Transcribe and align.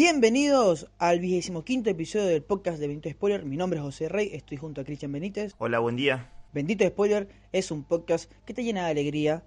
Bienvenidos 0.00 0.90
al 0.98 1.20
vigésimo 1.20 1.64
quinto 1.64 1.88
episodio 1.88 2.26
del 2.26 2.42
podcast 2.42 2.78
de 2.78 2.86
Bendito 2.86 3.08
Spoiler. 3.08 3.46
Mi 3.46 3.56
nombre 3.56 3.78
es 3.78 3.82
José 3.82 4.10
Rey, 4.10 4.28
estoy 4.34 4.58
junto 4.58 4.82
a 4.82 4.84
Cristian 4.84 5.10
Benítez. 5.10 5.54
Hola, 5.56 5.78
buen 5.78 5.96
día. 5.96 6.30
Bendito 6.52 6.86
Spoiler 6.86 7.30
es 7.50 7.70
un 7.70 7.82
podcast 7.82 8.30
que 8.44 8.52
te 8.52 8.62
llena 8.62 8.84
de 8.84 8.90
alegría 8.90 9.42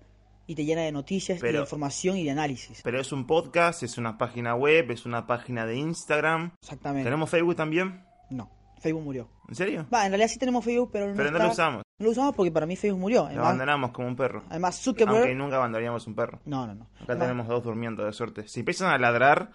y 0.48 0.56
te 0.56 0.66
llena 0.66 0.82
de 0.82 0.92
noticias 0.92 1.38
y 1.38 1.46
de 1.46 1.60
información 1.60 2.18
y 2.18 2.24
de 2.24 2.32
análisis. 2.32 2.82
Pero 2.84 3.00
es 3.00 3.12
un 3.12 3.28
podcast, 3.28 3.84
es 3.84 4.00
una 4.00 4.18
página 4.18 4.56
web, 4.56 4.90
es 4.90 5.06
una 5.06 5.28
página 5.28 5.68
de 5.68 5.76
Instagram. 5.76 6.54
Exactamente. 6.64 7.04
¿Tenemos 7.04 7.30
Facebook 7.30 7.56
también? 7.56 8.04
No, 8.32 8.50
Facebook 8.80 9.04
murió. 9.04 9.30
¿En 9.50 9.54
serio? 9.54 9.86
Va, 9.94 10.06
en 10.08 10.14
realidad 10.14 10.30
sí 10.30 10.40
tenemos 10.40 10.66
Facebook, 10.66 10.90
pero 10.92 11.10
no, 11.10 11.14
Pero 11.16 11.30
no 11.30 11.38
está- 11.38 11.46
lo 11.46 11.52
usamos. 11.54 11.84
No 12.00 12.06
lo 12.06 12.12
usamos 12.12 12.34
porque 12.34 12.52
para 12.52 12.66
mí 12.66 12.76
Facebook 12.76 13.00
murió. 13.02 13.30
Lo 13.32 13.42
abandonamos 13.42 13.92
como 13.92 14.08
un 14.08 14.16
perro. 14.16 14.44
además 14.50 14.82
Zuckerberg... 14.82 15.16
Aunque 15.18 15.36
nunca 15.36 15.58
abandonaríamos 15.58 16.08
un 16.08 16.16
perro. 16.16 16.40
No, 16.46 16.66
no, 16.66 16.74
no. 16.74 16.86
Acá 16.96 17.04
Además- 17.10 17.28
tenemos 17.28 17.48
dos 17.48 17.64
durmiendo, 17.64 18.04
de 18.04 18.14
suerte. 18.14 18.48
Si 18.48 18.62
empiezan 18.62 18.90
a 18.90 18.98
ladrar, 18.98 19.52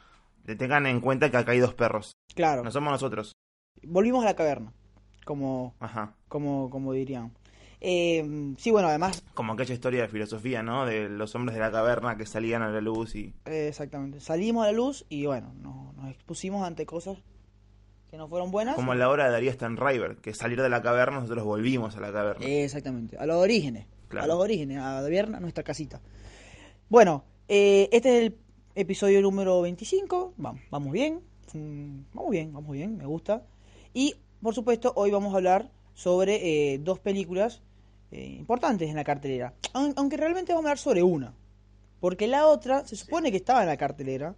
tengan 0.57 0.87
en 0.87 1.01
cuenta 1.01 1.31
que 1.31 1.37
acá 1.37 1.53
hay 1.53 1.59
dos 1.61 1.75
perros. 1.75 2.13
Claro, 2.35 2.63
No 2.63 2.71
somos 2.71 2.91
nosotros. 2.93 3.33
volvimos 3.83 4.23
a 4.23 4.27
la 4.27 4.35
caverna, 4.37 4.73
como, 5.25 5.75
Ajá. 5.81 6.15
como, 6.29 6.69
como 6.71 6.93
dirían. 6.93 7.33
Eh, 7.87 8.55
sí, 8.57 8.71
bueno, 8.71 8.89
además, 8.89 9.23
Como 9.35 9.53
aquella 9.53 9.75
historia 9.75 10.03
de 10.03 10.09
filosofía, 10.09 10.63
¿no? 10.63 10.87
De 10.87 11.09
los 11.11 11.35
hombres 11.35 11.55
de 11.55 11.61
la 11.61 11.71
caverna 11.71 12.17
que 12.17 12.25
salían 12.25 12.63
a 12.63 12.71
la 12.71 12.81
luz 12.81 13.15
y... 13.15 13.35
eh, 13.45 13.69
exactamente, 13.69 14.21
salimos 14.21 14.65
a 14.65 14.69
la 14.69 14.73
luz 14.73 15.05
y 15.11 15.27
bueno, 15.27 15.53
no- 15.61 15.93
nos 15.97 16.11
expusimos 16.11 16.67
ante 16.67 16.87
cosas 16.87 17.19
que 18.11 18.17
no 18.17 18.27
fueron 18.29 18.51
buenas. 18.51 18.75
Como 18.77 18.95
la 18.95 19.11
obra 19.11 19.25
de 19.27 19.33
Darío 19.33 19.53
Stanriver, 19.53 20.17
que 20.17 20.33
salir 20.35 20.63
de 20.63 20.69
la 20.71 20.81
caverna 20.81 21.21
nosotros 21.21 21.45
volvimos 21.45 21.95
a 21.97 22.01
la 22.01 22.11
caverna. 22.13 22.47
Eh, 22.47 22.65
Exactamente, 22.65 23.19
a 23.19 23.27
los 23.27 23.37
orígenes. 23.37 23.87
Claro. 24.09 24.25
A 24.25 24.29
los 24.29 24.43
orígenes, 24.43 24.79
a 24.79 25.03
Vierna, 25.07 25.41
nuestra 25.41 25.65
casita. 25.65 26.01
Bueno, 26.89 27.25
eh, 27.49 27.89
este 27.93 28.17
es 28.19 28.23
el 28.27 28.37
episodio 28.75 29.21
número 29.23 29.61
25. 29.63 30.35
Vamos, 30.37 30.61
vamos 30.71 30.93
bien. 30.93 31.21
Mm, 31.53 32.01
Vamos 32.13 32.31
bien, 32.31 32.53
vamos 32.53 32.73
bien, 32.73 32.97
me 32.97 33.07
gusta. 33.07 33.43
Y, 33.93 34.17
por 34.43 34.55
supuesto, 34.55 34.93
hoy 34.97 35.11
vamos 35.11 35.33
a 35.35 35.37
hablar 35.37 35.71
sobre 35.95 36.73
eh, 36.75 36.79
dos 36.79 36.99
películas 36.99 37.63
eh, 38.11 38.27
importantes 38.39 38.89
en 38.89 38.97
la 38.97 39.05
cartelera. 39.05 39.55
Aun- 39.73 39.95
Aunque 39.97 40.17
realmente 40.17 40.53
vamos 40.53 40.65
a 40.67 40.69
hablar 40.71 40.79
sobre 40.79 41.03
una. 41.03 41.35
Porque 42.01 42.27
la 42.27 42.47
otra 42.49 42.87
se 42.87 42.97
supone 42.97 43.31
que 43.31 43.37
estaba 43.39 43.63
en 43.63 43.69
la 43.69 43.77
cartelera. 43.77 44.35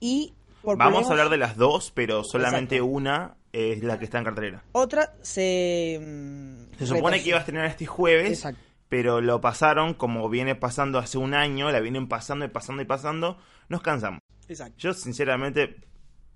Y 0.00 0.34
por 0.62 0.76
Vamos 0.76 0.92
problemas- 1.04 1.08
a 1.08 1.10
hablar 1.12 1.28
de 1.30 1.36
las 1.38 1.56
dos, 1.56 1.90
pero 1.94 2.22
solamente 2.24 2.76
Exacto. 2.76 2.92
una 2.94 3.36
es 3.52 3.82
la 3.82 3.98
que 3.98 4.04
está 4.04 4.18
en 4.18 4.24
cartelera. 4.24 4.62
Otra 4.72 5.14
se... 5.22 5.98
mm, 6.00 6.76
Se 6.78 6.86
supone 6.86 7.02
retrasó. 7.16 7.22
que 7.22 7.28
iba 7.28 7.36
a 7.38 7.40
estrenar 7.40 7.66
este 7.66 7.86
jueves, 7.86 8.30
Exacto. 8.30 8.60
Pero 8.92 9.22
lo 9.22 9.40
pasaron 9.40 9.94
como 9.94 10.28
viene 10.28 10.54
pasando 10.54 10.98
hace 10.98 11.16
un 11.16 11.32
año, 11.32 11.72
la 11.72 11.80
vienen 11.80 12.08
pasando 12.08 12.44
y 12.44 12.48
pasando 12.48 12.82
y 12.82 12.84
pasando, 12.84 13.38
nos 13.70 13.80
cansamos. 13.80 14.20
Exacto. 14.48 14.74
Yo 14.76 14.92
sinceramente 14.92 15.76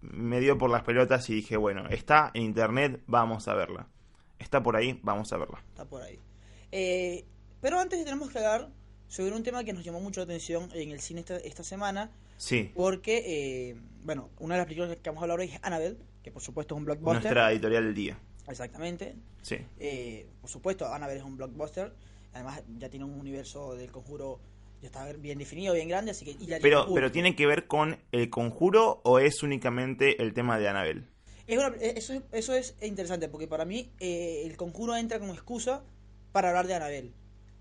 me 0.01 0.41
dio 0.41 0.57
por 0.57 0.71
las 0.71 0.83
pelotas 0.83 1.29
y 1.29 1.35
dije, 1.35 1.59
bueno, 1.59 1.87
está 1.91 2.31
en 2.33 2.45
internet, 2.45 3.03
vamos 3.07 3.47
a 3.49 3.53
verla. 3.53 3.89
Está 4.39 4.63
por 4.63 4.75
ahí, 4.75 4.99
vamos 5.03 5.35
a 5.35 5.37
verla. 5.37 5.63
Está 5.69 5.85
por 5.85 6.01
ahí. 6.01 6.19
Eh, 6.73 7.27
pero 7.61 7.79
antes 7.79 8.03
tenemos 8.03 8.31
que 8.31 8.39
hablar 8.39 8.71
sobre 9.07 9.35
un 9.35 9.43
tema 9.43 9.63
que 9.63 9.75
nos 9.75 9.85
llamó 9.85 10.01
mucho 10.01 10.21
la 10.21 10.25
atención 10.25 10.71
en 10.73 10.93
el 10.93 11.01
cine 11.01 11.21
esta, 11.21 11.37
esta 11.37 11.63
semana, 11.63 12.11
Sí, 12.39 12.73
porque, 12.75 13.23
eh, 13.27 13.77
bueno, 14.03 14.31
una 14.39 14.55
de 14.55 14.61
las 14.61 14.67
películas 14.67 14.97
que 14.97 15.11
vamos 15.11 15.21
a 15.21 15.25
hablar 15.25 15.41
hoy 15.41 15.49
es 15.53 15.61
Annabelle, 15.63 15.99
que 16.23 16.33
por 16.33 16.41
supuesto 16.41 16.75
es 16.75 16.79
un 16.79 16.87
blockbuster. 16.87 17.23
nuestra 17.23 17.53
editorial 17.53 17.85
del 17.85 17.95
día. 17.95 18.19
Exactamente. 18.49 19.15
Sí. 19.43 19.59
Eh, 19.79 20.27
por 20.41 20.49
supuesto, 20.49 20.87
Annabelle 20.91 21.19
es 21.19 21.27
un 21.27 21.37
blockbuster. 21.37 21.93
Además, 22.37 22.63
ya 22.79 22.89
tiene 22.91 23.05
un 23.07 23.19
universo 23.19 23.75
del 23.75 23.91
conjuro, 23.91 24.39
ya 24.83 24.89
está 24.89 25.11
bien 25.15 25.39
definido, 25.39 25.73
bien 25.75 25.89
grande, 25.89 26.11
así 26.11 26.25
que... 26.27 26.33
y 26.33 26.47
ya 26.47 26.59
Pero, 26.61 26.93
pero 26.93 27.11
¿tiene 27.11 27.35
que 27.35 27.47
ver 27.47 27.67
con 27.67 27.99
el 28.13 28.29
conjuro 28.29 29.01
o 29.05 29.19
es 29.19 29.43
únicamente 29.43 30.23
el 30.23 30.35
tema 30.35 30.59
de 30.59 30.69
Annabelle? 30.69 31.05
Es 31.47 31.57
una- 31.59 31.75
eh, 31.81 31.95
eso, 31.97 32.13
es, 32.13 32.23
eso 32.33 32.55
es 32.55 32.75
interesante, 32.83 33.29
porque 33.29 33.49
para 33.49 33.65
mí 33.65 33.91
eh, 34.01 34.43
el 34.45 34.57
conjuro 34.59 34.95
entra 34.97 35.19
como 35.19 35.33
excusa 35.33 35.83
para 36.33 36.49
hablar 36.51 36.67
de 36.67 36.75
Anabel. 36.75 37.13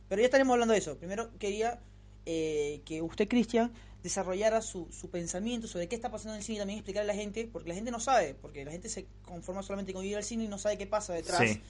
Pero 0.10 0.20
ya 0.22 0.26
estaremos 0.26 0.54
hablando 0.54 0.74
de 0.74 0.80
eso. 0.80 0.98
Primero 0.98 1.30
quería 1.40 1.80
eh, 2.26 2.82
que 2.86 3.02
usted, 3.02 3.28
Cristian, 3.30 3.72
desarrollara 4.04 4.62
su, 4.62 4.88
su 4.92 5.10
pensamiento 5.10 5.68
sobre 5.68 5.88
qué 5.88 5.96
está 5.96 6.12
pasando 6.12 6.34
en 6.34 6.40
el 6.40 6.44
cine 6.44 6.58
y 6.58 6.60
también 6.60 6.80
explicarle 6.80 7.12
a 7.12 7.16
la 7.16 7.20
gente, 7.22 7.48
porque 7.52 7.70
la 7.70 7.76
gente 7.76 7.92
no 7.92 8.00
sabe, 8.02 8.36
porque 8.42 8.66
la 8.66 8.72
gente 8.72 8.90
se 8.90 9.06
conforma 9.24 9.64
solamente 9.64 9.94
con 9.94 10.04
ir 10.06 10.18
al 10.18 10.24
cine 10.24 10.44
y 10.44 10.48
no 10.48 10.58
sabe 10.58 10.78
qué 10.78 10.86
pasa 10.86 11.14
detrás. 11.14 11.40
Sí. 11.50 11.62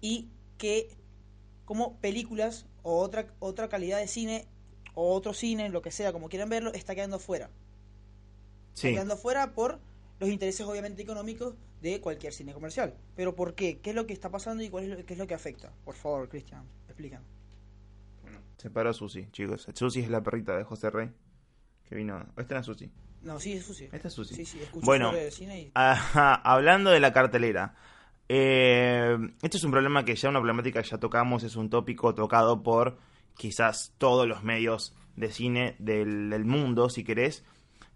Y 0.00 0.28
que 0.58 0.88
como 1.68 1.98
películas 2.00 2.64
o 2.82 2.98
otra, 2.98 3.26
otra 3.40 3.68
calidad 3.68 3.98
de 3.98 4.08
cine 4.08 4.46
o 4.94 5.12
otro 5.14 5.34
cine, 5.34 5.68
lo 5.68 5.82
que 5.82 5.90
sea, 5.90 6.14
como 6.14 6.30
quieran 6.30 6.48
verlo, 6.48 6.72
está 6.72 6.94
quedando 6.94 7.18
fuera 7.18 7.50
Sí. 8.72 8.92
quedando 8.92 9.18
fuera 9.18 9.52
por 9.52 9.78
los 10.18 10.30
intereses 10.30 10.64
obviamente 10.66 11.02
económicos 11.02 11.56
de 11.82 12.00
cualquier 12.00 12.32
cine 12.32 12.54
comercial. 12.54 12.94
Pero 13.16 13.34
¿por 13.36 13.54
qué? 13.54 13.80
¿Qué 13.80 13.90
es 13.90 13.96
lo 13.96 14.06
que 14.06 14.14
está 14.14 14.30
pasando 14.30 14.62
y 14.62 14.70
cuál 14.70 14.84
es 14.84 14.90
lo, 14.98 15.04
qué 15.04 15.12
es 15.12 15.18
lo 15.18 15.26
que 15.26 15.34
afecta? 15.34 15.70
Por 15.84 15.94
favor, 15.94 16.26
Cristian, 16.30 16.64
explícanos. 16.86 17.26
Se 18.56 18.70
paró 18.70 18.92
Susi, 18.94 19.28
chicos. 19.30 19.66
Susi 19.74 20.00
es 20.00 20.08
la 20.08 20.22
perrita 20.22 20.56
de 20.56 20.64
José 20.64 20.88
Rey. 20.90 21.10
Que 21.88 21.94
vino. 21.96 22.24
Esta 22.38 22.58
es 22.58 22.66
Susi. 22.66 22.90
No, 23.22 23.38
sí, 23.38 23.52
es 23.52 23.64
Susi. 23.66 23.88
Esta 23.92 24.08
es 24.08 24.14
Susi. 24.14 24.34
Sí, 24.34 24.44
sí, 24.46 24.58
escucho 24.60 24.86
Bueno. 24.86 25.10
sobre 25.10 25.30
cine 25.30 25.60
y... 25.60 25.70
Ajá, 25.74 26.34
hablando 26.36 26.90
de 26.90 27.00
la 27.00 27.12
cartelera. 27.12 27.74
Eh, 28.28 29.16
esto 29.42 29.56
es 29.56 29.64
un 29.64 29.70
problema 29.70 30.04
que 30.04 30.14
ya, 30.14 30.28
una 30.28 30.40
problemática 30.40 30.82
que 30.82 30.88
ya 30.88 30.98
tocamos, 30.98 31.42
es 31.44 31.56
un 31.56 31.70
tópico 31.70 32.14
tocado 32.14 32.62
por 32.62 32.98
quizás 33.34 33.94
todos 33.98 34.28
los 34.28 34.42
medios 34.42 34.94
de 35.16 35.30
cine 35.30 35.76
del, 35.78 36.44
mundo, 36.44 36.90
si 36.90 37.04
querés. 37.04 37.44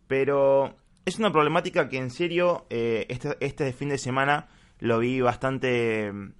Pero 0.06 0.76
es 1.04 1.19
una 1.19 1.32
problemática 1.32 1.88
que 1.88 1.98
en 1.98 2.10
serio 2.10 2.66
eh, 2.71 3.06
este, 3.09 3.37
este 3.41 3.72
fin 3.72 3.91
de 3.91 3.98
semana 3.98 4.48
lo 4.78 4.98
vi 4.98 5.21
bastante 5.21 6.12
mm, 6.12 6.32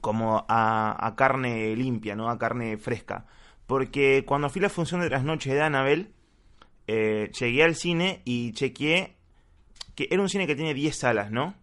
como 0.00 0.44
a, 0.48 1.14
carne 1.16 1.74
limpia, 1.76 2.14
¿no? 2.14 2.28
A 2.28 2.38
carne 2.38 2.76
fresca. 2.76 3.26
Porque 3.66 4.24
cuando 4.26 4.50
fui 4.50 4.60
a 4.60 4.64
la 4.64 4.68
función 4.68 5.00
de 5.00 5.08
trasnoche 5.08 5.54
de 5.54 5.62
Annabelle, 5.62 6.10
eh, 6.86 7.30
llegué 7.38 7.64
al 7.64 7.74
cine 7.74 8.20
y 8.26 8.52
chequeé 8.52 9.16
que 9.94 10.08
era 10.10 10.20
un 10.20 10.28
cine 10.28 10.46
que 10.46 10.56
tiene 10.56 10.74
10 10.74 10.96
salas, 10.96 11.30
¿no? 11.30 11.54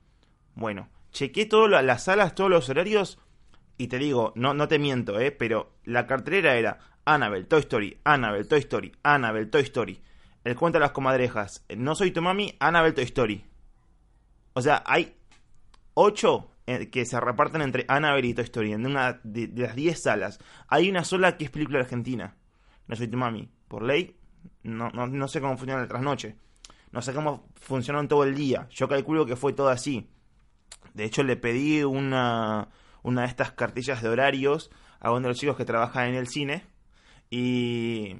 Bueno, 0.55 0.89
chequeé 1.11 1.45
todas 1.45 1.69
la- 1.69 1.81
las 1.81 2.03
salas, 2.05 2.35
todos 2.35 2.49
los 2.49 2.69
horarios 2.69 3.19
y 3.77 3.87
te 3.87 3.97
digo, 3.97 4.33
no, 4.35 4.53
no 4.53 4.67
te 4.67 4.79
miento, 4.79 5.19
¿eh? 5.19 5.31
Pero 5.31 5.73
la 5.83 6.07
cartelera 6.07 6.55
era 6.55 6.79
Annabelle, 7.05 7.45
Toy 7.45 7.59
Story, 7.61 7.99
Annabelle, 8.03 8.45
Toy 8.45 8.59
Story, 8.59 8.91
Annabelle, 9.03 9.47
Toy 9.47 9.61
Story. 9.63 10.01
El 10.43 10.55
cuento 10.55 10.77
de 10.77 10.81
las 10.81 10.91
comadrejas, 10.91 11.65
No 11.77 11.95
soy 11.95 12.11
tu 12.11 12.21
mami, 12.21 12.55
Annabelle, 12.59 12.93
Toy 12.93 13.03
Story. 13.05 13.45
O 14.53 14.61
sea, 14.61 14.83
hay 14.85 15.15
8 15.93 16.47
que 16.91 17.05
se 17.05 17.19
reparten 17.19 17.61
entre 17.61 17.85
Annabelle 17.87 18.27
y 18.29 18.33
Toy 18.33 18.43
Story 18.45 18.73
en 18.73 18.85
una 18.85 19.19
de, 19.23 19.49
las 19.55 19.75
10 19.75 20.01
salas. 20.01 20.39
Hay 20.67 20.89
una 20.89 21.03
sola 21.03 21.37
que 21.37 21.45
es 21.45 21.51
película 21.51 21.79
argentina. 21.79 22.35
No 22.87 22.95
soy 22.95 23.07
tu 23.07 23.17
mami. 23.17 23.49
Por 23.67 23.83
ley, 23.83 24.15
no, 24.63 24.89
no, 24.91 25.07
no 25.07 25.27
sé 25.27 25.41
cómo 25.41 25.57
funciona 25.57 25.81
el 25.81 25.87
trasnoche. 25.87 26.35
No 26.91 27.01
sé 27.01 27.13
cómo 27.13 27.47
funcionó 27.55 27.99
en 27.99 28.07
todo 28.07 28.23
el 28.23 28.35
día. 28.35 28.67
Yo 28.69 28.87
calculo 28.87 29.25
que 29.25 29.35
fue 29.35 29.53
todo 29.53 29.69
así. 29.69 30.09
De 30.93 31.05
hecho, 31.05 31.23
le 31.23 31.37
pedí 31.37 31.83
una, 31.83 32.69
una 33.03 33.21
de 33.21 33.27
estas 33.27 33.51
cartillas 33.51 34.01
de 34.01 34.09
horarios 34.09 34.71
a 34.99 35.11
uno 35.11 35.21
de 35.21 35.27
los 35.29 35.37
chicos 35.37 35.57
que 35.57 35.65
trabajan 35.65 36.09
en 36.09 36.15
el 36.15 36.27
cine. 36.27 36.63
Y, 37.29 38.17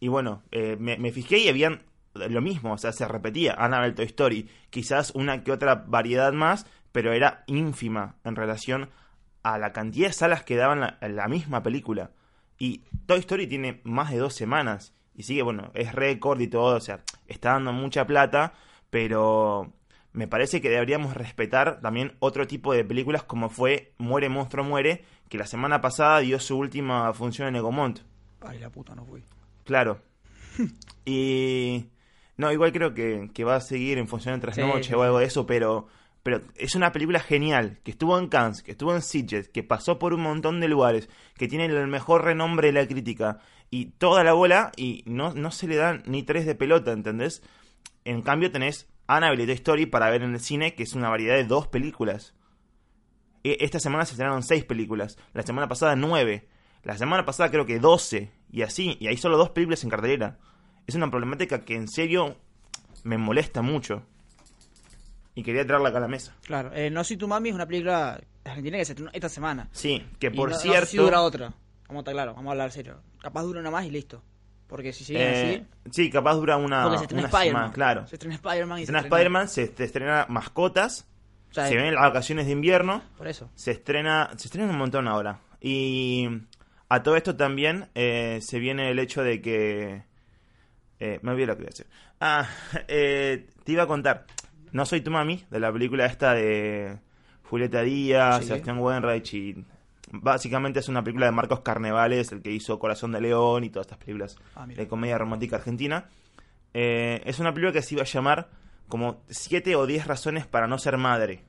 y 0.00 0.08
bueno, 0.08 0.42
eh, 0.50 0.76
me, 0.78 0.96
me 0.98 1.12
fijé 1.12 1.38
y 1.38 1.48
habían 1.48 1.82
lo 2.14 2.40
mismo, 2.40 2.72
o 2.72 2.78
sea, 2.78 2.92
se 2.92 3.06
repetía 3.06 3.54
Annabelle 3.58 3.94
Toy 3.94 4.06
Story. 4.06 4.48
Quizás 4.70 5.12
una 5.14 5.44
que 5.44 5.52
otra 5.52 5.84
variedad 5.86 6.32
más, 6.32 6.66
pero 6.92 7.12
era 7.12 7.44
ínfima 7.46 8.16
en 8.24 8.36
relación 8.36 8.90
a 9.42 9.58
la 9.58 9.72
cantidad 9.72 10.08
de 10.08 10.12
salas 10.12 10.42
que 10.42 10.56
daban 10.56 10.80
la, 10.80 10.98
la 11.00 11.28
misma 11.28 11.62
película. 11.62 12.10
Y 12.58 12.84
Toy 13.06 13.20
Story 13.20 13.46
tiene 13.46 13.80
más 13.84 14.10
de 14.10 14.18
dos 14.18 14.34
semanas. 14.34 14.94
Y 15.14 15.22
sigue, 15.22 15.42
bueno, 15.42 15.70
es 15.74 15.94
récord 15.94 16.40
y 16.40 16.48
todo, 16.48 16.76
o 16.76 16.80
sea, 16.80 17.00
está 17.26 17.52
dando 17.52 17.72
mucha 17.72 18.06
plata, 18.06 18.52
pero 18.90 19.72
me 20.16 20.26
parece 20.26 20.62
que 20.62 20.70
deberíamos 20.70 21.14
respetar 21.14 21.78
también 21.82 22.14
otro 22.20 22.46
tipo 22.46 22.72
de 22.72 22.84
películas 22.84 23.22
como 23.22 23.50
fue 23.50 23.92
Muere, 23.98 24.30
Monstruo, 24.30 24.64
Muere, 24.64 25.04
que 25.28 25.36
la 25.36 25.46
semana 25.46 25.82
pasada 25.82 26.20
dio 26.20 26.40
su 26.40 26.56
última 26.56 27.12
función 27.12 27.48
en 27.48 27.56
Egomont. 27.56 28.00
Ay, 28.40 28.58
la 28.58 28.70
puta, 28.70 28.94
no 28.94 29.04
fui. 29.04 29.22
Claro. 29.64 30.00
y... 31.04 31.84
No, 32.38 32.50
igual 32.50 32.72
creo 32.72 32.94
que, 32.94 33.30
que 33.34 33.44
va 33.44 33.56
a 33.56 33.60
seguir 33.60 33.98
en 33.98 34.08
función 34.08 34.34
de 34.34 34.40
trasnoche 34.40 34.88
Sí, 34.88 34.94
o 34.94 35.02
algo 35.02 35.18
de 35.18 35.26
eso, 35.26 35.44
pero... 35.44 35.86
Pero 36.22 36.40
es 36.56 36.74
una 36.74 36.92
película 36.92 37.20
genial, 37.20 37.78
que 37.84 37.90
estuvo 37.90 38.18
en 38.18 38.28
Cannes, 38.28 38.62
que 38.62 38.72
estuvo 38.72 38.94
en 38.94 39.02
Sitges, 39.02 39.50
que 39.50 39.62
pasó 39.62 39.98
por 39.98 40.14
un 40.14 40.22
montón 40.22 40.60
de 40.60 40.68
lugares, 40.68 41.10
que 41.36 41.46
tiene 41.46 41.66
el 41.66 41.86
mejor 41.88 42.24
renombre 42.24 42.68
de 42.68 42.72
la 42.72 42.88
crítica, 42.88 43.40
y 43.70 43.90
toda 43.98 44.24
la 44.24 44.32
bola, 44.32 44.72
y 44.76 45.04
no, 45.06 45.34
no 45.34 45.50
se 45.50 45.68
le 45.68 45.76
dan 45.76 46.02
ni 46.06 46.22
tres 46.24 46.46
de 46.46 46.56
pelota, 46.56 46.90
¿entendés? 46.92 47.42
En 48.04 48.22
cambio 48.22 48.50
tenés 48.50 48.88
Annabelle 49.06 49.42
y 49.44 49.46
Toy 49.46 49.54
Story 49.54 49.86
para 49.86 50.10
ver 50.10 50.22
en 50.22 50.34
el 50.34 50.40
cine, 50.40 50.74
que 50.74 50.82
es 50.82 50.94
una 50.94 51.08
variedad 51.08 51.34
de 51.36 51.44
dos 51.44 51.66
películas. 51.68 52.34
E- 53.44 53.58
Esta 53.60 53.78
semana 53.80 54.04
se 54.04 54.12
estrenaron 54.12 54.42
seis 54.42 54.64
películas, 54.64 55.16
la 55.32 55.42
semana 55.42 55.68
pasada 55.68 55.94
nueve, 55.96 56.48
la 56.82 56.96
semana 56.98 57.24
pasada 57.24 57.50
creo 57.50 57.66
que 57.66 57.78
doce, 57.78 58.32
y 58.50 58.62
así, 58.62 58.96
y 59.00 59.06
hay 59.08 59.16
solo 59.16 59.36
dos 59.36 59.50
películas 59.50 59.82
en 59.84 59.90
cartelera. 59.90 60.38
Es 60.86 60.94
una 60.94 61.10
problemática 61.10 61.64
que 61.64 61.74
en 61.74 61.88
serio 61.88 62.36
me 63.04 63.18
molesta 63.18 63.62
mucho. 63.62 64.02
Y 65.34 65.42
quería 65.42 65.66
traerla 65.66 65.90
acá 65.90 65.98
a 65.98 66.02
la 66.02 66.08
mesa. 66.08 66.34
Claro, 66.42 66.72
eh, 66.74 66.90
No 66.90 67.04
soy 67.04 67.16
tu 67.16 67.28
mami 67.28 67.50
es 67.50 67.54
una 67.54 67.66
película 67.66 68.18
argentina 68.44 68.78
que 68.78 68.84
se 68.86 68.92
estrenó 68.92 69.10
esta 69.12 69.28
semana. 69.28 69.68
Sí, 69.72 70.02
que 70.18 70.28
Y 70.28 70.30
por 70.30 70.48
no- 70.50 70.54
no 70.56 70.60
sé 70.62 70.68
cierto... 70.68 70.86
si 70.86 70.96
dura 70.96 71.20
otra. 71.20 71.52
Vamos 71.88 72.00
a 72.00 72.02
estar 72.02 72.14
claro, 72.14 72.34
vamos 72.34 72.48
a 72.48 72.52
hablar 72.52 72.72
serio. 72.72 73.00
Capaz 73.20 73.42
dura 73.42 73.60
una 73.60 73.70
más 73.70 73.84
y 73.84 73.90
listo. 73.90 74.22
Porque 74.68 74.92
si 74.92 75.04
siguen 75.04 75.22
eh, 75.22 75.66
así. 75.84 75.92
sí, 75.92 76.10
capaz 76.10 76.34
dura 76.34 76.56
una, 76.56 76.82
Porque 76.82 76.98
se 76.98 77.04
estrena 77.04 77.28
Spider-Man. 77.28 77.72
claro. 77.72 78.06
Se 78.06 78.16
estrena 78.16 78.34
Spider-Man 78.34 78.78
y 78.78 78.86
Se 78.86 78.92
estrena 78.92 79.00
Spider-Man, 79.08 79.48
se 79.48 79.62
estrena 79.84 80.26
Mascotas, 80.28 81.06
O 81.50 81.54
sea, 81.54 81.68
se 81.68 81.76
ven 81.76 81.94
las 81.94 82.02
vacaciones 82.02 82.46
de 82.46 82.52
invierno, 82.52 83.02
Por 83.16 83.28
eso. 83.28 83.48
se 83.54 83.70
estrena, 83.70 84.30
se 84.36 84.48
estrena 84.48 84.70
un 84.70 84.78
montón 84.78 85.06
ahora. 85.08 85.38
Y 85.60 86.28
a 86.88 87.02
todo 87.02 87.16
esto 87.16 87.36
también 87.36 87.88
eh, 87.94 88.40
se 88.42 88.58
viene 88.58 88.90
el 88.90 88.98
hecho 88.98 89.22
de 89.22 89.40
que... 89.40 90.02
eh, 90.98 91.18
me 91.22 91.30
olvidé 91.30 91.46
lo 91.46 91.56
que 91.56 91.62
iba 91.62 91.68
a 91.68 91.70
decir. 91.70 91.86
Ah, 92.20 92.48
eh, 92.88 93.46
te 93.64 93.72
iba 93.72 93.84
a 93.84 93.86
contar. 93.86 94.26
No 94.72 94.84
soy 94.84 95.00
tu 95.00 95.10
mami, 95.12 95.44
de 95.50 95.60
la 95.60 95.72
película 95.72 96.06
esta 96.06 96.34
de 96.34 96.98
Julieta 97.44 97.82
Díaz, 97.82 98.40
Sí. 98.40 98.48
Sebastián 98.48 98.78
Wenreich 98.78 99.32
y... 99.34 99.64
Básicamente 100.08 100.80
es 100.80 100.88
una 100.88 101.02
película 101.02 101.26
de 101.26 101.32
Marcos 101.32 101.60
Carnevales, 101.60 102.30
el 102.32 102.42
que 102.42 102.50
hizo 102.50 102.78
Corazón 102.78 103.12
de 103.12 103.20
León 103.20 103.64
y 103.64 103.70
todas 103.70 103.86
estas 103.86 103.98
películas 103.98 104.36
Ah, 104.54 104.66
de 104.66 104.86
comedia 104.86 105.18
romántica 105.18 105.56
argentina. 105.56 106.08
Eh, 106.74 107.22
es 107.24 107.38
una 107.40 107.52
película 107.52 107.72
que 107.72 107.82
se 107.82 107.94
iba 107.94 108.02
a 108.02 108.06
llamar 108.06 108.48
como 108.88 109.22
7 109.28 109.74
o 109.76 109.86
10 109.86 110.06
razones 110.06 110.46
para 110.46 110.66
no 110.66 110.78
ser 110.78 110.96
madre. 110.96 111.42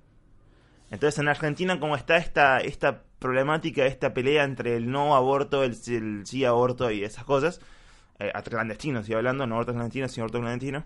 Entonces 0.89 1.19
en 1.19 1.27
Argentina 1.27 1.79
como 1.79 1.95
está 1.95 2.17
esta, 2.17 2.59
esta 2.59 3.03
problemática, 3.19 3.85
esta 3.85 4.13
pelea 4.13 4.43
entre 4.43 4.75
el 4.75 4.89
no 4.89 5.15
aborto, 5.15 5.63
el, 5.63 5.75
el 5.87 6.25
sí 6.25 6.45
aborto 6.45 6.89
y 6.91 7.03
esas 7.03 7.25
cosas, 7.25 7.59
eh, 8.19 8.31
a 8.33 8.41
clandestino 8.41 8.99
estoy 8.99 9.15
hablando, 9.15 9.45
no 9.45 9.55
aborto 9.55 9.73
clandestino, 9.73 10.07
sino 10.07 10.23
aborto 10.23 10.39
clandestino, 10.39 10.85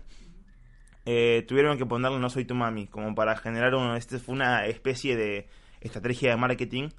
eh, 1.04 1.44
tuvieron 1.48 1.78
que 1.78 1.86
ponerle 1.86 2.18
no 2.18 2.30
soy 2.30 2.44
tu 2.44 2.54
mami, 2.54 2.86
como 2.86 3.14
para 3.14 3.36
generar 3.36 3.74
un, 3.74 3.96
este 3.96 4.18
fue 4.18 4.34
una 4.34 4.66
especie 4.66 5.16
de 5.16 5.48
estrategia 5.80 6.30
de 6.30 6.36
marketing, 6.36 6.90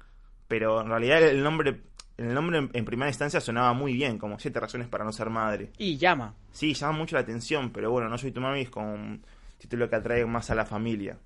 pero 0.48 0.80
en 0.80 0.88
realidad 0.88 1.22
el 1.22 1.42
nombre, 1.42 1.80
el 2.16 2.32
nombre 2.34 2.58
en, 2.58 2.70
en 2.72 2.84
primera 2.84 3.10
instancia 3.10 3.40
sonaba 3.40 3.72
muy 3.72 3.92
bien, 3.94 4.18
como 4.18 4.38
siete 4.38 4.60
razones 4.60 4.88
para 4.88 5.04
no 5.04 5.12
ser 5.12 5.30
madre. 5.30 5.70
Y 5.78 5.96
llama. 5.96 6.34
Sí, 6.52 6.74
llama 6.74 6.98
mucho 6.98 7.16
la 7.16 7.22
atención, 7.22 7.70
pero 7.70 7.90
bueno, 7.90 8.08
No 8.08 8.18
soy 8.18 8.30
tu 8.32 8.40
mami 8.40 8.60
es 8.62 8.70
como 8.70 8.92
un 8.94 9.22
título 9.58 9.88
que 9.88 9.96
atrae 9.96 10.24
más 10.26 10.50
a 10.50 10.54
la 10.54 10.64
familia. 10.66 11.16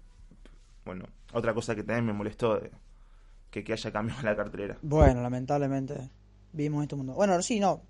Bueno, 0.84 1.04
otra 1.32 1.52
cosa 1.54 1.74
que 1.74 1.82
también 1.82 2.06
me 2.06 2.12
molestó 2.12 2.58
de 2.58 2.70
que, 3.50 3.62
que 3.64 3.72
haya 3.72 3.90
cambiado 3.92 4.22
la 4.22 4.36
cartelera. 4.36 4.76
Bueno, 4.82 5.20
lamentablemente 5.22 6.10
vivimos 6.52 6.78
en 6.78 6.82
este 6.84 6.96
mundo. 6.96 7.12
Bueno, 7.14 7.40
sí, 7.42 7.60
no. 7.60 7.82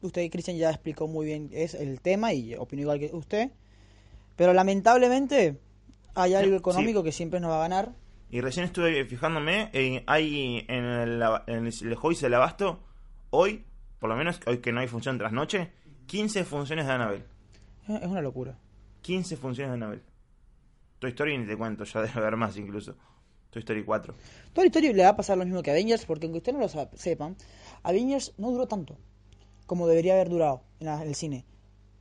Usted, 0.00 0.30
Cristian, 0.30 0.56
ya 0.56 0.70
explicó 0.70 1.06
muy 1.08 1.26
bien 1.26 1.50
es 1.52 1.74
el 1.74 2.00
tema 2.00 2.32
y 2.32 2.54
opinó 2.54 2.82
igual 2.82 2.98
que 3.00 3.10
usted. 3.12 3.50
Pero 4.36 4.52
lamentablemente 4.52 5.58
hay 6.14 6.34
algo 6.34 6.52
Sí. 6.52 6.56
económico 6.58 7.02
que 7.02 7.12
siempre 7.12 7.40
nos 7.40 7.50
va 7.50 7.56
a 7.58 7.68
ganar. 7.68 7.92
Y 8.30 8.40
recién 8.40 8.66
estuve 8.66 9.04
fijándome, 9.06 9.70
hay 10.06 10.64
en 10.68 10.84
el, 10.84 11.22
en 11.46 11.66
el 11.66 11.94
Joyce 11.94 12.26
del 12.26 12.34
Abasto, 12.34 12.80
hoy, 13.30 13.64
por 13.98 14.10
lo 14.10 14.16
menos 14.16 14.40
hoy 14.46 14.58
que 14.58 14.70
no 14.72 14.80
hay 14.80 14.86
función 14.88 15.16
tras 15.18 15.32
noche, 15.32 15.70
15 16.06 16.44
funciones 16.44 16.86
de 16.86 16.92
Anabel. 16.92 17.24
Es 17.88 18.06
una 18.06 18.20
locura. 18.20 18.58
15 19.02 19.36
funciones 19.38 19.70
de 19.70 19.76
Anabel. 19.76 20.02
Toy 20.98 21.10
Story 21.10 21.38
ni 21.38 21.46
te 21.46 21.56
cuento, 21.56 21.84
ya 21.84 22.02
debe 22.02 22.12
haber 22.20 22.36
más 22.36 22.56
incluso. 22.58 22.94
Toy 23.50 23.60
Story 23.60 23.82
4. 23.84 24.14
Toda 24.52 24.64
la 24.64 24.66
historia 24.66 24.92
le 24.92 25.02
va 25.04 25.08
a 25.10 25.16
pasar 25.16 25.38
lo 25.38 25.44
mismo 25.46 25.62
que 25.62 25.70
Avengers, 25.70 26.04
porque 26.04 26.26
aunque 26.26 26.38
ustedes 26.38 26.58
no 26.58 26.64
lo 26.84 26.88
sepan, 26.98 27.34
Avengers 27.82 28.34
no 28.36 28.50
duró 28.50 28.66
tanto 28.66 28.96
como 29.64 29.86
debería 29.86 30.14
haber 30.14 30.28
durado 30.28 30.62
en, 30.80 30.86
la- 30.86 31.02
en 31.02 31.08
el 31.08 31.14
cine. 31.14 31.44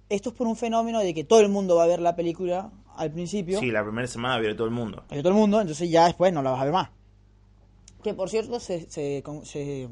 Esto 0.10 0.30
es 0.30 0.36
por 0.36 0.48
un 0.48 0.56
fenómeno 0.56 1.00
de 1.00 1.14
que 1.14 1.24
todo 1.26 1.42
el 1.42 1.50
mundo 1.50 1.76
va 1.76 1.84
a 1.84 1.88
ver 1.88 2.00
la 2.02 2.16
película 2.16 2.72
al 2.98 3.12
principio. 3.12 3.60
Sí, 3.60 3.72
la 3.72 3.84
primera 3.84 4.08
semana 4.08 4.38
vio 4.40 4.56
todo 4.56 4.68
el 4.68 4.74
mundo. 4.74 5.04
de 5.10 5.20
todo 5.20 5.30
el 5.30 5.36
mundo, 5.40 5.60
entonces 5.62 5.90
ya 5.90 6.06
después 6.06 6.32
no 6.34 6.42
la 6.42 6.52
vas 6.52 6.62
a 6.62 6.66
ver 6.66 6.74
más. 6.74 6.90
Que 8.04 8.14
por 8.14 8.30
cierto, 8.30 8.60
se, 8.60 8.90
se, 8.90 9.22
con- 9.24 9.46
se, 9.46 9.88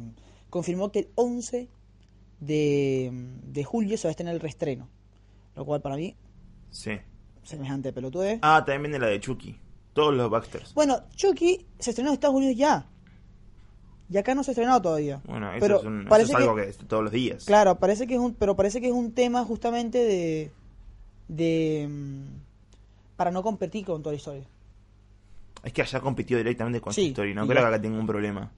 confirmó 0.50 0.92
que 0.92 1.00
el 1.00 1.10
11 1.16 1.68
de, 2.40 3.12
de 3.44 3.64
julio 3.64 3.98
se 3.98 4.08
va 4.08 4.10
a 4.10 4.12
estrenar 4.12 4.34
el 4.36 4.40
reestreno. 4.42 4.90
Lo 5.56 5.66
cual 5.66 5.82
para 5.82 5.96
mí, 5.96 6.16
Sí. 6.70 6.92
semejante 7.44 7.94
pelotudez. 7.94 8.40
Ah, 8.42 8.64
también 8.66 8.84
viene 8.84 9.00
la 9.00 9.08
de 9.08 9.20
Chucky. 9.20 9.58
Todos 9.94 10.14
los 10.14 10.30
Baxters. 10.30 10.74
Bueno, 10.74 11.04
Chucky 11.16 11.66
se 11.80 11.92
estrenó 11.92 12.10
en 12.10 12.16
Estados 12.16 12.36
Unidos 12.36 12.58
ya. 12.58 12.88
Y 14.10 14.18
acá 14.18 14.36
no 14.36 14.44
se 14.44 14.52
ha 14.52 14.54
estrenado 14.54 14.82
todavía. 14.82 15.22
Bueno, 15.26 15.50
eso, 15.52 15.60
Pero 15.62 15.80
es, 15.80 15.86
un- 15.86 16.00
eso 16.02 16.10
parece 16.10 16.32
es 16.34 16.38
algo 16.38 16.56
que- 16.56 16.64
que, 16.64 16.70
es 16.70 16.78
todos 16.78 17.04
los 17.04 17.12
días. 17.12 17.46
Claro, 17.46 17.80
parece 17.80 18.06
que 18.06 18.14
es 18.16 18.20
un, 18.20 18.34
pero 18.36 18.56
parece 18.56 18.82
que 18.82 18.88
es 18.88 18.94
un 18.94 19.14
tema 19.14 19.44
justamente 19.46 19.98
de, 20.00 20.52
de 21.30 21.90
para 23.16 23.32
no 23.32 23.42
competir 23.44 23.86
con 23.86 24.02
toda 24.04 24.14
la 24.14 24.18
historia. 24.18 24.44
Es 25.64 25.74
que 25.74 25.82
allá 25.82 26.00
compitió 26.00 26.38
directamente 26.38 26.80
con 26.82 26.94
Sí, 26.94 27.02
Toy 27.02 27.10
Story. 27.12 27.34
No 27.34 27.48
creo 27.48 27.62
que 27.64 27.68
acá 27.68 27.82
tenga 27.82 27.98
un 28.00 28.06
problema. 28.08 28.52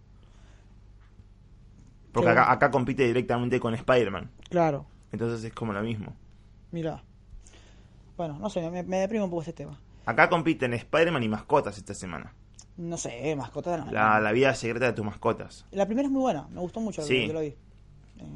Porque 2.11 2.29
acá, 2.29 2.51
acá 2.51 2.71
compite 2.71 3.03
directamente 3.05 3.59
con 3.59 3.73
Spider-Man. 3.73 4.29
Claro, 4.49 4.85
Entonces 5.11 5.43
es 5.43 5.53
como 5.53 5.73
lo 5.73 5.81
mismo. 5.81 6.13
mira. 6.71 7.03
Bueno, 8.17 8.39
no 8.39 8.49
sé, 8.49 8.67
me, 8.71 8.81
me 8.81 8.97
deprime 8.97 9.23
un 9.23 9.29
poco 9.29 9.43
este 9.43 9.53
tema. 9.53 9.79
Acá 10.05 10.27
compiten 10.27 10.73
Spider-Man 10.73 11.21
y 11.21 11.29
mascotas 11.29 11.77
esta 11.77 11.93
semana. 11.93 12.33
No 12.77 12.97
sé, 12.97 13.35
mascotas 13.35 13.85
no. 13.85 13.91
La, 13.91 14.19
la 14.19 14.31
vida 14.31 14.55
secreta 14.55 14.87
de 14.87 14.93
tus 14.93 15.05
mascotas. 15.05 15.65
La 15.71 15.85
primera 15.85 16.07
es 16.07 16.11
muy 16.11 16.21
buena, 16.21 16.47
me 16.49 16.59
gustó 16.59 16.79
mucho 16.79 17.03
Sí. 17.03 17.27
que 17.27 17.33
lo 17.33 17.41
vi. 17.41 17.47
Eh, 17.47 17.55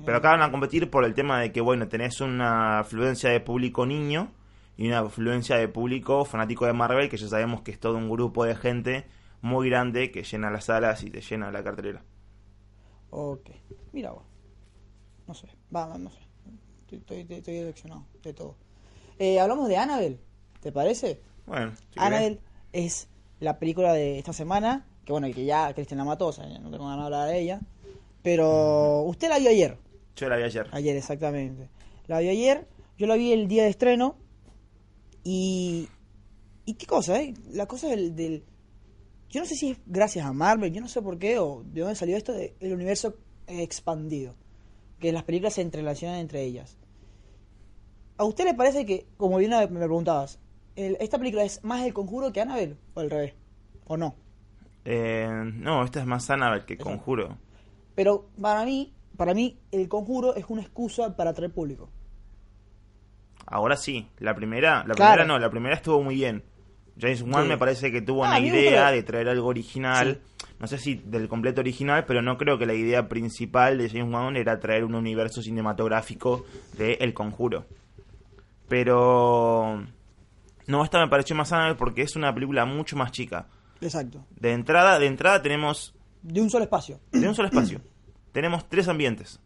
Pero 0.05 0.17
acá 0.17 0.31
van 0.31 0.43
a 0.43 0.51
competir 0.51 0.87
por 0.91 1.03
el 1.03 1.15
tema 1.15 1.39
de 1.41 1.51
que, 1.51 1.61
bueno, 1.61 1.87
tenés 1.87 2.21
una 2.21 2.79
afluencia 2.79 3.31
de 3.31 3.39
público 3.39 3.87
niño 3.87 4.31
y 4.77 4.87
una 4.87 4.99
afluencia 4.99 5.57
de 5.57 5.67
público 5.67 6.25
fanático 6.25 6.65
de 6.65 6.73
Marvel, 6.73 7.09
que 7.09 7.17
ya 7.17 7.27
sabemos 7.27 7.61
que 7.61 7.71
es 7.71 7.79
todo 7.79 7.97
un 7.97 8.09
grupo 8.09 8.45
de 8.45 8.55
gente 8.55 9.05
muy 9.41 9.69
grande 9.69 10.11
que 10.11 10.23
llena 10.23 10.49
las 10.51 10.65
salas 10.65 11.03
y 11.03 11.09
te 11.09 11.21
llena 11.21 11.51
la 11.51 11.63
cartelera. 11.63 12.03
Ok, 13.09 13.49
mira 13.91 14.11
vos. 14.11 14.23
No 15.27 15.33
sé, 15.33 15.47
va, 15.75 15.97
no 15.97 16.09
sé. 16.09 16.19
Estoy, 16.91 17.19
estoy, 17.19 17.37
estoy 17.37 17.55
decepcionado 17.55 18.05
de 18.23 18.33
todo. 18.33 18.55
Eh, 19.19 19.39
hablamos 19.39 19.67
de 19.67 19.77
Annabelle, 19.77 20.19
¿te 20.61 20.71
parece? 20.71 21.21
Bueno, 21.45 21.73
si 21.93 21.99
Annabelle 21.99 22.39
es 22.71 23.07
la 23.39 23.59
película 23.59 23.93
de 23.93 24.17
esta 24.17 24.33
semana, 24.33 24.85
que 25.05 25.11
bueno, 25.11 25.27
y 25.27 25.33
que 25.33 25.45
ya 25.45 25.73
Cristian 25.73 25.97
la 25.97 26.05
mató, 26.05 26.27
o 26.27 26.31
sea, 26.31 26.47
ya 26.47 26.59
no 26.59 26.71
tengo 26.71 26.85
ganas 26.85 26.99
de 26.99 27.05
hablar 27.05 27.27
de 27.27 27.39
ella. 27.39 27.59
Pero 28.23 29.01
usted 29.01 29.29
la 29.29 29.39
vio 29.39 29.49
ayer, 29.49 29.77
querés. 29.77 30.01
Yo 30.15 30.29
la 30.29 30.37
vi 30.37 30.43
ayer. 30.43 30.67
ayer 30.71 30.95
exactamente. 30.95 31.69
La 32.07 32.19
vio 32.19 32.31
ayer, 32.31 32.67
yo 32.97 33.07
la 33.07 33.15
vi 33.15 33.31
el 33.33 33.47
día 33.47 33.63
de 33.63 33.69
estreno 33.69 34.15
y... 35.23 35.87
¿Y 36.65 36.75
qué 36.75 36.85
cosa, 36.85 37.19
eh? 37.21 37.33
La 37.51 37.65
cosa 37.65 37.87
del, 37.87 38.15
del... 38.15 38.43
Yo 39.29 39.39
no 39.41 39.45
sé 39.47 39.55
si 39.55 39.71
es 39.71 39.77
gracias 39.85 40.25
a 40.25 40.33
Marvel, 40.33 40.71
yo 40.71 40.79
no 40.81 40.87
sé 40.87 41.01
por 41.01 41.17
qué, 41.17 41.39
o 41.39 41.63
de 41.65 41.81
dónde 41.81 41.95
salió 41.95 42.15
esto 42.17 42.33
del 42.33 42.73
universo 42.73 43.15
expandido. 43.47 44.35
Que 44.99 45.11
las 45.11 45.23
películas 45.23 45.53
se 45.53 45.61
entrelacionan 45.61 46.19
entre 46.19 46.43
ellas. 46.43 46.77
¿A 48.17 48.23
usted 48.25 48.43
le 48.45 48.53
parece 48.53 48.85
que, 48.85 49.07
como 49.17 49.37
bien 49.37 49.51
me 49.51 49.67
preguntabas, 49.67 50.39
el- 50.75 50.97
esta 50.99 51.17
película 51.17 51.43
es 51.43 51.63
más 51.63 51.83
el 51.85 51.93
conjuro 51.93 52.31
que 52.31 52.41
Annabelle? 52.41 52.77
¿O 52.93 52.99
al 52.99 53.09
revés? 53.09 53.33
¿O 53.85 53.97
no? 53.97 54.15
Eh, 54.85 55.27
no, 55.55 55.83
esta 55.83 55.99
es 56.01 56.05
más 56.05 56.29
Annabelle 56.29 56.65
que 56.65 56.77
Conjuro. 56.77 57.37
Pero 57.95 58.29
para 58.39 58.63
mí, 58.65 58.93
para 59.17 59.33
mí, 59.33 59.59
el 59.71 59.89
conjuro 59.89 60.35
es 60.35 60.45
una 60.49 60.61
excusa 60.61 61.15
para 61.15 61.31
atraer 61.31 61.51
público. 61.51 61.89
Ahora 63.45 63.75
sí, 63.77 64.07
la 64.19 64.33
primera, 64.35 64.83
la 64.87 64.93
Claro. 64.95 65.13
primera 65.13 65.25
no, 65.25 65.39
la 65.39 65.49
primera 65.49 65.75
estuvo 65.75 66.01
muy 66.01 66.15
bien. 66.15 66.43
James 66.99 67.21
Wan 67.23 67.43
Sí. 67.43 67.49
me 67.49 67.57
parece 67.57 67.91
que 67.91 68.01
tuvo 68.01 68.23
Ah, 68.25 68.29
una 68.29 68.39
idea 68.39 68.91
de 68.91 69.01
traer 69.03 69.29
algo 69.29 69.47
original. 69.47 70.21
No 70.59 70.67
sé 70.67 70.77
si 70.77 70.95
del 70.95 71.27
completo 71.27 71.61
original, 71.61 72.05
pero 72.05 72.21
no 72.21 72.37
creo 72.37 72.57
que 72.59 72.65
la 72.65 72.73
idea 72.73 73.07
principal 73.09 73.77
de 73.77 73.89
James 73.89 74.13
Wan 74.13 74.35
era 74.35 74.59
traer 74.59 74.83
un 74.83 74.93
universo 74.95 75.41
cinematográfico 75.41 76.45
de 76.77 76.93
El 77.01 77.13
Conjuro. 77.13 77.65
Pero 78.67 79.83
no, 80.67 80.83
esta 80.83 80.99
me 80.99 81.07
pareció 81.09 81.35
más 81.35 81.49
sana 81.49 81.75
porque 81.77 82.03
es 82.03 82.15
una 82.15 82.33
película 82.33 82.65
mucho 82.65 82.95
más 82.95 83.11
chica. 83.11 83.47
Exacto. 83.81 84.23
De 84.39 84.51
entrada, 84.53 84.99
de 84.99 85.07
entrada 85.07 85.41
tenemos 85.41 85.95
De 86.21 86.41
un 86.41 86.49
solo 86.49 86.63
espacio. 86.65 86.99
de 87.11 87.27
un 87.27 87.35
solo 87.35 87.47
espacio. 87.47 87.81
tenemos 88.31 88.69
tres 88.69 88.87
ambientes. 88.87 89.39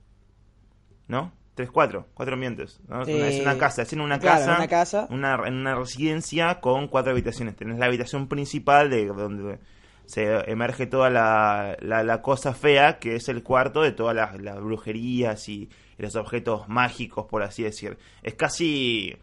¿No? 1.08 1.32
Tres, 1.56 1.72
cuatro. 1.72 2.08
Cuatro 2.14 2.34
ambientes. 2.36 2.80
¿no? 2.88 3.02
Es, 3.04 3.08
una, 3.08 3.28
es 3.30 3.42
una 3.42 3.54
Eh, 3.54 3.58
casa. 3.58 3.82
Es 3.84 3.94
en 3.94 4.02
una 4.02 4.20
claro, 4.20 4.40
casa. 4.40 4.56
una 4.58 4.68
casa. 4.68 5.08
una- 5.10 5.40
en 5.48 5.54
una 5.56 5.76
residencia 5.76 6.60
con 6.60 6.88
cuatro 6.90 7.12
habitaciones. 7.14 7.56
Tenés 7.56 7.80
la 7.80 7.86
habitación 7.86 8.28
principal 8.28 8.90
de 8.90 9.06
donde 9.08 9.60
se 10.06 10.52
emerge 10.52 10.86
toda 10.86 11.10
la, 11.10 11.78
la, 11.80 12.04
la 12.04 12.22
cosa 12.22 12.54
fea, 12.54 13.00
que 13.00 13.16
es 13.16 13.28
el 13.30 13.42
cuarto 13.42 13.82
de 13.82 13.92
todas 13.94 14.16
las, 14.16 14.40
las 14.42 14.60
brujerías 14.62 15.48
y, 15.50 15.70
y 15.98 16.02
los 16.02 16.16
objetos 16.16 16.68
mágicos, 16.68 17.26
por 17.26 17.42
así 17.42 17.64
decir. 17.64 17.98
Es 18.22 18.36
casi. 18.36 19.16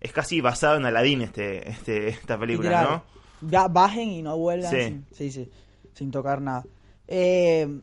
Es 0.00 0.12
casi 0.12 0.40
basado 0.40 0.76
en 0.76 0.84
Aladdin 0.84 1.22
este, 1.22 1.68
este, 1.70 2.08
esta 2.08 2.36
película, 2.38 2.68
Literal. 2.70 3.02
¿no? 3.40 3.48
Ya 3.50 3.68
bajen 3.68 4.10
y 4.10 4.20
no 4.22 4.36
vuelvan 4.36 4.70
Sí. 4.70 4.82
sin, 4.82 5.06
sí, 5.12 5.30
sí, 5.32 5.50
sin 5.94 6.10
tocar 6.10 6.40
nada. 6.42 6.64
Eh, 7.08 7.80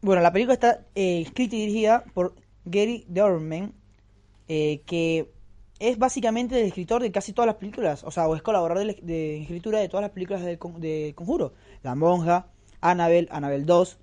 bueno, 0.00 0.22
la 0.22 0.32
película 0.32 0.54
está 0.54 0.80
eh, 0.94 1.22
escrita 1.22 1.56
y 1.56 1.60
dirigida 1.60 2.04
por 2.14 2.34
Gary 2.70 3.04
Dorman, 3.08 3.72
eh, 4.48 4.82
que 4.86 5.30
es 5.78 5.98
básicamente 5.98 6.58
el 6.60 6.66
escritor 6.66 7.02
de 7.02 7.12
casi 7.12 7.32
todas 7.32 7.46
las 7.46 7.56
películas, 7.56 8.02
o 8.04 8.10
sea, 8.10 8.26
o 8.28 8.34
es 8.34 8.42
colaborador 8.42 8.84
de, 8.86 8.98
de 9.02 9.42
escritura 9.42 9.78
de 9.78 9.88
todas 9.88 10.02
las 10.02 10.10
películas 10.10 10.42
del 10.42 10.58
con- 10.58 10.80
de 10.80 11.12
Conjuro. 11.14 11.52
La 11.82 11.94
Monja, 11.94 12.46
Annabelle, 12.80 13.28
Annabelle 13.30 13.64
2, 13.64 13.98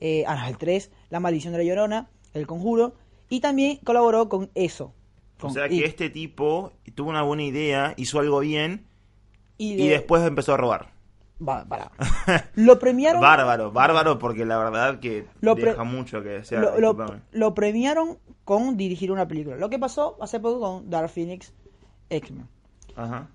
eh, 0.00 0.24
Annabelle 0.26 0.56
3, 0.58 0.90
La 1.10 1.20
Maldición 1.20 1.52
de 1.52 1.58
la 1.58 1.64
Llorona, 1.64 2.10
El 2.34 2.46
Conjuro, 2.46 2.94
y 3.28 3.40
también 3.40 3.78
colaboró 3.84 4.28
con 4.28 4.50
eso. 4.54 4.92
O 5.42 5.50
sea 5.50 5.68
que 5.68 5.84
este 5.84 6.10
tipo 6.10 6.72
tuvo 6.94 7.10
una 7.10 7.22
buena 7.22 7.44
idea, 7.44 7.94
hizo 7.96 8.20
algo 8.20 8.40
bien 8.40 8.84
y, 9.58 9.72
y 9.72 9.76
de- 9.76 9.88
después 9.90 10.22
empezó 10.22 10.54
a 10.54 10.58
robar. 10.58 10.92
Para. 11.44 11.90
Lo 12.54 12.78
premiaron. 12.78 13.20
Bárbaro, 13.20 13.72
bárbaro, 13.72 14.18
porque 14.18 14.44
la 14.44 14.58
verdad 14.58 15.00
que 15.00 15.26
Lo 15.40 15.54
pre- 15.56 15.70
deja 15.70 15.84
mucho 15.84 16.22
que 16.22 16.28
desear. 16.30 16.62
lo, 16.62 16.78
lo- 16.78 16.92
discúlpame. 16.92 17.22
lo 17.32 17.54
premiaron 17.54 18.18
con 18.44 18.76
dirigir 18.76 19.10
una 19.10 19.26
película. 19.26 19.56
Lo 19.56 19.70
que 19.70 19.78
pasó 19.78 20.16
hace 20.20 20.38
poco 20.40 20.60
con 20.60 20.90
Dark 20.90 21.08
Phoenix 21.08 21.52
X-Men. 22.10 22.46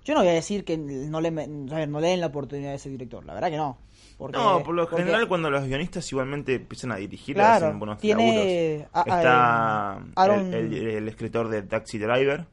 Yo 0.04 0.14
no 0.14 0.20
voy 0.20 0.28
a 0.28 0.32
decir 0.32 0.64
que 0.64 0.76
no 0.78 1.20
le, 1.20 1.30
no 1.32 2.00
den 2.00 2.20
la 2.20 2.26
oportunidad 2.28 2.70
a 2.72 2.74
ese 2.74 2.88
director. 2.88 3.24
La 3.24 3.34
verdad 3.34 3.50
que 3.50 3.56
no. 3.56 3.78
Porque- 4.16 4.38
No, 4.38 4.62
por 4.62 4.74
lo 4.76 4.84
porque- 4.88 5.02
general 5.02 5.26
cuando 5.26 5.50
los 5.50 5.64
guionistas 5.64 6.10
igualmente 6.12 6.54
empiezan 6.54 6.92
a 6.92 6.96
dirigir, 6.96 7.34
Claro, 7.34 7.66
hacen 7.66 7.78
buenos 7.80 7.98
tiene 7.98 8.86
a- 8.92 9.00
Está 9.00 9.92
Aaron- 10.14 10.54
el, 10.54 10.72
el- 10.72 10.86
el 10.88 11.08
escritor 11.08 11.48
de 11.48 11.62
Taxi 11.62 11.98
Driver, 11.98 12.46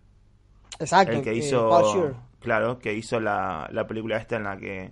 Exacto. 0.79 1.11
el 1.13 1.21
que 1.21 1.31
eh, 1.31 1.35
hizo, 1.35 2.15
claro, 2.39 2.79
que 2.79 2.93
hizo 2.93 3.19
la, 3.19 3.69
la 3.71 3.85
película 3.85 4.17
esta 4.17 4.37
en 4.37 4.43
la 4.45 4.57
que 4.57 4.91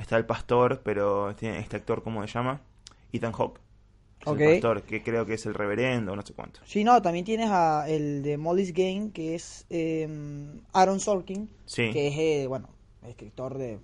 está 0.00 0.16
el 0.16 0.26
pastor, 0.26 0.80
pero 0.84 1.34
tiene 1.36 1.58
este 1.58 1.76
actor, 1.76 2.02
¿cómo 2.02 2.20
se 2.26 2.32
llama? 2.32 2.60
Ethan 3.12 3.32
Hawke. 3.32 3.60
El 4.26 4.36
pastor, 4.36 4.82
que 4.82 5.02
creo 5.02 5.24
que 5.24 5.34
es 5.34 5.46
el 5.46 5.54
reverendo, 5.54 6.14
no 6.14 6.20
sé 6.22 6.34
cuánto. 6.34 6.60
Sí, 6.66 6.84
no, 6.84 7.00
también 7.00 7.24
tienes 7.24 7.48
a 7.50 7.88
el 7.88 8.22
de 8.22 8.36
Molly's 8.36 8.74
Game, 8.74 9.12
que 9.12 9.34
es 9.34 9.64
eh, 9.70 10.06
Aaron 10.74 11.00
Sorkin, 11.00 11.48
Sí. 11.64 11.90
que 11.90 12.08
es, 12.08 12.18
eh, 12.18 12.46
bueno, 12.46 12.68
escritor 13.06 13.56
de 13.56 13.78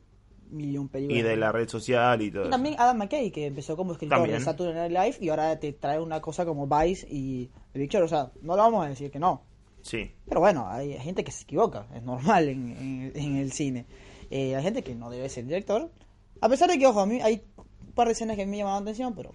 millón 0.51 0.89
películas. 0.89 1.19
Y 1.21 1.23
de 1.23 1.37
la 1.37 1.51
red 1.53 1.69
social 1.69 2.21
y 2.23 2.31
todo 2.31 2.47
Y 2.47 2.51
también 2.51 2.77
Adam 2.79 2.99
McKay, 2.99 3.31
que 3.31 3.47
empezó 3.47 3.77
como 3.77 3.93
escritor 3.93 4.19
También. 4.19 4.39
de 4.39 4.45
Saturday 4.45 4.75
Night 4.91 4.93
Live 4.93 5.25
y 5.25 5.31
ahora 5.31 5.59
te 5.59 5.73
trae 5.73 5.99
una 6.01 6.21
cosa 6.21 6.45
como 6.45 6.67
Vice 6.69 7.07
y 7.11 7.51
The 7.73 7.87
Short. 7.87 8.05
O 8.05 8.09
sea, 8.09 8.31
no 8.43 8.57
lo 8.57 8.63
vamos 8.63 8.85
a 8.85 8.89
decir 8.91 9.11
que 9.11 9.19
no. 9.19 9.43
Sí. 9.81 10.11
Pero 10.29 10.41
bueno, 10.41 10.69
hay 10.69 10.93
gente 10.99 11.25
que 11.25 11.33
se 11.33 11.45
equivoca, 11.45 11.87
es 11.95 12.03
normal 12.03 12.49
en, 12.49 12.69
en- 12.77 13.13
en 13.15 13.37
el 13.37 13.53
cine. 13.53 13.87
Eh, 14.31 14.55
hay 14.55 14.63
gente 14.63 14.83
que 14.83 14.95
no 14.95 15.09
debe 15.11 15.29
ser 15.31 15.47
director. 15.47 15.91
A 16.41 16.49
pesar 16.49 16.71
de 16.71 16.79
que, 16.79 16.87
ojo, 16.87 17.01
a 17.01 17.07
mí 17.07 17.21
hay 17.21 17.43
un 17.57 17.93
par 17.93 18.07
de 18.07 18.13
escenas 18.13 18.37
que 18.37 18.47
me 18.47 18.57
llamaron 18.57 18.85
la 18.85 18.91
atención, 18.91 19.15
pero 19.15 19.33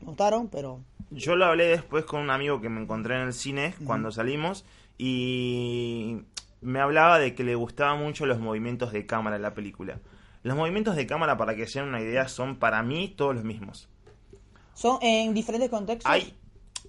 me 0.00 0.06
gustaron, 0.06 0.48
pero 0.48 0.80
Yo 1.10 1.36
lo 1.36 1.46
hablé 1.46 1.66
después 1.66 2.04
con 2.04 2.20
un 2.20 2.30
amigo 2.30 2.60
que 2.60 2.68
me 2.68 2.80
encontré 2.80 3.16
en 3.16 3.22
el 3.22 3.32
cine 3.32 3.74
cuando 3.84 4.10
salimos 4.10 4.64
y 4.98 6.18
me 6.60 6.80
hablaba 6.80 7.18
de 7.18 7.34
que 7.34 7.44
le 7.44 7.54
gustaban 7.54 8.02
mucho 8.02 8.26
los 8.26 8.38
movimientos 8.38 8.92
de 8.92 9.06
cámara 9.06 9.36
en 9.36 9.42
la 9.42 9.54
película. 9.54 10.00
Los 10.42 10.56
movimientos 10.56 10.94
de 10.96 11.06
cámara, 11.06 11.36
para 11.36 11.56
que 11.56 11.66
se 11.66 11.80
den 11.80 11.88
una 11.88 12.00
idea, 12.00 12.28
son 12.28 12.56
para 12.56 12.82
mí 12.82 13.08
todos 13.16 13.34
los 13.34 13.44
mismos. 13.44 13.88
son 14.74 14.98
en 15.00 15.32
diferentes 15.32 15.70
contextos. 15.70 16.10
Hay, 16.10 16.34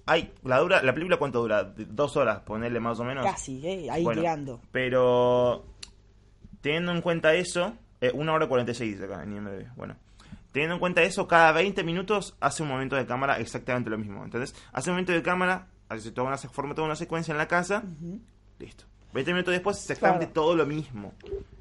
hay, 0.04 0.32
la 0.44 0.58
dura, 0.58 0.82
la 0.82 0.92
película 0.92 1.16
cuánto 1.16 1.40
dura, 1.40 1.64
dos 1.64 2.16
horas, 2.16 2.40
ponerle 2.40 2.80
más 2.80 3.00
o 3.00 3.04
menos. 3.04 3.24
Casi, 3.24 3.66
eh, 3.66 3.90
ahí 3.90 4.04
Bueno, 4.04 4.20
llegando. 4.20 4.60
Pero 4.72 5.64
teniendo 6.60 6.92
en 6.92 7.00
cuenta 7.00 7.34
eso, 7.34 7.72
eh, 8.00 8.10
una 8.14 8.32
hora 8.32 8.46
46 8.46 9.00
acá 9.02 9.22
en 9.22 9.36
IMDb. 9.36 9.66
Bueno, 9.76 9.96
teniendo 10.52 10.74
en 10.74 10.80
cuenta 10.80 11.02
eso, 11.02 11.26
cada 11.28 11.52
20 11.52 11.82
minutos 11.84 12.36
hace 12.40 12.62
un 12.62 12.68
momento 12.68 12.96
de 12.96 13.06
cámara 13.06 13.38
exactamente 13.38 13.90
lo 13.90 13.98
mismo. 13.98 14.24
Entonces, 14.24 14.54
hace 14.72 14.90
un 14.90 14.94
momento 14.94 15.12
de 15.12 15.22
cámara, 15.22 15.68
hace 15.88 16.10
toda 16.12 16.28
una, 16.28 16.36
forma 16.38 16.74
toda 16.74 16.86
una 16.86 16.96
secuencia 16.96 17.32
en 17.32 17.38
la 17.38 17.48
casa, 17.48 17.84
listo. 18.58 18.84
20 19.14 19.32
minutos 19.32 19.52
después, 19.52 19.78
exactamente 19.78 20.26
Claro. 20.26 20.32
todo 20.34 20.56
lo 20.56 20.66
mismo. 20.66 21.14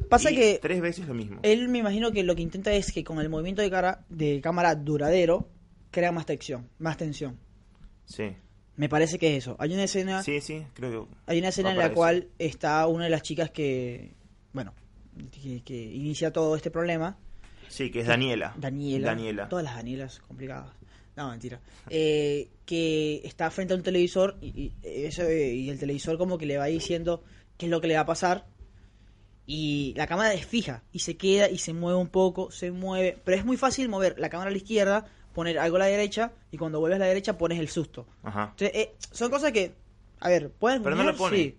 Pasa 0.10 0.30
Y 0.30 0.36
que 0.36 0.60
Tres 0.62 0.82
veces 0.82 1.08
lo 1.08 1.14
mismo. 1.14 1.40
él 1.44 1.70
me 1.70 1.78
imagino 1.80 2.12
que 2.12 2.22
lo 2.24 2.36
que 2.36 2.42
intenta 2.42 2.74
es 2.74 2.92
que 2.92 3.04
con 3.04 3.20
el 3.20 3.30
movimiento 3.30 3.62
de, 3.62 3.70
cara, 3.70 4.04
de 4.10 4.42
cámara 4.42 4.76
duradero 4.76 5.48
crea 5.90 6.12
más 6.12 6.26
tensión, 6.26 6.68
más 6.80 6.98
tensión. 6.98 7.40
Sí. 8.06 8.36
Me 8.76 8.90
parece 8.90 9.18
que 9.18 9.32
es 9.38 9.44
eso. 9.46 9.56
Hay 9.58 9.74
una 9.74 9.84
escena, 9.86 10.22
Sí, 10.22 10.42
sí, 10.42 10.66
creo 10.74 11.08
que. 11.08 11.16
hay 11.28 11.40
una 11.40 11.48
escena 11.48 11.72
en 11.72 11.78
la 11.78 11.86
eso. 11.86 11.94
cual 11.96 12.28
está 12.40 12.86
una 12.88 13.06
de 13.06 13.10
las 13.10 13.22
chicas 13.22 13.50
que, 13.52 14.14
bueno, 14.52 14.74
que, 15.32 15.62
que 15.64 15.76
inicia 15.94 16.32
todo 16.32 16.56
este 16.56 16.72
problema. 16.72 17.18
Sí, 17.68 17.92
que 17.92 18.02
es 18.02 18.08
Daniela. 18.08 18.54
Daniela. 18.58 19.08
Daniela. 19.08 19.50
Todas 19.50 19.66
las 19.66 19.76
Danielas 19.76 20.20
complicadas. 20.20 20.72
No, 21.16 21.30
mentira. 21.30 21.60
Eh, 21.90 22.50
que 22.66 23.22
está 23.24 23.50
frente 23.50 23.74
a 23.74 23.78
un 23.78 23.84
televisor 23.84 24.38
y, 24.42 24.48
y 24.48 24.74
eso, 24.84 25.24
eh, 25.24 25.54
y 25.54 25.70
el 25.70 25.80
televisor 25.80 26.18
como 26.18 26.38
que 26.38 26.46
le 26.46 26.58
va 26.58 26.66
diciendo 26.66 27.24
qué 27.58 27.66
es 27.68 27.70
lo 27.72 27.80
que 27.82 27.88
le 27.88 27.96
va 27.96 28.02
a 28.02 28.06
pasar. 28.06 28.46
Y 29.48 29.94
la 29.96 30.08
cámara 30.08 30.34
es 30.34 30.46
fija 30.46 30.84
y 30.92 31.00
se 31.00 31.18
queda 31.18 31.50
y 31.50 31.60
se 31.60 31.72
mueve 31.74 32.00
un 32.00 32.08
poco, 32.10 32.50
se 32.52 32.72
mueve. 32.72 33.18
Pero 33.24 33.38
es 33.38 33.46
muy 33.46 33.58
fácil 33.58 33.88
mover 33.90 34.20
la 34.20 34.30
cámara 34.30 34.50
a 34.50 34.52
la 34.52 34.58
izquierda, 34.58 35.06
poner 35.34 35.60
algo 35.60 35.76
a 35.78 35.80
la 35.80 35.86
derecha 35.86 36.34
y 36.52 36.58
cuando 36.58 36.80
vuelves 36.80 36.98
a 36.98 37.00
la 37.00 37.06
derecha 37.08 37.38
pones 37.38 37.60
el 37.60 37.70
susto. 37.70 38.08
Ajá. 38.24 38.50
Entonces, 38.52 38.72
eh, 38.74 38.96
son 39.12 39.30
cosas 39.30 39.52
que, 39.52 39.74
a 40.20 40.30
ver, 40.30 40.50
pueden 40.50 40.82
Pero 40.82 40.96
no 40.96 41.04
funcionar, 41.04 41.14
lo 41.14 41.18
pone. 41.18 41.38
sí. 41.38 41.58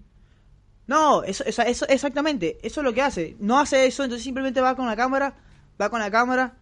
No, 0.87 1.23
eso, 1.25 1.45
eso, 1.45 1.63
eso- 1.63 1.89
exactamente, 1.89 2.59
eso 2.63 2.81
es 2.81 2.85
lo 2.85 2.93
que 2.95 3.03
hace. 3.03 3.37
No 3.41 3.59
hace 3.59 3.87
eso, 3.87 4.05
entonces 4.05 4.23
simplemente 4.25 4.61
va 4.61 4.77
con 4.77 4.87
la 4.87 4.97
cámara, 4.97 5.35
va 5.81 5.91
con 5.91 5.99
la 6.01 6.11
cámara 6.11 6.59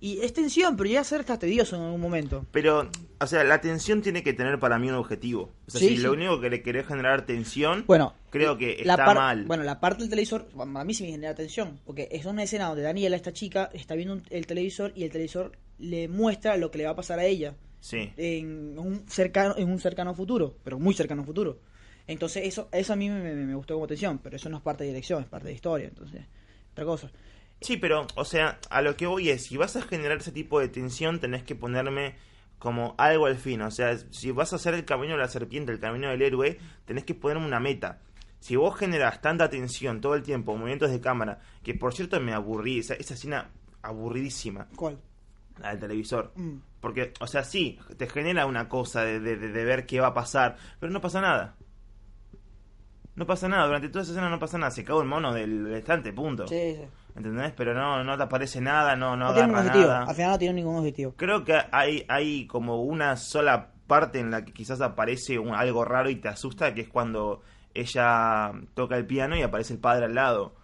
y 0.00 0.18
es 0.20 0.34
tensión, 0.34 0.76
pero 0.76 0.86
llega 0.88 1.00
a 1.00 1.04
ser 1.04 1.20
hasta 1.20 1.38
tedioso 1.38 1.76
en 1.76 1.82
algún 1.82 2.00
momento. 2.00 2.44
Pero, 2.52 2.90
o 3.20 3.26
sea, 3.26 3.42
la 3.42 3.62
tensión 3.62 4.02
tiene 4.02 4.22
que 4.22 4.34
tener 4.34 4.58
para 4.58 4.78
mí 4.78 4.88
un 4.90 4.96
objetivo. 4.96 5.50
O 5.66 5.70
sea, 5.70 5.80
Sí, 5.80 5.88
si 5.88 5.96
sí. 5.96 6.02
lo 6.02 6.12
único 6.12 6.40
que 6.42 6.50
le 6.50 6.62
querés 6.62 6.86
generar 6.86 7.24
tensión, 7.24 7.84
Bueno, 7.86 8.12
creo 8.28 8.58
que 8.58 8.82
la 8.84 8.94
está 8.94 9.14
mal. 9.14 9.44
Bueno, 9.46 9.62
la 9.62 9.80
parte 9.80 10.00
del 10.02 10.10
televisor, 10.10 10.46
a 10.58 10.84
mí 10.84 10.92
sí 10.92 11.04
me 11.04 11.10
genera 11.12 11.34
tensión, 11.34 11.80
porque 11.86 12.08
es 12.12 12.26
una 12.26 12.42
escena 12.42 12.66
donde 12.66 12.82
Daniela, 12.82 13.16
esta 13.16 13.32
chica, 13.32 13.70
está 13.72 13.94
viendo 13.94 14.12
un- 14.14 14.22
el 14.28 14.46
televisor 14.46 14.92
y 14.94 15.04
el 15.04 15.10
televisor 15.10 15.52
le 15.78 16.06
muestra 16.08 16.58
lo 16.58 16.70
que 16.70 16.76
le 16.78 16.84
va 16.84 16.90
a 16.90 16.96
pasar 16.96 17.18
a 17.18 17.24
ella 17.24 17.54
Sí. 17.80 18.12
en 18.18 18.78
un 18.78 19.08
cercano, 19.08 19.54
en 19.56 19.70
un 19.70 19.78
cercano 19.80 20.14
futuro, 20.14 20.58
pero 20.64 20.78
muy 20.78 20.92
cercano 20.92 21.24
futuro. 21.24 21.60
Entonces 22.06 22.44
eso, 22.46 22.68
eso 22.72 22.92
a 22.92 22.96
mí 22.96 23.08
me, 23.08 23.20
me- 23.20 23.34
me 23.34 23.54
gustó 23.54 23.74
como 23.74 23.86
tensión, 23.86 24.18
pero 24.18 24.36
eso 24.36 24.48
no 24.50 24.58
es 24.58 24.62
parte 24.62 24.84
de 24.84 24.90
dirección, 24.90 25.22
es 25.22 25.28
parte 25.28 25.48
de 25.48 25.54
historia, 25.54 25.88
entonces, 25.88 26.22
otra 26.72 26.84
cosa. 26.84 27.10
Sí, 27.60 27.76
pero, 27.78 28.06
o 28.16 28.24
sea, 28.24 28.58
a 28.68 28.82
lo 28.82 28.96
que 28.96 29.06
voy 29.06 29.30
es, 29.30 29.44
si 29.46 29.56
vas 29.56 29.74
a 29.76 29.82
generar 29.82 30.18
ese 30.18 30.32
tipo 30.32 30.60
de 30.60 30.68
tensión, 30.68 31.18
tenés 31.20 31.44
que 31.44 31.54
ponerme 31.54 32.16
como 32.58 32.94
algo 32.98 33.26
al 33.26 33.36
fin. 33.36 33.62
O 33.62 33.70
sea, 33.70 33.96
si 34.10 34.30
vas 34.32 34.52
a 34.52 34.56
hacer 34.56 34.74
el 34.74 34.84
camino 34.84 35.14
de 35.14 35.20
la 35.20 35.28
serpiente, 35.28 35.72
el 35.72 35.80
camino 35.80 36.08
del 36.10 36.20
héroe, 36.22 36.58
tenés 36.84 37.04
que 37.04 37.14
ponerme 37.14 37.46
una 37.46 37.60
meta. 37.60 38.00
Si 38.40 38.56
vos 38.56 38.76
generas 38.76 39.22
tanta 39.22 39.48
tensión 39.48 40.02
todo 40.02 40.14
el 40.14 40.22
tiempo, 40.22 40.54
movimientos 40.56 40.90
de 40.90 41.00
cámara, 41.00 41.40
que 41.62 41.72
por 41.74 41.94
cierto 41.94 42.20
me 42.20 42.34
aburrí, 42.34 42.80
esa, 42.80 42.94
esa 42.94 43.14
escena 43.14 43.50
aburridísima, 43.94 44.66
¿Cuál? 44.76 44.98
la 45.60 45.70
del 45.70 45.80
televisor. 45.80 46.32
Mm. 46.36 46.56
Porque, 46.80 47.12
o 47.20 47.26
sea, 47.26 47.44
sí, 47.44 47.78
te 47.96 48.06
genera 48.08 48.44
una 48.44 48.68
cosa 48.68 49.04
de- 49.04 49.20
de- 49.20 49.36
de 49.36 49.64
ver 49.64 49.86
qué 49.86 50.00
va 50.00 50.08
a 50.08 50.14
pasar, 50.14 50.56
pero 50.80 50.92
no 50.92 51.00
pasa 51.00 51.20
nada. 51.22 51.56
No 53.16 53.26
pasa 53.26 53.48
nada, 53.48 53.66
durante 53.66 53.88
toda 53.88 54.02
esa 54.02 54.12
escena 54.12 54.28
no 54.28 54.38
pasa 54.40 54.58
nada, 54.58 54.70
se 54.72 54.82
cago 54.84 55.00
el 55.00 55.06
mono 55.08 55.32
del, 55.32 55.64
del 55.64 55.74
estante, 55.74 56.12
punto. 56.12 56.48
Sí, 56.48 56.74
sí. 56.76 56.82
¿Entendés? 57.14 57.52
Pero 57.56 57.72
no, 57.72 58.02
no 58.02 58.16
te 58.16 58.24
aparece 58.24 58.60
nada, 58.60 58.96
no, 58.96 59.16
no 59.16 59.26
No, 59.26 59.32
tiene 59.34 59.46
ningún 59.48 59.60
agarra 59.60 59.70
objetivo, 59.72 59.92
nada. 59.92 60.06
al 60.08 60.14
final 60.16 60.30
no 60.32 60.38
tiene 60.38 60.54
ningún 60.54 60.76
objetivo. 60.76 61.14
Creo 61.16 61.44
que 61.44 61.56
hay, 61.70 62.04
hay 62.08 62.46
como 62.48 62.82
una 62.82 63.16
sola 63.16 63.70
parte 63.86 64.18
en 64.18 64.32
la 64.32 64.44
que 64.44 64.52
quizás 64.52 64.80
aparece 64.80 65.38
un- 65.38 65.54
algo 65.54 65.84
raro 65.84 66.10
y 66.10 66.16
te 66.16 66.26
asusta, 66.28 66.74
que 66.74 66.80
es 66.80 66.88
cuando 66.88 67.42
ella 67.72 68.50
toca 68.74 68.96
el 68.96 69.06
piano 69.06 69.36
y 69.36 69.42
aparece 69.42 69.74
el 69.74 69.78
padre 69.78 70.06
al 70.06 70.14
lado. 70.16 70.56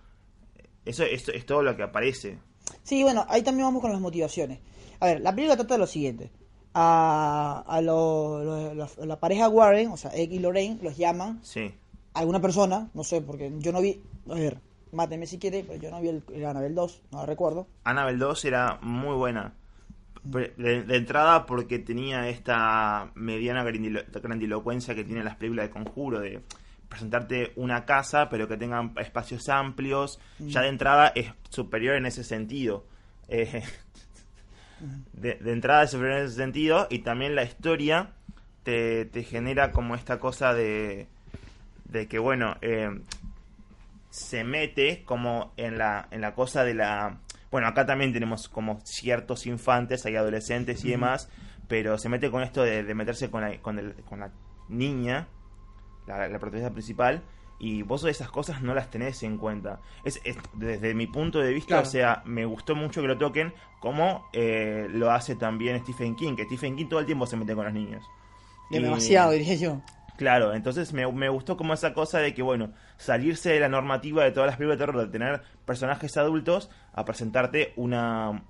Eso, 0.85 1.04
eso 1.04 1.30
es 1.33 1.47
todo 1.47 1.62
lo 1.62 1.76
que 1.76 1.83
aparece. 1.85 2.38
Sí, 2.83 3.02
bueno, 3.04 3.26
ahí 3.28 3.42
también 3.42 3.66
vamos 3.69 3.80
con 3.83 3.92
las 3.92 4.00
motivaciones. 4.00 4.59
A 4.99 5.07
ver, 5.07 5.21
la 5.21 5.30
película 5.33 5.57
trata 5.57 5.75
de 5.75 5.78
lo 5.78 5.87
siguiente. 5.87 6.33
A, 6.75 7.64
a 7.66 7.80
lo- 7.80 8.42
lo- 8.45 8.75
la, 8.75 8.88
la 9.04 9.21
pareja 9.21 9.49
Warren, 9.49 9.90
o 9.90 9.97
sea, 9.97 10.11
Egg 10.12 10.33
y 10.33 10.38
Lorraine, 10.38 10.78
los 10.83 10.97
llaman 10.97 11.40
Sí. 11.42 11.75
Alguna 12.14 12.40
persona, 12.40 12.88
no 12.95 13.05
sé, 13.05 13.21
porque 13.21 13.52
yo 13.59 13.73
no 13.73 13.81
vi, 13.81 14.00
a 14.31 14.35
ver, 14.35 14.59
máteme 14.93 15.26
si 15.26 15.38
quiere, 15.38 15.64
pero 15.67 15.81
yo 15.81 15.90
no 15.90 16.00
vi 16.00 16.09
el, 16.09 16.23
el 16.35 16.45
Annabelle 16.45 16.75
2, 16.75 17.02
no 17.12 17.21
lo 17.21 17.26
recuerdo. 17.26 17.67
Annabelle 17.85 18.19
2 18.19 18.45
era 18.45 18.79
muy 18.83 19.14
buena. 19.14 19.55
Pre- 20.31 20.52
De, 20.59 20.83
de 20.83 20.97
entrada 20.97 21.47
porque 21.47 21.79
tenía 21.79 22.29
esta 22.29 23.11
mediana 23.14 23.64
grandilo- 23.64 24.05
grandilocuencia 24.21 24.95
que 24.95 25.05
tienen 25.05 25.25
las 25.25 25.37
películas 25.37 25.67
de 25.67 25.71
conjuro, 25.71 26.21
de 26.21 26.43
presentarte 26.90 27.52
una 27.57 27.85
casa 27.87 28.29
pero 28.29 28.47
que 28.49 28.57
tengan 28.59 28.93
espacios 28.99 29.49
amplios. 29.49 30.19
Ya 30.40 30.61
de 30.62 30.69
entrada 30.69 31.09
es 31.14 31.33
superior 31.49 31.95
en 31.97 32.05
ese 32.05 32.23
sentido. 32.25 32.85
Eh, 33.29 33.62
de, 35.12 35.35
de 35.37 35.52
entrada 35.52 35.85
es 35.85 35.90
superior 35.90 36.19
en 36.19 36.25
ese 36.26 36.37
sentido 36.37 36.87
y 36.90 36.99
también 37.00 37.35
la 37.35 37.45
historia 37.45 38.11
te, 38.62 39.05
te 39.07 39.23
genera 39.23 39.73
como 39.73 39.95
esta 39.95 40.19
cosa 40.19 40.52
de, 40.52 41.07
de 41.90 42.06
que 42.09 42.18
bueno, 42.18 42.56
eh, 42.62 42.88
se 44.11 44.44
mete 44.44 45.04
como 45.04 45.52
en 45.56 45.78
la, 45.78 46.09
en 46.11 46.20
la 46.20 46.35
cosa 46.35 46.64
de 46.64 46.75
la... 46.75 47.18
Bueno, 47.50 47.66
acá 47.68 47.85
también 47.87 48.12
tenemos 48.12 48.49
como 48.49 48.80
ciertos 48.85 49.47
infantes, 49.47 50.06
hay 50.06 50.16
adolescentes 50.16 50.85
y 50.85 50.90
demás, 50.90 51.28
pero 51.68 51.99
se 51.99 52.09
mete 52.09 52.30
con 52.30 52.42
esto 52.42 52.62
de, 52.62 52.85
de 52.85 52.94
meterse 52.94 53.30
con 53.30 53.42
la, 53.42 53.59
con, 53.61 53.78
el- 53.78 53.94
con 54.09 54.20
la 54.20 54.30
niña, 54.68 55.26
la, 56.06 56.28
la 56.28 56.38
protagonista 56.38 56.73
principal, 56.73 57.23
y 57.59 57.82
vos 57.82 58.04
esas 58.04 58.30
cosas 58.30 58.62
no 58.62 58.73
las 58.73 58.88
tenés 58.90 59.23
en 59.25 59.37
cuenta. 59.37 59.80
Es, 60.04 60.20
es- 60.25 60.38
desde 60.54 60.94
mi 60.94 61.06
punto 61.09 61.40
de 61.40 61.52
vista, 61.52 61.75
Claro. 61.75 61.88
o 61.88 61.90
sea, 61.90 62.23
me 62.25 62.44
gustó 62.44 62.75
mucho 62.76 63.00
que 63.02 63.09
lo 63.09 63.18
toquen 63.18 63.52
como 63.80 64.28
eh, 64.32 64.87
lo 64.90 65.11
hace 65.11 65.35
también 65.35 65.80
Stephen 65.80 66.14
King, 66.14 66.37
que 66.37 66.44
Stephen 66.44 66.76
King 66.76 66.87
todo 66.88 67.00
el 67.00 67.06
tiempo 67.06 67.26
se 67.26 67.37
mete 67.37 67.54
con 67.54 67.64
los 67.64 67.75
niños. 67.75 68.04
Y- 68.70 68.78
Demasiado, 68.78 69.32
diría 69.32 69.54
yo. 69.56 69.82
Claro, 70.20 70.52
entonces 70.52 70.92
me, 70.92 71.10
me 71.10 71.30
gustó 71.30 71.56
como 71.56 71.72
esa 71.72 71.94
cosa 71.94 72.18
de 72.18 72.34
que, 72.34 72.42
bueno, 72.42 72.74
salirse 72.98 73.54
de 73.54 73.58
la 73.58 73.70
normativa 73.70 74.22
de 74.22 74.32
todas 74.32 74.48
las 74.48 74.58
películas 74.58 74.78
de 74.78 74.84
terror, 74.84 75.06
de 75.06 75.10
tener 75.10 75.40
personajes 75.64 76.14
adultos, 76.18 76.68
a 76.92 77.06
presentarte 77.06 77.72
una 77.76 78.42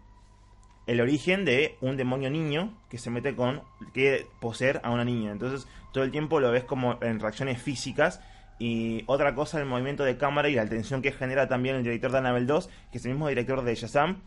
el 0.88 1.00
origen 1.00 1.44
de 1.44 1.76
un 1.80 1.96
demonio 1.96 2.28
niño 2.28 2.76
que 2.88 2.98
se 2.98 3.08
mete 3.08 3.36
con, 3.36 3.62
que 3.94 4.26
poseer 4.40 4.80
a 4.82 4.90
una 4.90 5.04
niña. 5.04 5.30
Entonces 5.30 5.68
todo 5.92 6.02
el 6.02 6.10
tiempo 6.10 6.40
lo 6.40 6.50
ves 6.50 6.64
como 6.64 6.98
en 7.02 7.20
reacciones 7.20 7.62
físicas. 7.62 8.20
Y 8.58 9.04
otra 9.06 9.36
cosa, 9.36 9.60
el 9.60 9.66
movimiento 9.66 10.02
de 10.02 10.16
cámara 10.16 10.48
y 10.48 10.56
la 10.56 10.66
tensión 10.66 11.02
que 11.02 11.12
genera 11.12 11.46
también 11.46 11.76
el 11.76 11.84
director 11.84 12.10
de 12.10 12.18
Annabelle 12.18 12.46
2, 12.46 12.68
que 12.90 12.98
es 12.98 13.04
el 13.04 13.12
mismo 13.12 13.28
director 13.28 13.62
de 13.62 13.76
Shazam, 13.76 14.22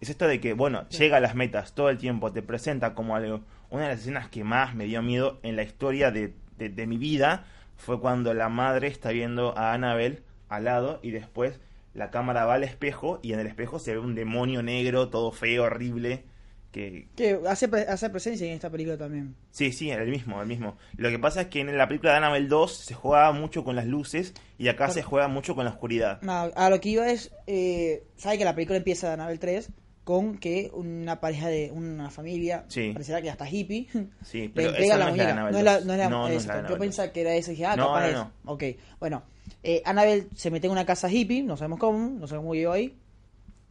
es 0.00 0.10
esto 0.10 0.26
de 0.26 0.40
que, 0.40 0.52
bueno, 0.52 0.88
llega 0.88 1.18
a 1.18 1.20
las 1.20 1.36
metas 1.36 1.76
todo 1.76 1.90
el 1.90 1.98
tiempo, 1.98 2.32
te 2.32 2.42
presenta 2.42 2.92
como 2.94 3.14
algo. 3.14 3.42
Una 3.70 3.84
de 3.84 3.88
las 3.90 4.00
escenas 4.00 4.28
que 4.28 4.42
más 4.42 4.74
me 4.74 4.86
dio 4.86 5.00
miedo 5.00 5.38
en 5.44 5.54
la 5.54 5.62
historia 5.62 6.10
de, 6.10 6.34
de- 6.58 6.68
de 6.68 6.86
mi 6.86 6.98
vida 6.98 7.46
fue 7.76 8.00
cuando 8.00 8.34
la 8.34 8.48
madre 8.48 8.88
está 8.88 9.10
viendo 9.10 9.56
a 9.56 9.72
Annabelle 9.72 10.22
al 10.48 10.64
lado 10.64 10.98
y 11.02 11.10
después 11.12 11.60
la 11.94 12.10
cámara 12.10 12.44
va 12.44 12.54
al 12.54 12.64
espejo 12.64 13.20
y 13.22 13.32
en 13.32 13.40
el 13.40 13.46
espejo 13.46 13.78
se 13.78 13.92
ve 13.92 13.98
un 13.98 14.14
demonio 14.14 14.62
negro, 14.62 15.08
todo 15.08 15.30
feo, 15.32 15.64
horrible. 15.64 16.24
Que 16.70 17.08
Que 17.16 17.40
hace, 17.48 17.66
hace 17.88 18.10
presencia 18.10 18.46
en 18.46 18.52
esta 18.52 18.68
película 18.68 18.98
también. 18.98 19.34
sí, 19.50 19.72
sí, 19.72 19.90
el 19.90 20.08
mismo, 20.10 20.40
el 20.42 20.46
mismo. 20.46 20.76
Lo 20.98 21.08
que 21.08 21.18
pasa 21.18 21.40
es 21.42 21.46
que 21.46 21.60
en 21.60 21.76
la 21.78 21.88
película 21.88 22.10
de 22.12 22.18
Annabelle 22.18 22.46
2 22.46 22.76
se 22.76 22.92
juega 22.94 23.32
mucho 23.32 23.64
con 23.64 23.74
las 23.74 23.86
luces 23.86 24.34
y 24.58 24.68
acá 24.68 24.90
se 24.90 25.02
juega 25.02 25.28
mucho 25.28 25.54
con 25.54 25.64
la 25.64 25.70
oscuridad. 25.70 26.20
No, 26.20 26.32
a 26.54 26.68
lo 26.70 26.78
que 26.80 26.90
iba 26.90 27.10
es, 27.10 27.32
eh, 27.46 28.02
sabe 28.16 28.36
que 28.36 28.44
la 28.44 28.54
película 28.54 28.76
empieza 28.76 29.06
de 29.08 29.14
Anabel 29.14 29.38
3 29.38 29.70
con 30.08 30.38
que 30.38 30.70
una 30.72 31.20
pareja 31.20 31.48
de 31.48 31.70
una 31.70 32.08
familia, 32.08 32.64
Sí. 32.68 32.92
pareciera 32.94 33.20
que 33.20 33.28
hasta 33.28 33.46
hippie, 33.46 33.88
Sí, 34.24 34.50
le 34.54 34.64
entrega 34.68 34.96
la 34.96 35.10
no 35.10 35.10
es 35.10 35.18
la 35.18 35.26
de 35.26 35.34
muñeca. 35.34 35.34
No 35.52 35.58
es 35.58 35.64
la, 35.64 35.74
2. 35.76 35.84
no 35.84 35.92
es 35.92 35.98
la, 35.98 36.08
No, 36.08 36.18
no 36.22 36.28
es 36.28 36.30
la 36.30 36.30
de 36.30 36.34
exacto. 36.36 36.52
Yo 36.52 36.58
Annabelle 36.60 36.78
2. 36.78 36.78
pensaba 36.78 37.12
que 37.12 37.20
era 37.20 37.34
eso 37.34 37.50
y 37.50 37.54
dije, 37.56 37.66
ah, 37.66 37.76
No, 37.76 37.86
capaz 37.88 38.10
no, 38.12 38.20
es. 38.22 38.26
Ok, 38.46 38.64
bueno, 38.98 39.22
eh, 39.62 39.82
Annabelle 39.84 40.28
se 40.34 40.50
mete 40.50 40.66
en 40.66 40.72
una 40.72 40.86
casa 40.86 41.10
hippie, 41.10 41.42
no 41.42 41.58
sabemos 41.58 41.78
cómo, 41.78 41.98
no 41.98 42.26
sabemos 42.26 42.44
cómo 42.44 42.54
llegó 42.54 42.72
ahí, 42.72 42.96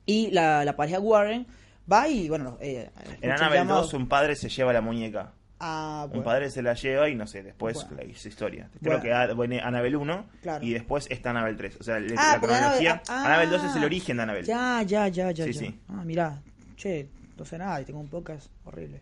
y 0.05 0.29
la, 0.29 0.63
la 0.63 0.75
pareja 0.75 0.99
Warren 0.99 1.47
va 1.91 2.07
y, 2.07 2.29
bueno, 2.29 2.59
eh, 2.61 2.87
En 3.19 3.31
Annabelle 3.31 3.61
llamado. 3.63 3.81
2 3.81 3.93
un 3.95 4.07
padre 4.07 4.35
se 4.35 4.47
lleva 4.49 4.71
la 4.73 4.81
muñeca. 4.81 5.33
Ah, 5.59 6.01
Un 6.05 6.09
bueno. 6.09 6.23
padre 6.23 6.49
se 6.51 6.61
la 6.61 6.73
lleva 6.75 7.09
y 7.09 7.15
no 7.15 7.25
sé, 7.25 7.41
después 7.41 7.75
Bueno. 7.87 7.97
la 7.97 8.03
hizo 8.05 8.27
historia. 8.27 8.69
Creo 8.79 8.99
Bueno. 8.99 9.01
que 9.03 9.13
ah, 9.13 9.33
viene 9.33 9.59
Annabelle 9.59 9.97
1 9.97 10.25
Claro. 10.43 10.63
y 10.65 10.73
después 10.73 11.07
está 11.09 11.31
Annabelle 11.31 11.57
3. 11.57 11.77
O 11.79 11.83
sea, 11.83 11.99
le- 11.99 12.13
Ah, 12.17 12.33
la 12.35 12.41
cronología. 12.47 13.01
Ah, 13.07 13.25
Annabelle 13.25 13.51
2 13.51 13.63
es 13.63 13.75
el 13.75 13.83
origen 13.83 14.17
de 14.17 14.23
Annabelle. 14.23 14.45
Ya, 14.47 14.83
ya, 14.83 15.07
ya, 15.07 15.31
ya. 15.31 15.45
Sí, 15.45 15.53
ya. 15.53 15.59
sí. 15.59 15.79
Ah, 15.87 16.03
mirá. 16.05 16.41
Che, 16.75 17.09
no 17.37 17.45
sé 17.45 17.57
nada 17.57 17.81
y 17.81 17.85
tengo 17.85 17.99
un 17.99 18.07
podcast 18.07 18.51
horrible. 18.65 19.01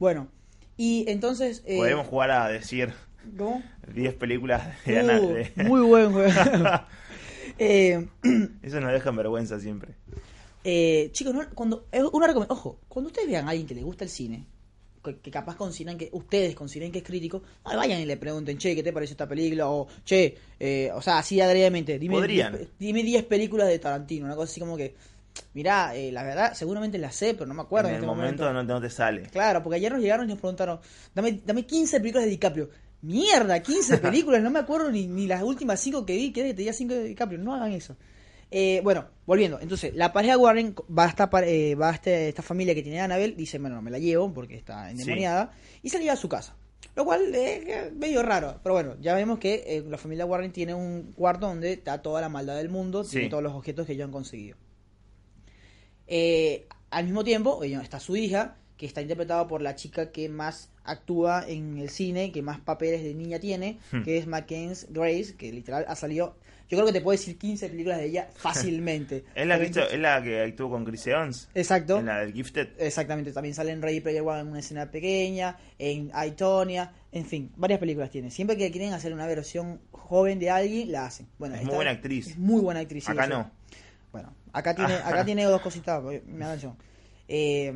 Bueno, 0.00 0.26
y 0.76 1.04
entonces... 1.08 1.62
eh, 1.66 1.76
Podemos 1.76 2.06
jugar 2.08 2.32
a 2.32 2.48
decir 2.48 2.92
¿Cómo? 3.38 3.62
10 3.94 4.14
películas 4.14 4.62
de 4.84 4.96
Uh, 4.96 4.98
Annabelle. 4.98 5.52
muy 5.64 5.80
buen 5.82 6.10
juego. 6.12 6.32
eh, 7.58 8.08
Eso 8.62 8.80
nos 8.80 8.92
deja 8.92 9.10
en 9.10 9.16
vergüenza 9.16 9.60
siempre. 9.60 9.94
eh, 10.64 11.10
chicos, 11.12 11.34
no- 11.34 11.48
cuando, 11.54 11.86
es 11.92 12.02
una 12.12 12.26
ojo, 12.48 12.80
cuando 12.88 13.08
ustedes 13.08 13.28
vean 13.28 13.46
a 13.46 13.50
alguien 13.50 13.66
que 13.68 13.74
le 13.74 13.82
gusta 13.82 14.04
el 14.04 14.10
cine, 14.10 14.46
que, 15.02 15.30
capaz 15.30 15.56
consideran 15.56 15.98
que, 15.98 16.08
ustedes 16.12 16.54
consideren 16.54 16.92
que 16.92 16.98
es 16.98 17.04
crítico, 17.04 17.42
no 17.64 17.76
vayan 17.76 18.00
y 18.00 18.06
le 18.06 18.16
pregunten, 18.16 18.56
che, 18.58 18.74
¿qué 18.74 18.82
te 18.82 18.92
parece 18.92 19.12
esta 19.12 19.28
película? 19.28 19.68
O, 19.68 19.88
che, 20.04 20.36
eh, 20.58 20.90
o 20.94 21.02
sea, 21.02 21.18
así 21.18 21.40
agredidamente, 21.40 21.98
dime 21.98 22.14
Podrían. 22.14 22.52
10 22.52 22.68
dime 22.78 23.02
10 23.02 23.24
películas 23.24 23.68
de 23.68 23.78
Tarantino, 23.78 24.26
una 24.26 24.36
cosa 24.36 24.50
así 24.50 24.60
como 24.60 24.76
que, 24.76 24.94
mirá, 25.54 25.94
eh, 25.96 26.12
la 26.12 26.22
verdad, 26.22 26.54
seguramente 26.54 26.98
la 26.98 27.10
sé, 27.10 27.34
pero 27.34 27.46
no 27.46 27.54
me 27.54 27.62
acuerdo 27.62 27.88
en 27.88 27.96
en, 27.96 27.98
el 27.98 28.04
este 28.04 28.14
momento, 28.14 28.44
momento. 28.44 28.72
No, 28.72 28.74
no 28.74 28.80
te 28.80 28.90
sale. 28.90 29.22
Claro, 29.22 29.62
porque 29.62 29.76
ayer 29.76 29.92
nos 29.92 30.00
llegaron 30.00 30.26
y 30.26 30.28
nos 30.28 30.38
preguntaron, 30.38 30.80
dame, 31.14 31.40
dame 31.44 31.66
15 31.66 31.98
películas 32.00 32.24
de 32.24 32.30
DiCaprio. 32.30 32.70
Mierda, 33.02 33.60
15 33.60 33.98
películas, 33.98 34.42
no 34.42 34.50
me 34.50 34.60
acuerdo 34.60 34.90
ni, 34.90 35.06
ni 35.06 35.26
las 35.26 35.42
últimas 35.42 35.80
5 35.80 36.06
que 36.06 36.16
vi, 36.16 36.32
que 36.32 36.42
te 36.42 36.54
diga 36.54 36.72
5 36.72 36.94
de 36.94 37.04
DiCaprio, 37.04 37.38
no 37.38 37.54
hagan 37.54 37.72
eso. 37.72 37.96
Eh, 38.54 38.82
bueno, 38.84 39.06
volviendo, 39.24 39.58
entonces, 39.60 39.94
la 39.94 40.12
pareja 40.12 40.36
Warren 40.36 40.74
va 40.96 41.06
a 41.06 41.08
esta, 41.08 41.30
eh, 41.46 41.74
va 41.74 41.88
a 41.88 41.94
este- 41.94 42.28
esta 42.28 42.42
familia 42.42 42.74
que 42.74 42.82
tiene 42.82 43.00
Annabelle, 43.00 43.34
dice, 43.34 43.58
bueno, 43.58 43.76
no 43.76 43.82
me 43.82 43.90
la 43.90 43.98
llevo 43.98 44.32
porque 44.34 44.56
está 44.56 44.90
endemoniada, 44.90 45.52
y 45.82 45.88
se 45.88 45.96
la 45.96 46.02
lleva 46.02 46.12
a 46.14 46.16
su 46.18 46.28
casa. 46.28 46.54
Lo 46.94 47.06
cual 47.06 47.34
es 47.34 47.90
medio 47.94 48.22
raro, 48.22 48.60
pero 48.62 48.74
bueno, 48.74 48.96
ya 49.00 49.14
vemos 49.14 49.38
que 49.38 49.64
eh, 49.66 49.82
la 49.88 49.96
familia 49.96 50.26
Warren 50.26 50.52
tiene 50.52 50.74
un 50.74 51.12
cuarto 51.16 51.46
donde 51.46 51.72
está 51.72 52.02
toda 52.02 52.20
la 52.20 52.28
maldad 52.28 52.56
del 52.56 52.68
mundo, 52.68 53.02
tiene 53.04 53.24
Sí. 53.26 53.30
todos 53.30 53.42
los 53.42 53.54
objetos 53.54 53.86
que 53.86 53.94
ellos 53.94 54.04
han 54.04 54.12
conseguido. 54.12 54.58
Eh, 56.06 56.66
al 56.90 57.04
mismo 57.04 57.24
tiempo, 57.24 57.62
está 57.64 58.00
su 58.00 58.16
hija, 58.16 58.56
que 58.76 58.86
está 58.86 59.00
interpretada 59.00 59.46
por 59.46 59.62
la 59.62 59.76
chica 59.76 60.10
que 60.12 60.28
más 60.28 60.70
actúa 60.84 61.44
en 61.48 61.78
el 61.78 61.88
cine, 61.88 62.32
que 62.32 62.42
más 62.42 62.60
papeles 62.60 63.02
de 63.02 63.14
niña 63.14 63.38
tiene, 63.38 63.78
Hmm. 63.92 64.02
que 64.02 64.18
es 64.18 64.26
Mackenzie 64.26 64.88
Grace, 64.90 65.36
que 65.36 65.52
literal 65.52 65.84
ha 65.88 65.94
salido, 65.96 66.36
yo 66.72 66.78
creo 66.78 66.86
que 66.86 66.92
te 66.94 67.02
puedo 67.02 67.16
decir 67.18 67.36
15 67.36 67.68
películas 67.68 67.98
de 67.98 68.06
ella 68.06 68.28
fácilmente. 68.34 69.24
¿Es 69.34 69.46
la, 69.46 69.58
que 69.58 69.66
hizo- 69.66 69.82
es 69.88 69.98
la 70.00 70.22
que 70.22 70.40
actuó 70.40 70.70
con 70.70 70.84
Chris 70.86 71.06
Evans? 71.06 71.48
Exacto. 71.54 71.98
En 71.98 72.06
la 72.06 72.20
del 72.20 72.32
Gifted. 72.32 72.68
Exactamente, 72.78 73.30
también 73.32 73.54
sale 73.54 73.72
en 73.72 73.82
Ready 73.82 74.00
Player 74.00 74.22
One 74.22 74.40
en 74.40 74.46
una 74.48 74.60
escena 74.60 74.90
pequeña, 74.90 75.58
en 75.78 76.10
Aitonia, 76.14 76.92
en 77.12 77.26
fin, 77.26 77.52
varias 77.56 77.78
películas 77.78 78.10
tiene. 78.10 78.30
Siempre 78.30 78.56
que 78.56 78.70
quieren 78.70 78.94
hacer 78.94 79.12
una 79.12 79.26
versión 79.26 79.80
joven 79.90 80.38
de 80.38 80.48
alguien, 80.50 80.90
la 80.90 81.04
hacen. 81.06 81.26
Bueno, 81.38 81.54
Es 81.56 81.62
muy 81.64 81.74
buena 81.74 81.90
actriz. 81.90 82.28
Es 82.28 82.38
muy 82.38 82.60
buena 82.62 82.80
actriz. 82.80 83.08
Acá 83.08 83.24
sí. 83.24 83.30
no. 83.30 83.50
Bueno, 84.12 84.34
acá 84.52 84.74
tiene, 84.74 84.94
acá 84.94 85.24
tiene 85.24 85.44
dos 85.44 85.60
cositas, 85.62 86.02
me 86.26 86.44
atención. 86.44 86.76
Eh, 87.28 87.72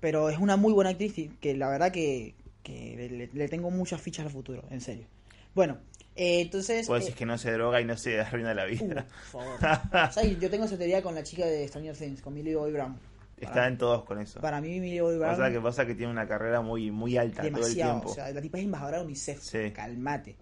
pero 0.00 0.28
es 0.28 0.38
una 0.38 0.56
muy 0.56 0.72
buena 0.72 0.90
actriz 0.90 1.14
que 1.40 1.54
la 1.56 1.68
verdad 1.70 1.90
que, 1.90 2.34
que 2.62 3.08
le, 3.10 3.26
le 3.32 3.48
tengo 3.48 3.70
muchas 3.70 4.00
fichas 4.00 4.26
al 4.26 4.32
futuro, 4.32 4.64
en 4.70 4.80
serio. 4.80 5.06
Bueno, 5.54 5.78
eh, 6.16 6.40
entonces... 6.42 6.86
Vos 6.86 7.08
eh, 7.08 7.12
que 7.12 7.26
no 7.26 7.36
se 7.38 7.50
droga 7.52 7.80
y 7.80 7.84
no 7.84 7.96
se 7.96 8.20
arruina 8.20 8.54
la 8.54 8.66
uh, 8.66 8.68
vida. 8.68 9.06
por 9.32 9.42
favor. 9.58 9.60
¿Sabes? 10.12 10.38
Yo 10.40 10.50
tengo 10.50 10.64
esa 10.64 10.76
teoría 10.78 11.02
con 11.02 11.14
la 11.14 11.22
chica 11.22 11.44
de 11.46 11.66
Stranger 11.68 11.96
Things, 11.96 12.20
con 12.22 12.34
Millie 12.34 12.54
Bobby 12.54 12.72
Brown. 12.72 12.96
Está 13.36 13.66
en 13.66 13.76
todos 13.76 14.04
con 14.04 14.20
eso. 14.20 14.40
Para 14.40 14.60
mí 14.60 14.80
Millie 14.80 15.00
Bobby 15.00 15.18
Brown... 15.18 15.36
Pasa 15.36 15.50
que 15.50 15.60
pasa 15.60 15.86
que 15.86 15.94
tiene 15.94 16.12
una 16.12 16.26
carrera 16.26 16.60
muy 16.62 16.90
muy 16.90 17.16
alta 17.16 17.38
todo 17.42 17.48
el 17.48 17.54
demasiado. 17.54 17.92
tiempo. 17.92 18.10
O 18.10 18.14
sea, 18.14 18.30
la 18.30 18.40
tipa 18.40 18.58
es 18.58 18.64
embajadora 18.64 18.98
de 18.98 19.04
UNICEF. 19.04 19.40
Sí. 19.42 19.70
Calmate. 19.72 20.36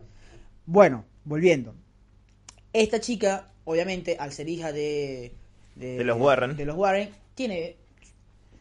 Bueno, 0.67 1.05
volviendo. 1.25 1.75
Esta 2.73 3.01
chica, 3.01 3.49
obviamente, 3.65 4.17
al 4.19 4.33
ser 4.33 4.49
hija 4.49 4.73
de. 4.73 5.33
De 5.75 6.05
los 6.05 6.19
Warren. 6.19 6.57
De 6.57 6.65
los 6.65 6.77
Warren, 6.77 7.11
tiene. 7.35 7.77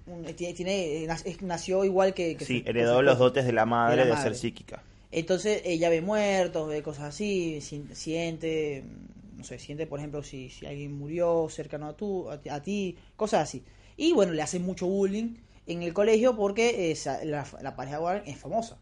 un- 0.08 0.24
tiene, 0.34 1.04
es- 1.04 1.42
nació 1.42 1.86
igual 1.86 2.14
que. 2.14 2.36
que 2.38 2.46
sí, 2.46 2.62
su- 2.64 2.70
heredó 2.70 2.98
su 2.98 3.02
los 3.04 3.20
dotes 3.20 3.46
de 3.46 3.52
la 3.54 3.66
madre 3.66 4.06
De 4.06 4.18
ser 4.18 4.34
psíquica. 4.36 4.82
Entonces 5.12 5.62
ella 5.66 5.90
ve 5.90 6.02
muertos, 6.02 6.70
ve 6.70 6.82
cosas 6.84 7.06
así, 7.06 7.60
si- 7.62 7.84
siente, 7.94 8.86
no 9.36 9.44
sé, 9.44 9.60
siente 9.60 9.86
por 9.88 10.00
ejemplo 10.00 10.24
si, 10.24 10.50
si 10.50 10.66
alguien 10.66 10.94
murió 10.98 11.48
cercano 11.50 11.88
a, 11.88 11.98
tú, 11.98 12.30
a, 12.30 12.40
ti- 12.40 12.50
a 12.50 12.62
ti, 12.62 12.98
cosas 13.18 13.44
así. 13.44 13.64
Y 13.98 14.14
bueno, 14.14 14.32
le 14.34 14.42
hacen 14.42 14.62
mucho 14.64 14.88
bullying 14.88 15.36
en 15.68 15.84
el 15.84 15.94
colegio 15.94 16.36
porque 16.38 16.92
esa- 16.92 17.24
la, 17.26 17.46
la 17.62 17.76
pareja 17.76 18.00
Warren 18.00 18.24
es 18.26 18.38
famosa. 18.38 18.80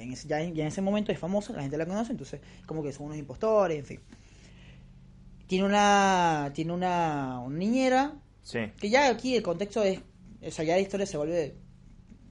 En 0.00 0.12
ese- 0.12 0.28
ya, 0.28 0.40
en- 0.40 0.54
ya 0.54 0.62
en 0.62 0.68
ese 0.68 0.80
momento 0.82 1.10
es 1.12 1.18
famosa, 1.18 1.52
la 1.52 1.62
gente 1.62 1.76
la 1.76 1.86
conoce, 1.86 2.12
entonces 2.12 2.40
como 2.66 2.82
que 2.82 2.92
son 2.92 3.06
unos 3.06 3.18
impostores, 3.18 3.78
en 3.78 3.84
fin. 3.84 4.00
Tiene 5.46 5.64
una, 5.66 6.50
tiene 6.54 6.72
una, 6.72 7.40
una 7.40 7.56
niñera, 7.58 8.14
Sí. 8.42 8.58
que 8.80 8.88
ya 8.90 9.08
aquí 9.08 9.36
el 9.36 9.42
contexto 9.42 9.82
es, 9.82 10.00
o 10.42 10.50
sea, 10.50 10.64
ya 10.64 10.74
la 10.74 10.80
historia 10.80 11.06
se 11.06 11.16
vuelve, 11.16 11.56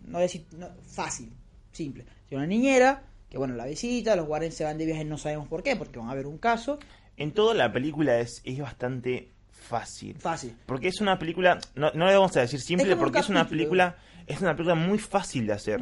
no 0.05 0.19
decir, 0.19 0.45
no, 0.57 0.69
fácil, 0.83 1.31
simple. 1.71 2.05
Tiene 2.27 2.43
una 2.43 2.47
niñera, 2.47 3.03
que 3.35 3.39
bueno, 3.39 3.53
la 3.55 3.65
visita, 3.65 4.15
los 4.15 4.29
Warren 4.29 4.53
se 4.53 4.63
van 4.63 4.77
de 4.77 4.85
viaje, 4.85 5.03
no 5.03 5.17
sabemos 5.17 5.49
por 5.49 5.61
qué, 5.61 5.75
porque 5.75 5.99
van 5.99 6.09
a 6.09 6.13
ver 6.15 6.25
un 6.25 6.37
caso, 6.37 6.79
En 7.17 7.33
toda 7.33 7.53
la 7.53 7.73
película 7.73 8.17
es, 8.21 8.41
es 8.45 8.57
bastante 8.59 9.29
fácil. 9.51 10.15
fácil. 10.17 10.55
Porque 10.65 10.87
es 10.87 11.01
una 11.01 11.19
película, 11.19 11.59
no, 11.75 11.91
no 11.93 12.07
le 12.07 12.13
vamos 12.13 12.37
a 12.37 12.39
decir 12.39 12.61
simple, 12.61 12.93
un 12.93 12.99
porque 12.99 13.19
es 13.19 13.27
una 13.27 13.45
película, 13.49 13.97
es 14.25 14.39
una 14.39 14.53
película 14.55 14.75
muy 14.75 14.99
fácil 14.99 15.47
de 15.47 15.51
hacer. 15.53 15.81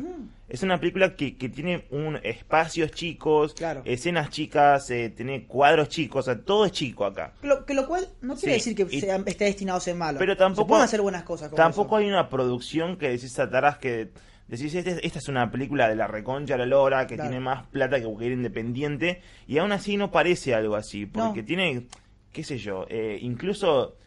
Es 0.50 0.64
una 0.64 0.80
película 0.80 1.16
que, 1.16 1.38
que 1.38 1.48
tiene 1.48 1.86
un 1.92 2.20
espacios 2.24 2.90
chicos, 2.92 3.54
Claro. 3.54 3.84
escenas 3.86 4.32
chicas, 4.32 4.90
eh, 4.90 5.14
tiene 5.16 5.46
cuadros 5.46 5.90
chicos, 5.90 6.28
o 6.28 6.34
sea, 6.34 6.42
todo 6.44 6.66
es 6.66 6.72
chico 6.72 7.06
acá. 7.06 7.34
Que 7.40 7.48
lo, 7.48 7.66
que 7.68 7.76
lo 7.76 7.88
cual 7.88 8.08
no 8.22 8.36
quiere 8.36 8.60
Sí, 8.60 8.72
decir 8.72 8.76
que 8.88 8.96
y- 8.96 9.00
sea, 9.00 9.18
esté 9.28 9.46
destinado 9.46 9.78
a 9.78 9.82
ser 9.82 9.94
malo. 9.96 10.18
Pero 10.18 10.36
tampoco- 10.36 10.66
Se 10.66 10.70
pueden 10.70 10.84
hacer 10.86 11.02
buenas 11.02 11.22
cosas 11.24 11.52
Tampoco 11.54 11.98
eso. 12.00 12.04
hay 12.04 12.08
una 12.10 12.30
producción 12.30 12.98
que 12.98 13.10
decís 13.10 13.38
atrás 13.38 13.78
que 13.78 14.10
decís, 14.48 14.74
este- 14.76 15.06
esta 15.06 15.20
es 15.20 15.28
una 15.28 15.50
película 15.52 15.88
de 15.88 15.96
la 15.96 16.08
reconcha 16.08 16.58
la 16.58 16.66
lora, 16.66 17.08
que 17.08 17.16
Claro. 17.16 17.30
tiene 17.30 17.44
más 17.44 17.68
plata 17.68 18.00
que 18.00 18.06
cualquier 18.06 18.34
independiente, 18.34 19.22
y 19.48 19.58
aún 19.58 19.72
así 19.72 19.98
no 19.98 20.12
parece 20.12 20.54
algo 20.54 20.76
así, 20.76 21.06
porque 21.06 21.42
No. 21.42 21.46
tiene, 21.46 21.88
qué 22.32 22.44
sé 22.44 22.58
yo, 22.58 22.86
eh, 22.90 23.18
incluso 23.22 23.98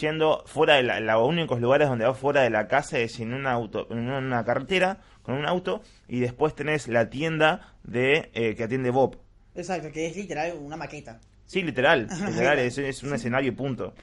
yendo 0.00 0.42
fuera 0.46 0.74
de 0.76 0.82
la, 0.82 0.98
los 1.00 1.28
únicos 1.28 1.60
lugares 1.60 1.88
donde 1.88 2.04
va 2.04 2.14
fuera 2.14 2.42
de 2.42 2.50
la 2.50 2.66
casa 2.66 2.98
es 2.98 3.20
en 3.20 3.32
una 3.32 3.52
auto, 3.52 3.86
en 3.90 4.08
una 4.10 4.44
carretera 4.44 5.00
con 5.22 5.34
un 5.36 5.46
auto 5.46 5.80
y 6.08 6.18
después 6.20 6.54
tenés 6.56 6.88
la 6.88 7.08
tienda 7.08 7.74
de 7.84 8.30
eh, 8.34 8.54
que 8.56 8.64
atiende 8.64 8.90
Bob. 8.90 9.18
Exacto, 9.54 9.92
que 9.92 10.06
es 10.06 10.16
literal 10.16 10.54
una 10.60 10.76
maqueta. 10.76 11.20
Sí, 11.46 11.62
literal, 11.62 12.08
literal, 12.26 12.58
es, 12.58 12.78
es 12.78 13.02
un 13.04 13.14
escenario 13.14 13.52
y 13.52 13.54
punto. 13.54 13.94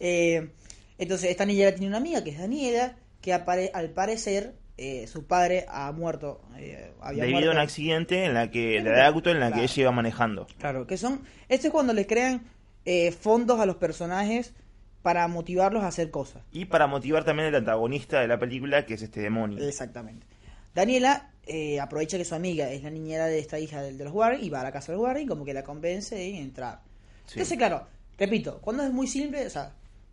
Eh, 0.00 0.48
entonces, 0.96 1.30
esta 1.30 1.44
niñera 1.44 1.72
tiene 1.72 1.88
una 1.88 1.98
amiga 1.98 2.24
que 2.24 2.30
es 2.30 2.38
Daniela, 2.38 2.96
que 3.20 3.34
apare- 3.34 3.70
al 3.74 3.90
parecer 3.90 4.54
eh, 4.78 5.06
su 5.06 5.26
padre 5.26 5.66
ha 5.68 5.90
muerto. 5.92 6.40
eh, 6.56 6.92
había 7.00 7.22
Debido 7.24 7.40
muerto. 7.40 7.50
a 7.50 7.54
un 7.54 7.58
accidente 7.60 8.24
en 8.24 8.34
la 8.34 8.50
que, 8.50 8.80
de 8.80 9.02
auto 9.02 9.30
en 9.30 9.40
la 9.40 9.48
claro. 9.48 9.60
que 9.60 9.64
ella 9.64 9.82
iba 9.82 9.92
manejando. 9.92 10.46
Claro, 10.58 10.86
que 10.86 10.96
son. 10.96 11.20
Esto 11.48 11.66
es 11.66 11.72
cuando 11.72 11.92
le 11.92 12.06
crean 12.06 12.42
eh, 12.84 13.12
fondos 13.12 13.60
a 13.60 13.66
los 13.66 13.76
personajes 13.76 14.54
para 15.02 15.26
motivarlos 15.28 15.82
a 15.82 15.88
hacer 15.88 16.10
cosas. 16.10 16.42
Y 16.52 16.64
para 16.66 16.86
motivar 16.86 17.24
también 17.24 17.48
al 17.48 17.54
antagonista 17.56 18.20
de 18.20 18.28
la 18.28 18.38
película, 18.38 18.86
que 18.86 18.94
es 18.94 19.02
este 19.02 19.20
demonio. 19.20 19.66
Exactamente. 19.66 20.26
Daniela 20.74 21.30
eh, 21.46 21.80
aprovecha 21.80 22.18
que 22.18 22.24
su 22.24 22.34
amiga 22.34 22.70
es 22.70 22.82
la 22.82 22.90
niñera 22.90 23.26
de 23.26 23.38
esta 23.38 23.58
hija 23.58 23.82
del 23.82 23.98
de 23.98 24.04
los 24.04 24.12
Warren 24.12 24.42
y 24.42 24.48
va 24.50 24.60
a 24.60 24.64
la 24.64 24.72
casa 24.72 24.92
de 24.92 24.98
los 24.98 25.04
Warren, 25.04 25.26
como 25.26 25.44
que 25.44 25.54
la 25.54 25.64
convence 25.64 26.14
de 26.14 26.38
entrar. 26.38 26.80
Sí. 27.26 27.34
Entonces, 27.34 27.58
claro, 27.58 27.86
repito, 28.18 28.58
cuando 28.60 28.82
es 28.84 28.92
muy 28.92 29.06
simple, 29.06 29.46
o 29.46 29.50
sea, 29.50 29.72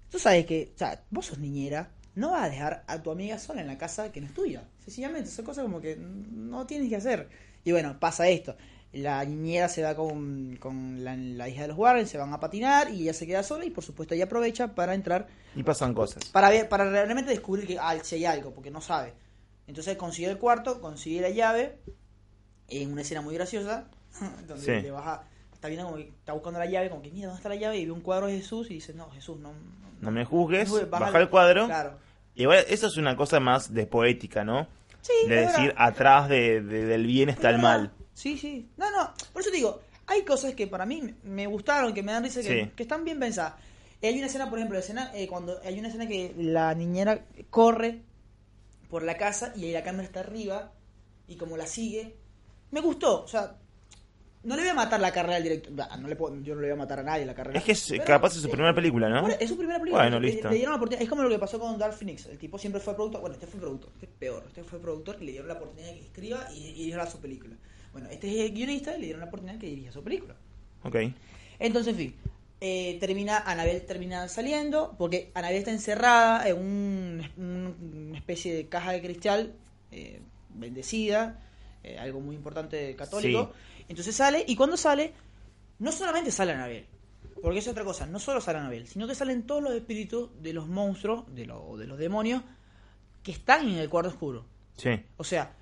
tú 0.09 0.17
sabes 0.17 0.45
que, 0.45 0.71
o 0.73 0.77
sea, 0.77 1.01
vos 1.11 1.25
sos 1.27 1.37
niñera, 1.39 1.89
no 2.15 2.31
vas 2.31 2.43
a 2.43 2.49
dejar 2.49 2.83
a 2.87 3.01
tu 3.01 3.11
amiga 3.11 3.37
sola 3.39 3.61
en 3.61 3.67
la 3.67 3.77
casa 3.77 4.11
que 4.11 4.21
no 4.21 4.27
es 4.27 4.33
tuya. 4.33 4.63
Sencillamente, 4.83 5.29
son 5.29 5.45
cosas 5.45 5.63
como 5.63 5.81
que 5.81 5.95
no 5.97 6.65
tienes 6.65 6.89
que 6.89 6.95
hacer. 6.95 7.29
Y 7.63 7.71
bueno, 7.71 7.99
pasa 7.99 8.27
esto. 8.27 8.55
La 8.93 9.23
niñera 9.25 9.67
se 9.67 9.83
va 9.83 9.93
con, 9.95 10.55
con 10.57 11.03
la, 11.03 11.17
la 11.17 11.49
hija 11.49 11.63
de 11.63 11.67
los 11.69 11.77
Warren, 11.77 12.07
se 12.07 12.17
van 12.17 12.31
a 12.33 12.39
patinar 12.39 12.91
y 12.91 13.01
ella 13.03 13.13
se 13.13 13.27
queda 13.27 13.43
sola 13.43 13.65
y 13.65 13.69
por 13.69 13.83
supuesto 13.83 14.15
ella 14.15 14.23
aprovecha 14.25 14.73
para 14.73 14.93
entrar 14.93 15.27
Y 15.55 15.63
pasan 15.63 15.93
cosas. 15.93 16.23
para 16.29 16.49
ver, 16.49 16.69
para 16.69 16.89
realmente 16.89 17.31
descubrir 17.31 17.67
que 17.67 17.77
ah, 17.77 17.97
si 18.03 18.15
hay 18.15 18.25
algo, 18.25 18.53
porque 18.53 18.71
no 18.71 18.79
sabe. 18.79 19.13
Entonces 19.67 19.97
consigue 19.97 20.29
el 20.29 20.37
cuarto, 20.37 20.79
consigue 20.79 21.19
la 21.19 21.29
llave, 21.29 21.77
en 22.69 22.91
una 22.93 23.01
escena 23.01 23.19
muy 23.21 23.33
graciosa, 23.35 23.89
donde 24.47 24.63
Sí. 24.63 24.71
le 24.81 24.91
baja, 24.91 25.23
está 25.51 25.67
viendo 25.67 25.87
como 25.87 25.97
que 25.97 26.07
está 26.09 26.31
buscando 26.31 26.59
la 26.59 26.65
llave, 26.67 26.89
como 26.89 27.01
que 27.01 27.11
mira, 27.11 27.27
¿dónde 27.27 27.39
está 27.39 27.49
la 27.49 27.55
llave? 27.55 27.77
Y 27.79 27.85
ve 27.85 27.91
un 27.91 28.01
cuadro 28.01 28.27
de 28.27 28.37
Jesús 28.37 28.71
y 28.71 28.75
dice, 28.75 28.93
no, 28.93 29.09
Jesús, 29.11 29.37
no... 29.39 29.51
No 29.99 30.11
me 30.11 30.23
juzgues, 30.23 30.69
no, 30.71 30.85
baja 30.87 31.19
el 31.19 31.29
cuadro. 31.29 31.65
Claro. 31.65 31.97
Igual, 32.35 32.65
eso 32.67 32.87
es 32.87 32.97
una 32.97 33.15
cosa 33.15 33.39
más 33.39 33.73
de 33.73 33.87
poética, 33.87 34.43
¿no? 34.43 34.67
Sí, 35.01 35.13
de 35.29 35.35
decir, 35.41 35.67
verdad. 35.67 35.75
atrás 35.77 36.29
de, 36.29 36.61
de- 36.61 36.85
del 36.85 37.05
bien 37.05 37.29
está 37.29 37.49
el 37.49 37.59
mal. 37.59 37.81
verdad. 37.81 37.95
Sí, 38.13 38.37
sí. 38.37 38.67
No, 38.77 38.89
no, 38.91 39.13
por 39.33 39.41
eso 39.41 39.51
te 39.51 39.57
digo, 39.57 39.81
hay 40.07 40.23
cosas 40.23 40.53
que 40.55 40.67
para 40.67 40.85
mí 40.85 41.13
me 41.23 41.47
gustaron, 41.47 41.93
que 41.93 42.01
me 42.03 42.11
dan 42.11 42.23
risa, 42.23 42.41
que, 42.41 42.63
Sí. 42.65 42.71
que 42.75 42.83
están 42.83 43.03
bien 43.05 43.19
pensadas. 43.19 43.53
Hay 44.01 44.17
una 44.17 44.27
escena, 44.27 44.49
por 44.49 44.59
ejemplo, 44.59 44.77
escena, 44.77 45.11
eh, 45.15 45.27
cuando 45.27 45.59
hay 45.63 45.79
una 45.79 45.87
escena 45.87 46.07
que 46.07 46.33
la 46.37 46.73
niñera 46.75 47.25
corre 47.49 48.01
por 48.89 49.01
la 49.03 49.17
casa 49.17 49.51
y 49.55 49.65
ahí 49.65 49.71
la 49.71 49.83
cámara 49.83 50.03
está 50.03 50.19
arriba 50.19 50.71
y 51.27 51.37
como 51.37 51.57
la 51.57 51.65
sigue, 51.65 52.15
me 52.71 52.81
gustó, 52.81 53.23
o 53.23 53.27
sea, 53.27 53.55
no 54.45 54.55
le 54.55 54.61
voy 54.61 54.69
a 54.71 54.73
matar 54.73 54.99
la 54.99 55.11
carrera 55.11 55.37
al 55.37 55.43
director, 55.43 55.73
no 55.99 56.07
le 56.07 56.15
puedo- 56.15 56.41
yo 56.41 56.55
no 56.55 56.61
le 56.61 56.67
voy 56.67 56.73
a 56.73 56.77
matar 56.77 56.99
a 56.99 57.03
nadie 57.03 57.25
la 57.25 57.33
carrera. 57.35 57.57
Es 57.59 57.65
que 57.65 57.71
es, 57.73 57.85
Pero, 57.89 58.03
capaz 58.05 58.35
es 58.35 58.41
su 58.41 58.49
primera 58.49 58.73
película, 58.73 59.09
¿no? 59.09 59.27
Es 59.27 59.49
su 59.49 59.57
primera 59.57 59.79
película. 59.79 60.03
Bueno, 60.03 60.19
Le- 60.19 60.27
listo. 60.31 60.49
Le, 60.49 60.55
dieron 60.55 60.71
la 60.71 60.77
oportunidad. 60.77 61.03
Es 61.03 61.09
como 61.09 61.23
lo 61.23 61.29
que 61.29 61.39
pasó 61.39 61.59
con 61.59 61.77
Dark 61.77 61.93
Phoenix. 61.93 62.25
El 62.27 62.37
tipo 62.37 62.57
siempre 62.57 62.79
fue 62.81 62.93
productor. 62.95 63.21
Bueno, 63.21 63.33
este 63.35 63.47
fue 63.47 63.59
productor. 63.59 63.91
Este 63.93 64.05
es 64.05 64.11
peor. 64.17 64.43
Este 64.47 64.63
fue 64.63 64.79
productor 64.79 65.17
y 65.19 65.25
le 65.25 65.31
dieron 65.31 65.47
la 65.47 65.55
oportunidad 65.55 65.87
de 65.89 65.99
que 65.99 66.05
escriba 66.05 66.47
y, 66.53 66.59
y 66.59 66.73
dirigiera 66.73 67.05
su 67.07 67.19
película. 67.19 67.55
Bueno, 67.91 68.07
este 68.09 68.29
es 68.29 68.49
el 68.49 68.53
guionista 68.55 68.95
y 68.95 68.99
le 68.99 69.05
dieron 69.05 69.21
la 69.21 69.27
oportunidad 69.27 69.55
de 69.55 69.61
que 69.61 69.67
dirija 69.67 69.91
su 69.91 70.03
película. 70.03 70.35
Ok. 70.83 70.95
Entonces, 71.59 71.91
en 71.93 71.97
fin. 71.97 72.15
eh, 72.61 72.97
termina, 72.99 73.39
Anabel 73.39 73.81
termina 73.85 74.27
saliendo 74.27 74.95
porque 74.97 75.29
Anabel 75.33 75.57
está 75.57 75.71
encerrada 75.71 76.47
en 76.47 76.57
un- 76.57 77.29
un- 77.37 78.07
una 78.09 78.17
especie 78.17 78.53
de 78.55 78.67
caja 78.67 78.91
de 78.93 79.01
cristal 79.01 79.53
eh, 79.91 80.19
bendecida, 80.49 81.39
eh, 81.83 81.97
algo 81.99 82.19
muy 82.19 82.35
importante 82.35 82.95
católico. 82.95 83.51
Entonces 83.87 84.15
sale 84.15 84.43
y 84.47 84.55
cuando 84.55 84.77
sale, 84.77 85.13
no 85.79 85.91
solamente 85.91 86.31
sale 86.31 86.53
Anabel, 86.53 86.85
porque 87.41 87.59
es 87.59 87.67
otra 87.67 87.83
cosa, 87.83 88.05
no 88.07 88.19
solo 88.19 88.41
sale 88.41 88.59
Anabel, 88.59 88.87
sino 88.87 89.07
que 89.07 89.15
salen 89.15 89.43
todos 89.45 89.61
los 89.61 89.73
espíritus 89.73 90.29
de 90.41 90.53
los 90.53 90.67
monstruos, 90.67 91.23
de, 91.35 91.45
lo- 91.45 91.77
de 91.77 91.87
los 91.87 91.97
demonios 91.97 92.41
que 93.23 93.31
están 93.31 93.67
en 93.67 93.77
el 93.77 93.89
cuarto 93.89 94.09
oscuro. 94.09 94.45
Sí. 94.77 94.89
O 95.17 95.23
sea, 95.23 95.53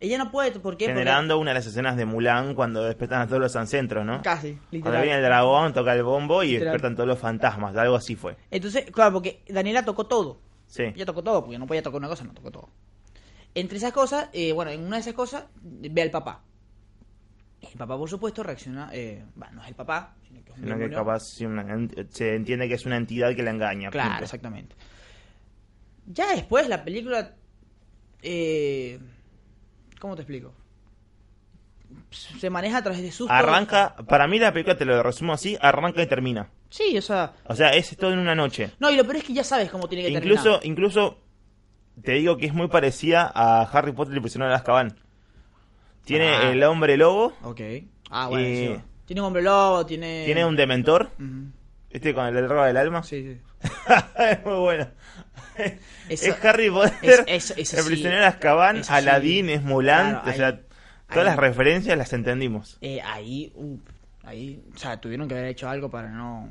ella 0.00 0.18
no 0.18 0.30
puede, 0.30 0.50
¿por 0.52 0.76
qué? 0.76 0.86
Porque- 0.86 0.86
Generando 0.86 1.38
una 1.38 1.50
de 1.50 1.54
las 1.56 1.66
escenas 1.66 1.96
de 1.96 2.04
Mulan 2.04 2.54
cuando 2.54 2.82
despertan 2.84 3.22
a 3.22 3.26
todos 3.26 3.40
los 3.40 3.56
ancestros, 3.56 4.04
¿no? 4.06 4.22
Casi, 4.22 4.52
Cuando 4.54 4.66
literal. 4.70 5.02
viene 5.02 5.16
el 5.18 5.24
dragón, 5.24 5.72
toca 5.72 5.92
el 5.94 6.02
bombo 6.04 6.42
y 6.42 6.48
Literal. 6.52 6.72
despiertan 6.72 6.94
todos 6.96 7.08
los 7.08 7.18
fantasmas. 7.18 7.76
Algo 7.76 7.96
así 7.96 8.14
fue. 8.14 8.36
Entonces, 8.50 8.90
claro, 8.92 9.12
porque 9.14 9.42
Daniela 9.48 9.84
tocó 9.84 10.06
todo. 10.06 10.40
Sí. 10.66 10.82
Ella 10.84 11.06
tocó 11.06 11.22
todo, 11.24 11.42
porque 11.44 11.58
no 11.58 11.66
podía 11.66 11.82
tocar 11.82 11.98
una 11.98 12.08
cosa, 12.08 12.24
no 12.24 12.32
tocó 12.34 12.50
todo. 12.52 12.68
Entre 13.54 13.78
esas 13.78 13.92
cosas, 13.92 14.28
eh, 14.32 14.52
bueno, 14.52 14.70
en 14.70 14.84
una 14.84 14.96
de 14.96 15.00
esas 15.00 15.14
cosas, 15.14 15.44
ve 15.62 16.02
al 16.02 16.10
papá. 16.10 16.42
El 17.60 17.76
papá, 17.76 17.96
por 17.96 18.08
supuesto, 18.08 18.42
reacciona. 18.42 18.90
Eh, 18.92 19.24
bueno, 19.34 19.54
no 19.56 19.62
es 19.62 19.68
el 19.68 19.74
papá, 19.74 20.14
sino 20.26 20.44
que 20.44 20.52
es 20.52 20.58
un 20.58 20.64
Sino 20.64 20.78
que 20.78 20.90
capaz 20.90 21.20
se 21.20 22.34
entiende 22.34 22.68
que 22.68 22.74
es 22.74 22.86
una 22.86 22.96
entidad 22.96 23.34
que 23.34 23.42
la 23.42 23.50
engaña. 23.50 23.90
Claro, 23.90 24.10
punto. 24.10 24.24
exactamente. 24.24 24.76
Ya 26.06 26.34
después 26.34 26.68
la 26.68 26.84
película. 26.84 27.34
Eh, 28.22 28.98
¿Cómo 30.00 30.14
te 30.14 30.22
explico? 30.22 30.54
Se 32.10 32.50
maneja 32.50 32.78
a 32.78 32.82
través 32.82 33.02
de 33.02 33.10
sus. 33.10 33.30
Arranca, 33.30 33.96
para 34.08 34.26
mí 34.28 34.38
la 34.38 34.52
película, 34.52 34.76
te 34.76 34.84
lo 34.84 35.02
resumo 35.02 35.32
así, 35.32 35.56
arranca 35.60 36.02
y 36.02 36.06
termina. 36.06 36.50
Sí, 36.70 36.96
o 36.96 37.02
sea. 37.02 37.32
O 37.44 37.54
sea, 37.54 37.70
es 37.70 37.96
todo 37.96 38.12
en 38.12 38.18
una 38.18 38.34
noche. 38.34 38.70
No, 38.78 38.90
y 38.90 38.96
lo 38.96 39.04
peor 39.04 39.16
es 39.16 39.24
que 39.24 39.32
ya 39.34 39.44
sabes 39.44 39.70
cómo 39.70 39.88
tiene 39.88 40.04
que 40.04 40.10
Incluso, 40.10 40.42
terminar. 40.60 40.66
incluso 40.66 41.18
te 42.02 42.12
digo 42.12 42.36
que 42.36 42.46
es 42.46 42.54
muy 42.54 42.68
parecida 42.68 43.30
a 43.34 43.62
Harry 43.62 43.92
Potter 43.92 44.14
y 44.14 44.16
el 44.16 44.22
prisionero 44.22 44.50
de 44.50 44.56
Azkaban. 44.56 44.96
Tiene 46.08 46.28
Ah. 46.28 46.50
el 46.50 46.62
hombre 46.64 46.96
lobo, 46.96 47.32
Ok. 47.42 47.60
Ah, 48.10 48.26
bueno, 48.28 48.46
Eh, 48.46 48.74
sí. 48.76 48.82
Tiene 49.06 49.20
un 49.22 49.26
hombre 49.28 49.42
lobo, 49.42 49.86
tiene. 49.86 50.24
tiene 50.26 50.44
un 50.44 50.56
dementor, 50.56 51.10
este 51.90 52.12
con 52.14 52.26
el 52.26 52.34
droga 52.46 52.66
del 52.66 52.76
alma. 52.76 53.02
Sí, 53.02 53.22
sí. 53.22 53.40
es 54.18 54.44
muy 54.44 54.54
bueno. 54.56 54.88
Eso- 56.08 56.26
es 56.30 56.44
Harry 56.44 56.70
Potter, 56.70 57.24
es- 57.26 57.52
eso 57.56 57.78
el 57.78 57.84
prisionero 57.86 58.20
de 58.22 58.26
Azkaban, 58.26 58.84
sí. 58.84 58.92
Aladdin, 58.92 59.48
es 59.50 59.62
Mulan, 59.62 60.10
Claro, 60.20 60.30
o 60.30 60.32
sea, 60.34 60.46
ahí- 60.48 60.60
todas 61.08 61.18
ahí- 61.18 61.24
las 61.24 61.36
referencias 61.36 61.98
las 61.98 62.12
entendimos. 62.12 62.78
Eh, 62.80 63.00
ahí, 63.02 63.52
uh, 63.56 63.76
ahí, 64.24 64.62
o 64.74 64.78
sea, 64.78 65.00
tuvieron 65.00 65.26
que 65.28 65.34
haber 65.34 65.46
hecho 65.48 65.68
algo 65.68 65.90
para 65.90 66.08
no. 66.10 66.44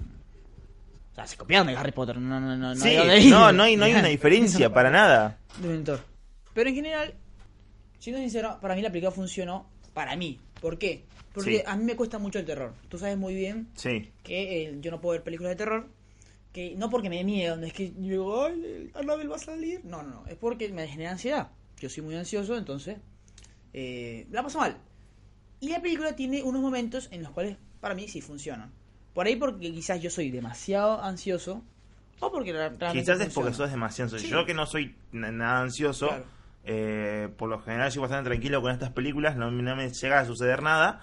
O 1.11 1.15
sea, 1.15 1.25
se 1.25 1.37
copiaron 1.37 1.67
de 1.67 1.75
Harry 1.77 1.91
Potter, 1.93 2.17
no, 2.17 2.39
no, 2.39 2.55
no. 2.57 2.75
sí, 2.75 2.89
hay 2.89 3.29
no, 3.29 3.51
no 3.51 3.63
hay, 3.63 3.75
no 3.77 3.85
hay 3.85 3.93
una 3.93 4.07
diferencia 4.09 4.71
para 4.71 4.89
nada. 4.91 5.37
Dementor. 5.59 6.01
Pero 6.53 6.69
en 6.69 6.75
general, 6.75 7.13
siendo 7.99 8.21
sincero, 8.21 8.57
para 8.61 8.75
mí 8.75 8.81
la 8.81 8.89
película 8.89 9.11
funcionó 9.11 9.67
para 9.93 10.15
mí. 10.15 10.39
¿Por 10.61 10.77
qué? 10.77 11.05
Porque 11.33 11.57
Sí. 11.57 11.63
a 11.65 11.75
mí 11.75 11.83
me 11.83 11.95
cuesta 11.95 12.17
mucho 12.19 12.39
el 12.39 12.45
terror. 12.45 12.73
Tú 12.89 12.97
sabes 12.97 13.17
muy 13.17 13.35
bien 13.35 13.67
Sí, 13.75 14.11
que 14.23 14.63
eh, 14.63 14.77
yo 14.81 14.89
no 14.91 14.99
puedo 15.01 15.13
ver 15.13 15.23
películas 15.23 15.51
de 15.51 15.55
terror. 15.55 15.87
Que 16.53 16.75
no 16.75 16.89
porque 16.89 17.09
me 17.09 17.17
dé 17.17 17.23
miedo, 17.23 17.55
no 17.57 17.67
es 17.67 17.73
que 17.73 17.89
yo 17.91 17.95
digo, 18.09 18.45
ay, 18.45 18.89
Annabelle 18.95 19.29
va 19.29 19.35
a 19.35 19.39
salir. 19.39 19.81
No, 19.85 20.01
no, 20.01 20.21
no. 20.23 20.27
Es 20.27 20.35
porque 20.37 20.69
me 20.69 20.87
genera 20.87 21.11
ansiedad. 21.11 21.49
Yo 21.79 21.89
soy 21.89 22.01
muy 22.03 22.15
ansioso, 22.15 22.57
entonces 22.57 22.97
eh, 23.73 24.25
la 24.31 24.41
paso 24.41 24.57
mal. 24.59 24.77
Y 25.59 25.69
la 25.69 25.81
película 25.81 26.15
tiene 26.15 26.41
unos 26.41 26.61
momentos 26.61 27.09
en 27.11 27.21
los 27.23 27.31
cuales 27.31 27.57
para 27.79 27.93
mí 27.93 28.07
sí 28.07 28.21
funcionan. 28.21 28.71
Por 29.13 29.27
ahí 29.27 29.35
porque 29.35 29.71
quizás 29.71 30.01
yo 30.01 30.09
soy 30.09 30.31
demasiado 30.31 31.01
ansioso 31.03 31.63
o 32.19 32.31
porque 32.31 32.51
realmente 32.53 32.87
quizás 32.91 33.19
es 33.19 33.33
porque 33.33 33.53
sos 33.53 33.69
demasiado 33.69 34.05
ansioso. 34.07 34.23
Sí. 34.25 34.31
Yo 34.31 34.45
que 34.45 34.53
no 34.55 34.65
soy 34.65 34.95
na- 35.11 35.31
nada 35.31 35.61
ansioso, 35.61 36.07
Claro. 36.07 36.25
Eh, 36.69 37.29
por 37.37 37.47
lo 37.49 37.59
general 37.61 37.89
soy 37.93 38.01
bastante 38.01 38.29
tranquilo 38.29 38.61
con 38.61 38.73
estas 38.73 38.91
películas, 38.91 39.37
no, 39.37 39.49
no 39.49 39.75
me 39.77 39.89
llega 39.89 40.19
a 40.19 40.25
suceder 40.25 40.61
nada. 40.61 40.99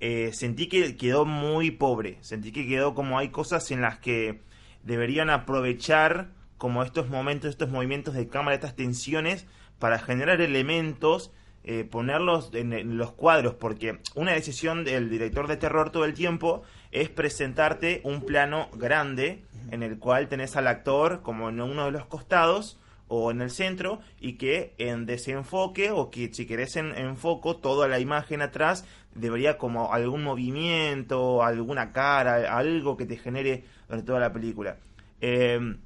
Eh, 0.00 0.32
sentí 0.32 0.66
que 0.66 0.96
quedó 0.96 1.24
muy 1.24 1.70
pobre, 1.70 2.18
sentí 2.20 2.50
que 2.50 2.66
quedó 2.66 2.94
como 2.94 3.16
hay 3.16 3.28
cosas 3.28 3.70
en 3.70 3.80
las 3.80 3.98
que 3.98 4.42
deberían 4.82 5.30
aprovechar 5.30 6.30
como 6.58 6.82
estos 6.82 7.08
momentos, 7.08 7.50
estos 7.50 7.70
movimientos 7.70 8.14
de 8.14 8.26
cámara, 8.26 8.56
estas 8.56 8.74
tensiones 8.74 9.46
para 9.78 10.00
generar 10.00 10.40
elementos, 10.40 11.32
eh, 11.62 11.84
ponerlos 11.84 12.52
en, 12.52 12.72
en 12.72 12.98
los 12.98 13.12
cuadros, 13.12 13.54
porque 13.54 14.00
una 14.16 14.32
decisión 14.32 14.82
del 14.82 15.10
director 15.10 15.46
de 15.46 15.56
terror 15.56 15.90
todo 15.90 16.04
el 16.06 16.14
tiempo 16.14 16.64
es 16.90 17.08
presentarte 17.08 18.00
un 18.02 18.20
plano 18.26 18.68
grande 18.74 19.44
en 19.70 19.84
el 19.84 19.96
cual 19.98 20.28
tenés 20.28 20.56
al 20.56 20.66
actor 20.66 21.22
como 21.22 21.50
en 21.50 21.60
uno 21.60 21.84
de 21.84 21.92
los 21.92 22.04
costados 22.06 22.80
o 23.16 23.30
en 23.30 23.40
el 23.42 23.50
centro 23.50 24.00
y 24.20 24.34
que 24.34 24.74
en 24.78 25.06
desenfoque 25.06 25.90
o 25.90 26.10
que 26.10 26.32
si 26.32 26.46
querés 26.46 26.76
en, 26.76 26.96
en 26.96 27.16
foco 27.16 27.56
toda 27.56 27.86
la 27.88 28.00
imagen 28.00 28.42
atrás 28.42 28.84
debería 29.14 29.56
como 29.58 29.92
algún 29.92 30.24
movimiento, 30.24 31.42
alguna 31.42 31.92
cara, 31.92 32.56
algo 32.56 32.96
que 32.96 33.06
te 33.06 33.16
genere 33.16 33.64
toda 34.04 34.18
la 34.20 34.32
película. 34.32 34.76
Eh, 35.20 35.76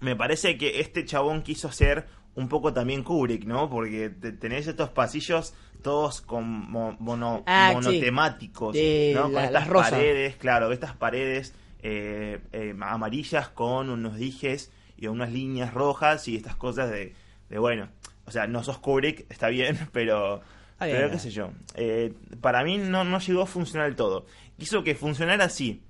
me 0.00 0.16
parece 0.16 0.58
que 0.58 0.80
este 0.80 1.04
chabón 1.04 1.42
quiso 1.42 1.70
ser 1.70 2.06
un 2.34 2.48
poco 2.48 2.72
también 2.72 3.04
Kubrick, 3.04 3.44
¿no? 3.44 3.70
Porque 3.70 4.10
te- 4.10 4.32
tenés 4.32 4.66
estos 4.66 4.90
pasillos 4.90 5.54
todos 5.82 6.20
con 6.20 6.44
mo- 6.48 6.96
mono- 6.98 7.42
Ah, 7.46 7.70
monotemáticos, 7.74 8.74
¿no? 9.14 9.24
Con 9.24 9.32
estas 9.44 9.68
paredes, 9.90 10.36
claro, 10.36 10.72
estas 10.72 10.96
paredes 10.96 11.54
eh, 11.82 12.40
eh, 12.52 12.74
amarillas 12.80 13.48
con 13.50 13.90
unos 13.90 14.16
dijes 14.16 14.72
y 14.96 15.06
unas 15.08 15.32
líneas 15.32 15.72
rojas 15.74 16.26
y 16.28 16.36
estas 16.36 16.56
cosas 16.56 16.90
de, 16.90 17.14
de 17.48 17.58
bueno, 17.58 17.88
o 18.26 18.30
sea, 18.30 18.46
no 18.46 18.62
sos 18.62 18.78
Kubrick, 18.78 19.26
está 19.30 19.48
bien, 19.48 19.78
pero, 19.92 20.40
bien, 20.80 20.96
pero 20.96 21.10
qué 21.10 21.18
sé 21.18 21.30
yo. 21.30 21.50
Eh, 21.74 22.12
para 22.40 22.62
mí 22.64 22.78
no, 22.78 23.04
no 23.04 23.18
llegó 23.18 23.42
a 23.42 23.46
funcionar 23.46 23.86
del 23.88 23.96
todo. 23.96 24.26
Quiso 24.58 24.82
que 24.84 24.94
funcionara 24.94 25.44
así. 25.44 25.82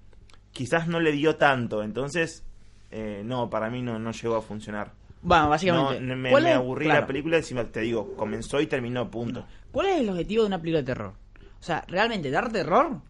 quizás 0.52 0.86
no 0.88 1.00
le 1.00 1.12
dio 1.12 1.36
tanto. 1.36 1.82
Entonces, 1.82 2.44
eh, 2.90 3.22
no, 3.24 3.50
para 3.50 3.70
mí 3.70 3.82
no, 3.82 3.98
no 3.98 4.12
llegó 4.12 4.36
a 4.36 4.42
funcionar. 4.42 4.92
Bueno, 5.22 5.48
básicamente. 5.48 6.00
No, 6.00 6.16
me, 6.16 6.30
¿cuál 6.30 6.42
me 6.44 6.50
es- 6.50 6.56
aburrí 6.56 6.84
claro, 6.86 7.00
la 7.02 7.06
película, 7.06 7.36
encima 7.38 7.64
te 7.64 7.80
digo, 7.80 8.14
comenzó 8.16 8.60
y 8.60 8.66
terminó, 8.66 9.10
punto. 9.10 9.46
¿Cuál 9.72 9.86
es 9.88 10.00
el 10.00 10.08
objetivo 10.10 10.42
de 10.42 10.48
una 10.48 10.58
película 10.60 10.80
de 10.80 10.86
terror? 10.86 11.14
O 11.60 11.62
sea, 11.62 11.84
¿realmente 11.88 12.30
dar 12.30 12.52
terror? 12.52 13.00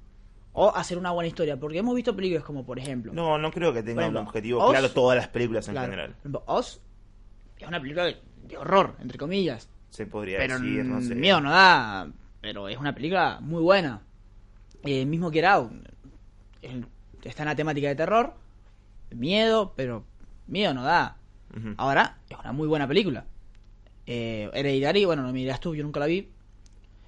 ¿O 0.54 0.74
hacer 0.74 0.96
una 0.98 1.10
buena 1.10 1.26
historia? 1.28 1.58
Porque 1.58 1.78
hemos 1.78 1.94
visto 1.94 2.14
películas 2.14 2.44
como, 2.44 2.64
por 2.64 2.78
ejemplo. 2.78 3.12
No, 3.12 3.36
no 3.38 3.50
creo 3.50 3.72
que 3.72 3.82
tenga 3.82 4.06
un 4.08 4.16
objetivo 4.16 4.62
Oz- 4.62 4.70
claro 4.70 4.90
todas 4.90 5.16
las 5.18 5.28
películas 5.28 5.66
en 5.68 5.74
claro, 5.74 5.86
general. 5.90 6.10
por 6.12 6.18
ejemplo, 6.20 6.42
Oz 6.46 6.80
es 7.58 7.68
una 7.68 7.80
película 7.80 8.04
de, 8.04 8.56
horror, 8.56 8.94
entre 9.00 9.18
comillas. 9.18 9.68
Se 9.90 10.06
podría 10.06 10.38
Pero 10.38 10.58
decir, 10.58 10.84
no 10.84 10.96
mm, 10.98 11.02
sé. 11.02 11.14
miedo 11.16 11.40
no 11.40 11.50
da. 11.50 12.08
Pero 12.40 12.68
es 12.68 12.78
una 12.78 12.94
película 12.94 13.38
muy 13.40 13.62
buena. 13.62 14.02
Eh, 14.84 15.04
mismo 15.06 15.30
Get 15.30 15.44
Out. 15.44 15.72
Está 17.24 17.42
en 17.42 17.48
la 17.48 17.56
temática 17.56 17.88
de 17.88 17.94
terror. 17.96 18.34
Miedo, 19.10 19.72
pero 19.76 20.04
miedo 20.46 20.72
no 20.74 20.82
da. 20.84 21.16
Ahora, 21.76 22.18
es 22.28 22.36
una 22.38 22.52
muy 22.52 22.66
buena 22.68 22.86
película. 22.88 23.24
Eh, 24.06 24.50
Hereditary, 24.52 25.04
bueno, 25.04 25.22
no 25.22 25.32
me 25.32 25.38
dirás 25.38 25.60
tú, 25.60 25.74
yo 25.74 25.82
nunca 25.84 26.00
la 26.00 26.06
vi. 26.06 26.28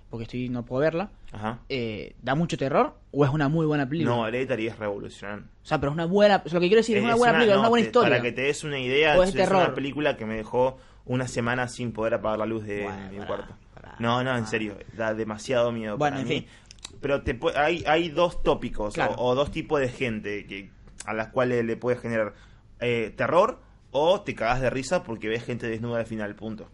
Porque 0.09 0.23
estoy 0.25 0.49
no 0.49 0.65
puedo 0.65 0.81
verla. 0.81 1.11
Ajá. 1.37 1.61
Eh, 1.69 2.17
¿Da 2.23 2.35
mucho 2.35 2.57
terror 2.59 2.95
o 3.13 3.25
es 3.25 3.31
una 3.31 3.49
muy 3.49 3.67
buena 3.67 3.89
película? 3.89 4.17
No, 4.17 4.27
Hereditary 4.27 4.67
es 4.69 4.79
revolucionario. 4.79 5.45
O 5.63 5.67
sea, 5.67 5.79
pero 5.79 5.91
es 5.93 5.95
una 5.95 6.07
buena. 6.07 6.43
lo 6.45 6.61
que 6.61 6.67
quiero 6.67 6.77
decir 6.77 6.97
es, 6.97 7.05
una 7.05 7.15
buena 7.15 7.35
película, 7.35 7.55
es 7.55 7.59
una 7.61 7.69
buena 7.69 7.83
te- 7.85 7.89
historia. 7.89 8.11
Para 8.11 8.23
que 8.23 8.33
te 8.33 8.43
des 8.43 8.65
una 8.65 8.79
idea, 8.79 9.23
es, 9.23 9.33
terror. 9.33 9.65
una 9.67 9.75
película 9.75 10.17
que 10.17 10.27
me 10.27 10.37
dejó 10.37 10.79
una 11.05 11.29
semana 11.29 11.69
sin 11.69 11.93
poder 11.93 12.15
apagar 12.15 12.39
la 12.39 12.47
luz 12.47 12.65
de 12.65 12.83
Bueno, 12.85 13.11
mi 13.13 13.19
cuarto. 13.27 13.55
no, 14.01 14.25
no, 14.25 14.37
en 14.37 14.47
serio, 14.47 14.77
da 14.97 15.15
demasiado 15.15 15.71
miedo 15.73 15.97
Bueno, 15.97 16.17
para 16.17 16.23
en 16.23 16.29
mí. 16.29 16.41
fin. 16.41 16.49
Pero 17.01 17.23
te 17.23 17.39
hay, 17.57 17.85
hay 17.87 18.09
dos 18.09 18.43
tópicos 18.43 18.95
Claro. 18.95 19.15
o, 19.17 19.27
o 19.31 19.35
dos 19.35 19.51
tipos 19.51 19.81
de 19.81 19.89
gente 19.89 20.47
que 20.47 20.71
a 21.05 21.13
las 21.15 21.29
cuales 21.29 21.65
le 21.65 21.77
puedes 21.77 22.01
generar 22.01 22.35
eh, 22.81 23.13
terror 23.17 23.61
o 23.91 24.21
te 24.23 24.35
cagas 24.35 24.61
de 24.61 24.71
risa 24.71 25.03
porque 25.05 25.29
ves 25.29 25.45
gente 25.45 25.69
desnuda 25.69 25.99
al 26.01 26.07
final, 26.07 26.35
punto. 26.35 26.69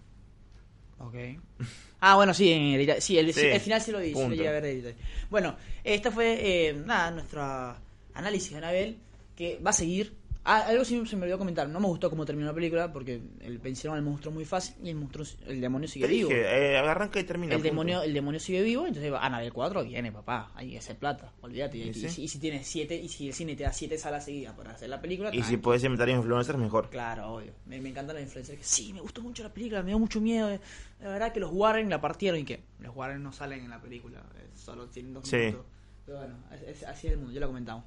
Ok. 1.02 1.14
Ah, 2.04 2.16
bueno, 2.16 2.34
sí, 2.34 2.50
en 2.50 2.62
Hereditary- 2.62 3.00
sí, 3.00 3.16
el, 3.16 3.32
Sí, 3.32 3.42
el 3.46 3.60
final 3.60 3.80
sí 3.80 3.92
lo 3.92 4.00
vi, 4.00 4.12
sí 4.12 4.34
lo 4.34 4.48
a 4.48 4.50
ver. 4.50 4.96
Bueno, 5.30 5.54
esta 5.84 6.10
fue, 6.10 6.66
eh, 6.68 6.72
nada, 6.74 7.12
nuestro 7.12 7.76
análisis 8.14 8.50
de 8.50 8.58
Anabel, 8.58 8.96
que 9.36 9.60
va 9.64 9.70
a 9.70 9.72
seguir. 9.72 10.12
Ah, 10.44 10.64
algo 10.66 10.85
sí 10.85 11.00
se 11.07 11.14
me 11.14 11.22
olvidó 11.22 11.38
comentar, 11.38 11.68
no 11.68 11.78
me 11.78 11.87
gustó 11.87 12.11
cómo 12.11 12.24
terminó 12.26 12.48
la 12.48 12.55
película, 12.55 12.92
porque 12.92 13.22
el 13.42 13.59
vencieron 13.59 13.96
al 13.96 14.02
monstruo 14.02 14.35
muy 14.35 14.44
fácil 14.44 14.74
y 14.83 14.88
el 14.88 14.96
monstruo, 14.96 15.24
el 15.46 15.61
demonio 15.61 15.87
sigue 15.87 16.07
Te 16.09 16.12
vivo. 16.12 16.31
dije, 16.31 16.72
eh, 16.72 16.78
arranca 16.78 17.20
y 17.20 17.22
termina. 17.22 17.52
el 17.55 17.61
punto. 17.61 17.70
demonio, 17.70 18.02
el 18.02 18.12
demonio 18.12 18.40
sigue 18.40 18.61
vivo, 18.61 18.85
entonces 18.88 19.12
Anabel 19.20 19.52
4 19.52 19.85
viene, 19.85 20.11
papá, 20.11 20.50
hay 20.57 20.72
que 20.72 20.78
hacer 20.78 20.96
plata, 20.96 21.33
olvídate. 21.42 21.78
Y, 21.78 21.88
Y 21.90 21.94
sí. 21.94 22.07
y 22.07 22.09
si- 22.09 22.22
y 22.24 22.28
si 22.28 22.38
tienes 22.40 22.66
siete, 22.66 22.96
y 22.96 23.09
si 23.09 23.28
el 23.28 23.35
cine 23.35 23.55
te 23.55 23.62
da 23.62 23.72
siete 23.72 23.96
salas 23.98 24.24
seguidas 24.24 24.55
para 24.57 24.72
hacer 24.72 24.88
la 24.88 25.00
película, 25.00 25.28
Y 25.31 25.35
si 25.35 25.40
tranqui. 25.42 25.57
podés 25.59 25.85
inventar 25.85 26.09
influencers, 26.09 26.59
mejor. 26.59 26.90
Claro, 26.90 27.35
obvio. 27.35 27.52
Me, 27.66 27.81
me 27.81 27.90
encanta 27.90 28.12
la 28.12 28.20
influencia. 28.20 28.57
Que 28.57 28.64
sí, 28.64 28.92
me 28.92 29.00
gustó 29.00 29.22
mucho 29.22 29.44
la 29.44 29.55
película, 29.55 29.81
me 29.83 29.90
dio 29.90 30.00
mucho 30.00 30.20
miedo. 30.20 30.50
eh. 30.50 30.59
La 31.00 31.09
verdad 31.11 31.33
que 31.33 31.38
los 31.38 31.52
Warren 31.52 31.88
la 31.88 32.00
partieron 32.00 32.40
y 32.40 32.44
que 32.44 32.64
los 32.81 32.96
Warren 32.96 33.22
no 33.22 33.31
salen 33.31 33.62
en 33.62 33.70
la 33.70 33.81
película, 33.81 34.18
eh, 34.37 34.48
solo 34.57 34.88
tienen 34.88 35.14
dos 35.14 35.28
Sí. 35.28 35.37
minutos. 35.37 35.66
Pero 36.05 36.18
bueno, 36.18 36.35
es- 36.52 36.78
es- 36.78 36.88
así 36.88 37.07
es 37.07 37.12
el 37.12 37.20
mundo, 37.20 37.33
ya 37.33 37.38
lo 37.38 37.46
comentamos. 37.46 37.85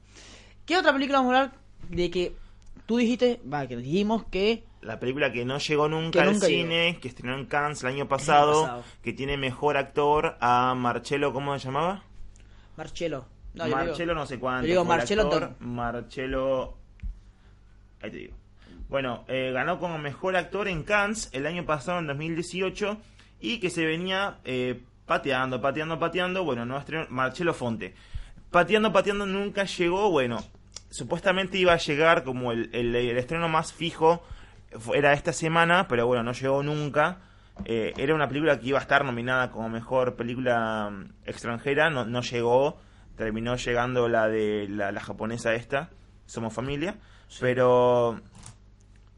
¿Qué 0.65 0.77
otra 0.77 0.93
película 0.93 1.17
vamos 1.19 1.33
a 1.33 1.41
hablar 1.41 1.57
de 1.89 2.09
que 2.09 2.44
tú 2.85 2.97
dijiste, 2.97 3.41
va, 3.51 3.67
que 3.67 3.77
dijimos 3.77 4.25
que 4.25 4.65
La 4.81 4.99
película 4.99 5.31
que 5.31 5.45
no 5.45 5.57
llegó 5.57 5.87
nunca 5.89 6.23
al 6.23 6.39
cine, 6.39 6.99
que 7.01 7.07
estrenó 7.07 7.37
en 7.37 7.45
Cannes 7.45 7.81
el 7.83 7.89
año 7.89 8.07
pasado, 8.07 8.61
pasado. 8.63 8.83
que 9.01 9.13
tiene 9.13 9.37
mejor 9.37 9.77
actor 9.77 10.37
a 10.39 10.73
Marcelo, 10.75 11.33
¿cómo 11.33 11.57
se 11.57 11.65
llamaba? 11.65 12.03
Marcelo. 12.77 13.25
No, 13.53 13.67
Marcelo 13.67 14.13
no 14.13 14.25
sé 14.25 14.39
cuánto. 14.39 14.67
yo 14.67 14.73
digo 14.73 14.85
Marcelo. 14.85 15.55
Marcelo... 15.59 16.77
Ahí 18.01 18.11
te 18.11 18.17
digo. 18.17 18.35
Bueno, 18.89 19.25
eh, 19.27 19.51
ganó 19.53 19.79
como 19.79 19.97
mejor 19.97 20.35
actor 20.35 20.67
en 20.67 20.83
Cannes 20.83 21.29
el 21.33 21.47
año 21.47 21.65
pasado, 21.65 21.99
en 21.99 22.07
2018, 22.07 22.97
y 23.39 23.59
que 23.59 23.69
se 23.69 23.85
venía 23.85 24.37
eh, 24.43 24.83
pateando, 25.05 25.59
pateando, 25.59 25.97
pateando. 25.97 26.43
Bueno, 26.43 26.65
no 26.65 26.77
estrenó 26.77 27.07
Marcelo 27.09 27.53
Fonte. 27.53 27.95
Pateando, 28.51 28.93
pateando, 28.93 29.25
nunca 29.25 29.63
llegó. 29.63 30.11
Bueno, 30.11 30.43
supuestamente 30.95 31.57
iba 31.57 31.73
a 31.73 31.77
llegar 31.77 32.23
como 32.23 32.51
el, 32.51 32.69
el- 32.73 32.95
el 32.95 33.17
estreno 33.17 33.49
más 33.49 33.73
fijo, 33.73 34.23
era 34.93 35.13
esta 35.13 35.33
semana, 35.33 35.87
pero 35.87 36.07
bueno, 36.07 36.23
no 36.23 36.31
llegó 36.31 36.63
nunca. 36.63 37.19
Eh, 37.65 37.93
era 37.97 38.13
una 38.15 38.27
película 38.27 38.59
que 38.59 38.67
iba 38.67 38.79
a 38.79 38.81
estar 38.81 39.05
nominada 39.05 39.49
como 39.51 39.69
mejor 39.69 40.15
película 40.15 40.89
mm, 40.89 41.13
extranjera, 41.25 41.89
no, 41.89 42.05
no 42.05 42.21
llegó, 42.21 42.77
terminó 43.17 43.55
llegando 43.55 44.07
la 44.09 44.27
de 44.27 44.67
la, 44.69 44.91
la 44.91 44.99
japonesa 45.01 45.53
esta, 45.53 45.89
Somos 46.25 46.53
Familia, 46.53 46.97
pero 47.39 48.19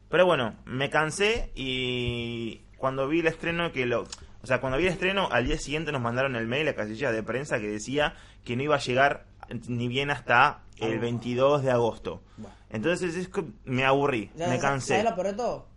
pero 0.08 0.24
bueno, 0.24 0.54
me 0.64 0.88
cansé 0.90 1.50
y 1.54 2.62
cuando 2.76 3.08
vi 3.08 3.20
el 3.20 3.26
estreno 3.26 3.72
que 3.72 3.86
lo 3.86 4.02
o 4.40 4.46
sea, 4.46 4.60
cuando 4.60 4.78
vi 4.78 4.86
el 4.86 4.92
estreno 4.92 5.28
al 5.32 5.46
día 5.46 5.58
siguiente 5.58 5.90
nos 5.92 6.00
mandaron 6.00 6.36
el 6.36 6.46
mail 6.46 6.68
a 6.68 6.74
casilla 6.74 7.10
de 7.12 7.22
prensa 7.24 7.58
que 7.58 7.66
decía 7.68 8.14
que 8.44 8.54
no 8.56 8.62
iba 8.62 8.76
a 8.76 8.80
llegar 8.80 9.24
ni 9.68 9.88
bien 9.88 10.10
hasta 10.10 10.62
el 10.78 10.98
Ah. 10.98 11.00
22 11.00 11.62
de 11.62 11.70
agosto. 11.70 12.22
Entonces 12.70 13.16
es 13.16 13.28
que 13.28 13.44
me 13.64 13.84
aburrí, 13.84 14.30
Ya, 14.34 14.40
me 14.48 14.56
¿sabes- 14.56 14.60
cansé. 14.62 14.88
¿Sabes 14.88 15.04
lo 15.04 15.14
peor 15.14 15.26
de 15.28 15.32
todo? 15.34 15.68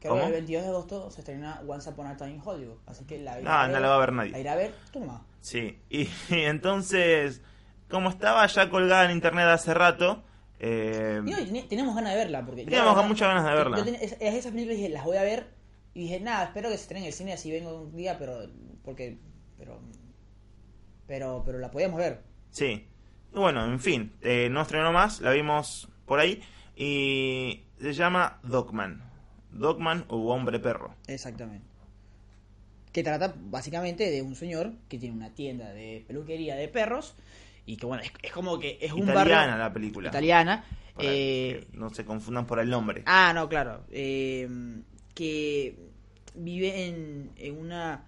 Que 0.00 0.08
¿Cómo? 0.08 0.22
el 0.22 0.32
22 0.32 0.62
de 0.62 0.68
agosto 0.68 1.10
se 1.10 1.20
estrena 1.22 1.60
Once 1.66 1.88
Upon 1.90 2.06
a 2.06 2.16
Time 2.16 2.30
in 2.32 2.42
Hollywood. 2.44 2.76
Así 2.86 3.04
que 3.04 3.18
la 3.18 3.32
iré 3.34 3.42
No, 3.44 3.50
a 3.52 3.66
no 3.68 3.80
la 3.80 3.88
va 3.88 3.96
a 3.96 3.98
ver 3.98 4.12
nadie. 4.12 4.30
La 4.30 4.38
iré 4.38 4.48
a 4.50 4.54
ver, 4.56 4.74
nomás. 4.94 5.22
Sí, 5.40 5.78
y, 5.90 6.02
y 6.30 6.40
entonces, 6.44 7.42
como 7.90 8.10
estaba 8.10 8.46
ya 8.46 8.70
colgada 8.70 9.04
en 9.06 9.10
internet 9.12 9.46
hace 9.46 9.74
rato, 9.74 10.22
eh, 10.60 11.20
Y 11.26 11.30
no, 11.30 11.40
y 11.40 11.46
ten- 11.46 11.68
tenemos 11.68 11.94
ganas 11.96 12.12
de 12.12 12.18
verla. 12.18 12.44
Porque 12.46 12.64
Teníamos 12.64 13.06
muchas 13.08 13.28
ganas 13.28 13.44
de 13.44 13.54
verla. 13.54 13.76
yo 13.78 13.84
ten- 13.84 13.94
es, 13.96 14.12
es 14.12 14.34
esas 14.34 14.52
películas 14.52 14.76
dije, 14.78 14.88
las 14.90 15.04
voy 15.04 15.16
a 15.16 15.22
ver. 15.22 15.48
Y 15.94 16.00
dije, 16.02 16.20
nada, 16.20 16.44
espero 16.44 16.68
que 16.68 16.76
se 16.76 16.82
estrenen 16.82 17.04
en 17.04 17.08
el 17.08 17.12
cine 17.14 17.32
así 17.32 17.50
vengo 17.50 17.74
un 17.82 17.96
día, 17.96 18.18
pero. 18.18 18.38
Porque. 18.84 19.18
Pero. 19.58 19.80
Pero, 21.06 21.42
pero 21.44 21.58
la 21.58 21.70
podíamos 21.70 21.98
ver. 21.98 22.22
sí. 22.50 22.86
Y 23.36 23.38
bueno, 23.38 23.66
en 23.66 23.78
fin, 23.78 24.12
eh, 24.22 24.48
no 24.50 24.62
estrenó 24.62 24.92
más, 24.92 25.20
la 25.20 25.30
vimos 25.32 25.88
por 26.06 26.18
ahí, 26.18 26.40
y 26.74 27.64
se 27.78 27.92
llama 27.92 28.40
Dogman. 28.42 29.02
Dogman 29.52 30.06
u 30.08 30.28
Hombre 30.30 30.58
Perro. 30.58 30.94
Exactamente. 31.06 31.66
Que 32.92 33.02
trata 33.02 33.34
básicamente 33.38 34.10
de 34.10 34.22
un 34.22 34.34
señor 34.36 34.72
que 34.88 34.98
tiene 34.98 35.14
una 35.14 35.34
tienda 35.34 35.70
de 35.74 36.02
peluquería 36.08 36.56
de 36.56 36.68
perros. 36.68 37.14
Y 37.66 37.76
que 37.76 37.84
bueno, 37.84 38.02
es, 38.02 38.12
es 38.22 38.32
como 38.32 38.58
que 38.58 38.78
es 38.80 38.92
un 38.92 39.02
Italiana 39.02 39.38
barrio. 39.38 39.58
la 39.58 39.72
película. 39.72 40.08
Italiana. 40.08 40.64
Para 40.94 41.08
eh, 41.10 41.66
que 41.70 41.76
no 41.76 41.90
se 41.90 42.06
confundan 42.06 42.46
por 42.46 42.58
el 42.58 42.70
nombre. 42.70 43.02
Ah, 43.04 43.32
no, 43.34 43.50
claro. 43.50 43.84
Eh, 43.90 44.48
que 45.14 45.76
vive 46.34 46.86
en, 46.86 47.32
en 47.36 47.58
una 47.58 48.06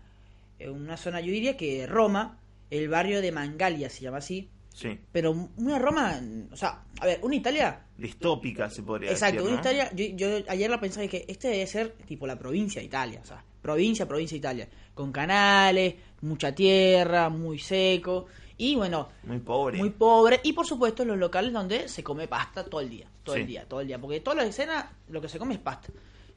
en 0.58 0.70
una 0.70 0.96
zona, 0.96 1.20
yo 1.20 1.30
diría 1.32 1.58
que 1.58 1.86
Roma, 1.86 2.38
el 2.70 2.88
barrio 2.88 3.20
de 3.20 3.30
Mangalia 3.30 3.90
se 3.90 4.00
llama 4.00 4.18
así, 4.18 4.48
Sí. 4.78 4.96
pero 5.10 5.32
una 5.56 5.76
Roma, 5.80 6.20
o 6.52 6.56
sea, 6.56 6.84
a 7.00 7.06
ver, 7.06 7.18
una 7.22 7.34
Italia, 7.34 7.80
Distópica 7.96 8.70
se 8.70 8.84
podría 8.84 9.10
exacto, 9.10 9.42
decir. 9.42 9.50
una. 9.52 9.60
Italia, 9.60 9.90
yo, 9.92 10.04
yo 10.16 10.44
ayer 10.48 10.70
la 10.70 10.78
pensaba 10.78 11.04
y 11.04 11.08
que 11.08 11.24
este 11.26 11.48
debe 11.48 11.66
ser 11.66 11.92
tipo 12.06 12.28
la 12.28 12.38
provincia 12.38 12.80
de 12.80 12.86
Italia, 12.86 13.20
o 13.20 13.26
sea, 13.26 13.42
provincia, 13.60 14.06
provincia 14.06 14.36
de 14.36 14.38
Italia, 14.38 14.68
con 14.94 15.10
canales, 15.10 15.96
mucha 16.20 16.54
tierra, 16.54 17.28
muy 17.28 17.58
seco, 17.58 18.26
y 18.56 18.76
bueno, 18.76 19.08
Muy 19.24 19.40
pobre. 19.40 19.78
muy 19.78 19.90
pobre 19.90 20.40
y 20.44 20.52
por 20.52 20.64
supuesto 20.66 21.04
los 21.04 21.18
locales 21.18 21.52
donde 21.52 21.88
se 21.88 22.04
come 22.04 22.28
pasta 22.28 22.64
todo 22.64 22.80
el 22.80 22.88
día 22.90 23.08
todo 23.24 23.36
el 23.36 23.46
día 23.46 23.64
todo 23.68 23.80
el 23.80 23.86
día 23.86 24.00
porque 24.00 24.18
toda 24.20 24.36
la 24.36 24.44
escena 24.46 24.90
lo 25.08 25.20
que 25.20 25.28
se 25.28 25.38
come 25.38 25.54
es 25.54 25.60
pasta 25.60 25.88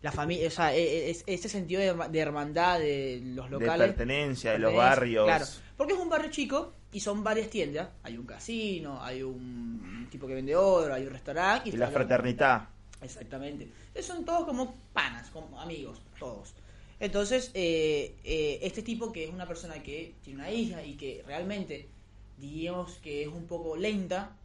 la 0.02 0.12
familia 0.12 0.48
o 0.48 0.52
sea 0.52 0.76
e- 0.76 0.82
e- 0.82 1.10
es, 1.12 1.24
ese 1.28 1.48
sentido 1.50 1.80
de, 1.82 1.94
herma- 1.94 2.08
de 2.10 2.20
hermandad 2.20 2.80
de 2.80 3.22
los 3.24 3.46
de 3.46 3.52
locales 3.60 3.88
pertenencia, 3.90 4.52
de 4.54 4.60
los 4.60 4.74
barrios. 4.76 5.26
claro 5.26 5.46
porque 5.78 5.94
es 5.94 6.00
un 6.00 6.10
barrio 6.10 6.32
chico 6.32 6.74
y 6.92 7.00
son 7.00 7.24
varias 7.24 7.50
tiendas 7.50 7.90
hay 8.04 8.18
un 8.18 8.26
casino 8.26 9.02
hay 9.04 9.22
un 9.24 10.08
tipo 10.12 10.28
que 10.28 10.34
vende 10.36 10.56
oro 10.56 10.94
hay 10.94 11.04
un 11.04 11.12
restaurante 11.12 11.70
Y 11.70 11.74
la 11.74 11.88
fraternidad. 11.88 12.68
Exactamente. 13.02 13.68
Eh, 13.96 14.04
Son 14.04 14.24
todos 14.24 14.46
como 14.46 14.76
panas, 14.94 15.32
como 15.32 15.60
amigos, 15.60 16.00
todos. 16.20 16.54
Entonces, 17.00 17.50
eh, 17.56 18.16
eh, 18.24 18.60
este 18.62 18.84
tipo 18.84 19.12
que 19.12 19.24
es 19.24 19.32
una 19.34 19.48
persona 19.48 19.82
que 19.82 20.14
tiene 20.24 20.42
una 20.42 20.52
hija 20.52 20.84
y 20.84 20.94
que 20.94 21.24
realmente, 21.26 21.90
digamos 22.38 23.00
que 23.00 23.24
es 23.24 23.28
un 23.28 23.48
poco 23.48 23.76
lenta, 23.76 24.38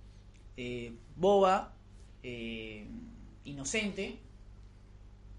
eh, 0.56 0.90
boba, 1.16 1.74
eh, 2.22 2.86
inocente, 3.44 4.18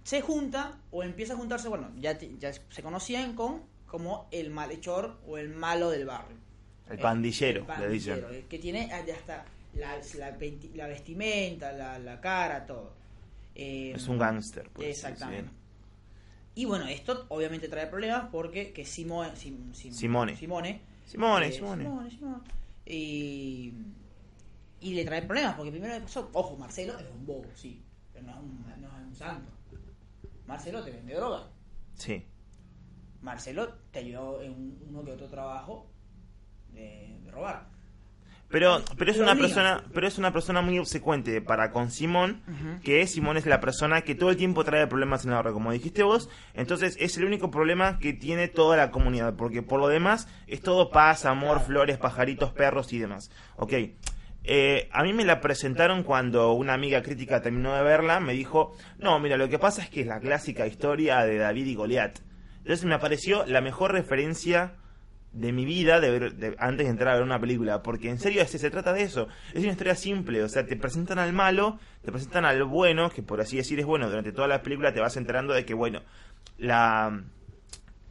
se 0.07 0.21
junta 0.21 0.77
o 0.91 1.03
empieza 1.03 1.33
a 1.33 1.35
juntarse, 1.35 1.67
bueno, 1.67 1.91
ya, 1.99 2.17
ya 2.17 2.53
se 2.53 2.81
conocían 2.81 3.33
con 3.35 3.61
como 3.87 4.29
el 4.31 4.51
malhechor 4.51 5.17
o 5.27 5.37
el 5.37 5.49
malo 5.49 5.89
del 5.89 6.05
barrio. 6.05 6.37
El 6.89 6.97
Eh, 6.97 7.01
pandillero, 7.01 7.65
el 7.75 7.81
le 7.81 7.89
dicen. 7.89 8.21
pandillero, 8.21 8.33
eh, 8.33 8.45
Que 8.47 8.57
tiene 8.59 8.89
hasta 8.93 9.43
la, 9.73 9.99
la 10.75 10.87
vestimenta, 10.87 11.73
la, 11.73 11.99
la 11.99 12.21
cara, 12.21 12.65
todo. 12.65 12.93
Eh, 13.53 13.91
Es 13.95 14.07
un 14.07 14.17
gángster. 14.17 14.69
Exactamente. 14.79 15.51
Y 16.55 16.63
bueno, 16.63 16.87
esto 16.87 17.25
obviamente 17.27 17.67
trae 17.67 17.87
problemas 17.87 18.29
porque 18.31 18.71
que 18.71 18.83
Simo- 18.85 19.25
Sim- 19.35 19.73
Sim- 19.73 19.91
Simone. 19.91 20.37
Simone. 20.37 20.79
Simone, 21.05 21.47
eh, 21.47 21.51
Simone. 21.51 21.83
Simone, 21.83 22.11
Simone. 22.11 22.43
Y, 22.85 23.73
Y 24.79 24.93
le 24.93 25.03
trae 25.05 25.21
problemas, 25.23 25.55
porque 25.55 25.71
primero 25.71 25.93
le 25.95 26.01
pasó, 26.01 26.29
ojo, 26.33 26.55
Marcelo 26.55 26.97
es 26.97 27.05
un 27.13 27.25
bobo, 27.25 27.45
sí, 27.55 27.81
pero 28.13 28.25
no 28.27 28.31
es 28.31 28.37
un, 28.37 28.65
no 28.81 28.87
es 28.87 29.07
un 29.07 29.15
santo. 29.15 29.49
Marcelo 30.47 30.83
te 30.83 30.91
vende 30.91 31.13
droga. 31.15 31.47
Sí. 31.95 32.25
Marcelo 33.21 33.73
te 33.91 33.99
ayudó 33.99 34.41
en 34.41 34.51
un- 34.51 34.79
uno 34.89 35.03
que 35.03 35.11
otro 35.11 35.27
trabajo 35.27 35.87
de, 36.71 37.19
de 37.23 37.31
robar. 37.31 37.67
Pero, 38.49 38.81
pero 38.97 39.11
es 39.11 39.17
una 39.17 39.35
persona, 39.35 39.83
pero 39.93 40.07
es 40.07 40.17
una 40.17 40.31
persona 40.31 40.61
muy 40.61 40.79
obsecuente 40.79 41.41
para 41.41 41.71
con 41.71 41.91
Simón, 41.91 42.41
que 42.81 43.05
Simón 43.05 43.35
es 43.35 43.45
la 43.45 43.59
persona 43.59 44.03
que 44.03 44.15
todo 44.15 44.29
el 44.29 44.37
tiempo 44.37 44.63
trae 44.63 44.87
problemas 44.87 45.25
en 45.25 45.31
la 45.31 45.39
obra, 45.41 45.51
como 45.51 45.69
dijiste 45.73 46.01
vos, 46.03 46.29
entonces 46.53 46.95
es 46.97 47.17
el 47.17 47.25
único 47.25 47.51
problema 47.51 47.99
que 47.99 48.13
tiene 48.13 48.47
toda 48.47 48.77
la 48.77 48.89
comunidad, 48.89 49.35
porque 49.35 49.63
por 49.63 49.81
lo 49.81 49.89
demás 49.89 50.29
es 50.47 50.61
todo 50.61 50.91
paz, 50.91 51.25
amor, 51.25 51.59
flores, 51.59 51.97
pajaritos, 51.97 52.53
perros 52.53 52.93
y 52.93 52.99
demás. 52.99 53.31
Ok. 53.57 53.73
Eh, 54.49 54.87
a 54.93 55.03
mí 55.03 55.11
me 55.11 55.25
la 55.25 55.41
presentaron 55.41 56.03
cuando 56.03 56.53
una 56.53 56.73
amiga 56.73 57.01
crítica 57.01 57.41
terminó 57.41 57.75
de 57.75 57.83
verla, 57.83 58.21
me 58.21 58.31
dijo, 58.31 58.75
no, 58.97 59.19
mira, 59.19 59.35
lo 59.35 59.49
que 59.49 59.59
pasa 59.59 59.81
es 59.81 59.89
que 59.89 60.01
es 60.01 60.07
la 60.07 60.21
clásica 60.21 60.65
historia 60.65 61.19
de 61.25 61.37
David 61.37 61.65
y 61.65 61.75
Goliat. 61.75 62.19
Entonces 62.59 62.85
me 62.85 62.97
pareció 62.97 63.45
la 63.45 63.59
mejor 63.59 63.91
referencia 63.91 64.75
de 65.33 65.51
mi 65.51 65.65
vida 65.65 65.99
de 65.99 66.09
ver- 66.11 66.35
de- 66.35 66.55
antes 66.59 66.85
de 66.85 66.91
entrar 66.91 67.09
a 67.09 67.15
ver 67.15 67.23
una 67.23 67.39
película, 67.41 67.83
porque 67.83 68.09
en 68.09 68.19
serio 68.19 68.45
se, 68.45 68.57
se 68.57 68.71
trata 68.71 68.93
de 68.93 69.03
eso. 69.03 69.27
Es 69.53 69.61
una 69.63 69.71
historia 69.73 69.95
simple, 69.95 70.41
o 70.41 70.47
sea, 70.49 70.65
te 70.65 70.77
presentan 70.77 71.19
al 71.19 71.33
malo, 71.33 71.77
te 72.03 72.11
presentan 72.13 72.45
al 72.45 72.63
bueno, 72.63 73.09
que 73.09 73.21
por 73.23 73.41
así 73.41 73.57
decir 73.57 73.77
es 73.79 73.85
bueno, 73.85 74.07
durante 74.09 74.31
toda 74.31 74.47
la 74.47 74.61
película 74.61 74.93
te 74.93 75.01
vas 75.01 75.17
enterando 75.17 75.53
de 75.53 75.65
que, 75.65 75.73
bueno, 75.73 76.01
la, 76.57 77.21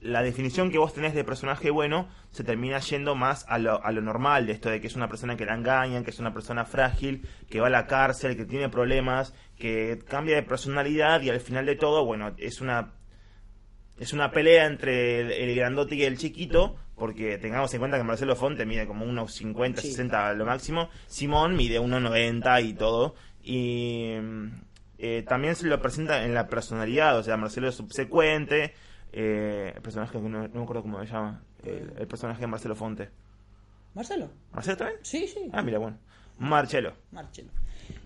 la 0.06 0.22
definición 0.22 0.70
que 0.70 0.78
vos 0.78 0.94
tenés 0.94 1.14
de 1.14 1.24
personaje 1.24 1.70
bueno 1.70 2.08
se 2.30 2.44
termina 2.44 2.78
yendo 2.80 3.14
más 3.14 3.44
a 3.48 3.58
lo, 3.58 3.84
a 3.84 3.92
lo 3.92 4.00
normal, 4.02 4.46
de 4.46 4.52
esto 4.52 4.70
de 4.70 4.80
que 4.80 4.86
es 4.86 4.96
una 4.96 5.08
persona 5.08 5.36
que 5.36 5.44
la 5.44 5.54
engañan, 5.54 6.04
que 6.04 6.10
es 6.10 6.18
una 6.18 6.32
persona 6.32 6.64
frágil, 6.64 7.26
que 7.50 7.60
va 7.60 7.66
a 7.68 7.70
la 7.70 7.86
cárcel, 7.86 8.36
que 8.36 8.44
tiene 8.44 8.68
problemas, 8.68 9.34
que 9.58 9.98
cambia 10.08 10.36
de 10.36 10.42
personalidad 10.42 11.20
y 11.22 11.30
al 11.30 11.40
final 11.40 11.66
de 11.66 11.76
todo, 11.76 12.04
bueno, 12.04 12.32
es 12.38 12.60
una 12.60 12.92
es 13.98 14.12
una 14.12 14.30
pelea 14.30 14.66
entre 14.66 15.20
el, 15.20 15.32
el 15.32 15.56
grandote 15.56 15.94
y 15.94 16.02
el 16.02 16.18
chiquito, 16.18 16.76
porque 16.96 17.38
tengamos 17.38 17.72
en 17.72 17.80
cuenta 17.80 17.96
que 17.96 18.04
Marcelo 18.04 18.36
Fonte 18.36 18.66
mide 18.66 18.86
como 18.86 19.04
unos 19.06 19.32
50, 19.34 19.80
Sí. 19.80 19.88
60 19.88 20.28
a 20.28 20.34
lo 20.34 20.44
máximo, 20.44 20.90
Simón 21.06 21.56
mide 21.56 21.80
1,90 21.80 22.62
y 22.62 22.74
todo, 22.74 23.14
y 23.42 24.14
eh, 24.98 25.24
también 25.26 25.54
se 25.56 25.66
lo 25.66 25.80
presenta 25.80 26.24
en 26.24 26.34
la 26.34 26.46
personalidad, 26.48 27.18
o 27.18 27.22
sea, 27.22 27.36
Marcelo 27.36 27.68
es 27.68 27.74
subsecuente, 27.74 28.74
eh, 29.12 29.72
el 29.74 29.82
personaje 29.82 30.12
que 30.12 30.28
no, 30.28 30.48
no 30.48 30.54
me 30.54 30.62
acuerdo 30.62 30.82
cómo 30.82 30.98
se 31.00 31.06
llama, 31.06 31.42
el, 31.64 31.92
el 31.98 32.06
personaje 32.06 32.40
de 32.40 32.46
Marcelo 32.46 32.74
Fonte. 32.76 33.08
¿Marcelo? 33.94 34.30
¿Marcelo 34.52 34.76
también? 34.76 34.98
Sí, 35.02 35.26
sí. 35.26 35.48
Ah, 35.52 35.62
mira, 35.62 35.78
bueno. 35.78 35.98
Marcelo. 36.38 36.92
Marcelo. 37.12 37.50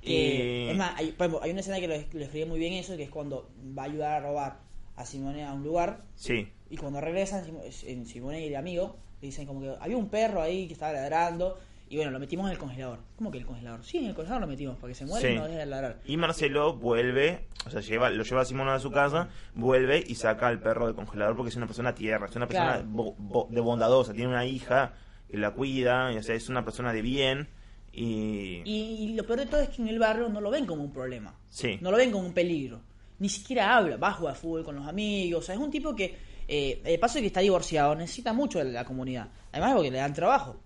Y- 0.02 0.12
Eh, 0.14 0.70
es 0.72 0.76
más, 0.76 0.92
hay, 0.96 1.12
por 1.12 1.26
ejemplo, 1.26 1.42
hay 1.42 1.50
una 1.50 1.60
escena 1.60 1.80
que 1.80 1.88
lo, 1.88 1.94
lo 1.96 2.24
escribe 2.24 2.46
muy 2.46 2.58
bien 2.58 2.74
eso, 2.74 2.96
que 2.96 3.02
es 3.04 3.10
cuando 3.10 3.50
va 3.76 3.82
a 3.82 3.86
ayudar 3.86 4.12
a 4.22 4.26
robar 4.26 4.58
a 4.96 5.04
Simone 5.04 5.44
a 5.44 5.52
un 5.52 5.62
lugar 5.64 6.04
Sí, 6.14 6.48
y 6.68 6.76
cuando 6.76 7.00
regresan, 7.00 7.44
Simone 7.72 8.44
y 8.44 8.48
el 8.48 8.56
amigo 8.56 8.96
le 9.20 9.26
dicen 9.28 9.46
como 9.46 9.60
que 9.60 9.74
había 9.80 9.96
un 9.96 10.08
perro 10.10 10.42
ahí 10.42 10.66
que 10.66 10.74
estaba 10.74 10.92
ladrando 10.92 11.58
y 11.90 11.96
bueno, 11.96 12.10
lo 12.12 12.18
metimos 12.18 12.46
en 12.46 12.52
el 12.52 12.58
congelador. 12.58 13.00
¿Cómo 13.16 13.30
que 13.30 13.36
el 13.38 13.44
congelador? 13.44 13.84
Sí, 13.84 13.98
en 13.98 14.06
el 14.06 14.14
congelador 14.14 14.40
lo 14.40 14.46
metimos 14.46 14.76
para 14.78 14.88
que 14.92 14.94
se 14.94 15.04
muera 15.04 15.28
Sí. 15.28 15.34
y 15.34 15.38
no 15.38 15.44
deje 15.44 15.58
de 15.58 15.66
ladrar. 15.66 15.98
Y 16.06 16.16
Marcelo 16.16 16.74
vuelve, 16.76 17.46
o 17.66 17.70
sea, 17.70 17.80
lleva, 17.82 18.08
lo 18.10 18.22
lleva 18.24 18.40
a 18.40 18.44
Simón 18.46 18.68
a 18.68 18.78
su 18.78 18.90
casa, 18.90 19.28
vuelve 19.54 20.02
y 20.06 20.14
saca 20.14 20.46
al 20.48 20.60
perro 20.60 20.86
del 20.86 20.94
congelador 20.94 21.36
porque 21.36 21.50
es 21.50 21.56
una 21.56 21.66
persona 21.66 21.94
tierra, 21.94 22.26
es 22.26 22.36
una 22.36 22.46
persona 22.46 22.74
Claro. 22.76 22.88
bo- 22.88 23.14
bo- 23.18 23.48
de 23.50 23.60
bondadosa, 23.60 24.12
tiene 24.14 24.28
una 24.30 24.46
hija 24.46 24.94
que 25.28 25.36
la 25.36 25.50
cuida, 25.52 26.12
y, 26.12 26.16
o 26.16 26.22
sea, 26.22 26.34
es 26.34 26.48
una 26.48 26.64
persona 26.64 26.92
de 26.92 27.02
bien 27.02 27.48
y... 27.92 28.62
Y, 28.64 28.96
y 29.00 29.14
lo 29.14 29.24
peor 29.26 29.40
de 29.40 29.46
todo 29.46 29.60
es 29.60 29.68
que 29.70 29.82
en 29.82 29.88
el 29.88 29.98
barrio 29.98 30.28
no 30.28 30.40
lo 30.40 30.50
ven 30.50 30.66
como 30.66 30.82
un 30.84 30.92
problema. 30.92 31.34
Sí. 31.48 31.78
No 31.80 31.90
lo 31.90 31.96
ven 31.96 32.10
como 32.12 32.24
un 32.26 32.32
peligro. 32.32 32.80
Ni 33.18 33.28
siquiera 33.28 33.76
habla, 33.76 33.96
va 33.96 34.08
a 34.08 34.12
jugar 34.14 34.34
fútbol 34.36 34.64
con 34.64 34.76
los 34.76 34.86
amigos. 34.86 35.42
O 35.42 35.46
sea, 35.46 35.54
es 35.54 35.60
un 35.60 35.70
tipo 35.70 35.94
que, 35.94 36.16
eh, 36.48 36.80
de 36.84 36.98
paso 36.98 37.14
de 37.16 37.22
que 37.22 37.26
está 37.26 37.40
divorciado, 37.40 37.94
necesita 37.94 38.32
mucho 38.32 38.58
de 38.60 38.66
la 38.66 38.84
comunidad. 38.84 39.28
Además 39.52 39.74
porque 39.74 39.90
le 39.90 39.98
dan 39.98 40.14
trabajo. 40.14 40.56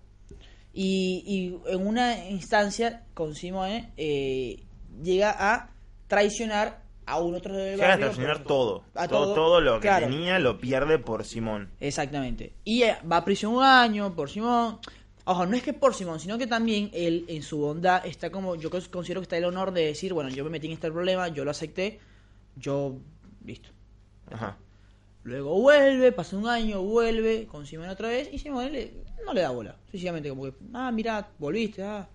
Y, 0.77 1.23
y 1.65 1.71
en 1.71 1.87
una 1.87 2.27
instancia 2.29 3.03
con 3.13 3.33
Simone 3.33 3.93
eh, 3.95 4.61
llega 5.01 5.33
a 5.53 5.69
traicionar 6.07 6.83
a 7.05 7.21
un 7.21 7.33
otro 7.35 7.55
del 7.55 7.75
Llega 7.75 7.85
a 7.85 7.89
barrio. 7.91 8.05
traicionar 8.07 8.43
todo, 8.43 8.83
a 8.93 9.07
todo, 9.07 9.33
todo 9.33 9.61
lo 9.61 9.75
que 9.75 9.87
claro. 9.87 10.07
tenía 10.07 10.37
lo 10.39 10.59
pierde 10.59 10.99
por 10.99 11.23
Simón. 11.23 11.69
Exactamente. 11.79 12.53
Y 12.65 12.83
eh, 12.83 12.97
va 13.09 13.17
a 13.17 13.23
prisión 13.25 13.53
un 13.53 13.63
año 13.63 14.13
por 14.15 14.29
Simón. 14.29 14.79
Ojo, 15.23 15.45
no 15.45 15.55
es 15.55 15.63
que 15.63 15.71
por 15.73 15.93
Simón, 15.95 16.19
sino 16.19 16.37
que 16.37 16.45
también 16.45 16.89
él, 16.93 17.23
en 17.29 17.41
su 17.41 17.57
bondad, 17.57 18.05
está 18.05 18.29
como. 18.29 18.55
Yo 18.55 18.69
cons- 18.69 18.89
considero 18.89 19.21
que 19.21 19.25
está 19.25 19.37
el 19.37 19.45
honor 19.45 19.71
de 19.71 19.85
decir, 19.85 20.13
bueno, 20.13 20.29
yo 20.29 20.43
me 20.43 20.49
metí 20.49 20.67
en 20.67 20.73
este 20.73 20.91
problema, 20.91 21.29
yo 21.29 21.45
lo 21.45 21.51
acepté, 21.51 21.99
yo. 22.57 22.97
Listo. 23.45 23.69
Ajá. 24.31 24.57
Luego 25.25 25.59
vuelve, 25.59 26.11
pasa 26.11 26.37
un 26.37 26.47
año, 26.47 26.81
vuelve 26.83 27.47
con 27.47 27.65
Simón 27.65 27.89
otra 27.89 28.09
vez 28.09 28.29
y 28.31 28.37
Simón 28.37 28.71
le- 28.71 28.93
no 29.25 29.33
le 29.33 29.41
da 29.41 29.49
bola. 29.49 29.75
Sencillamente, 29.91 30.29
como 30.29 30.43
que, 30.45 30.53
ah, 30.73 30.91
mira, 30.91 31.27
volviste, 31.39 31.81
ah, 31.83 32.07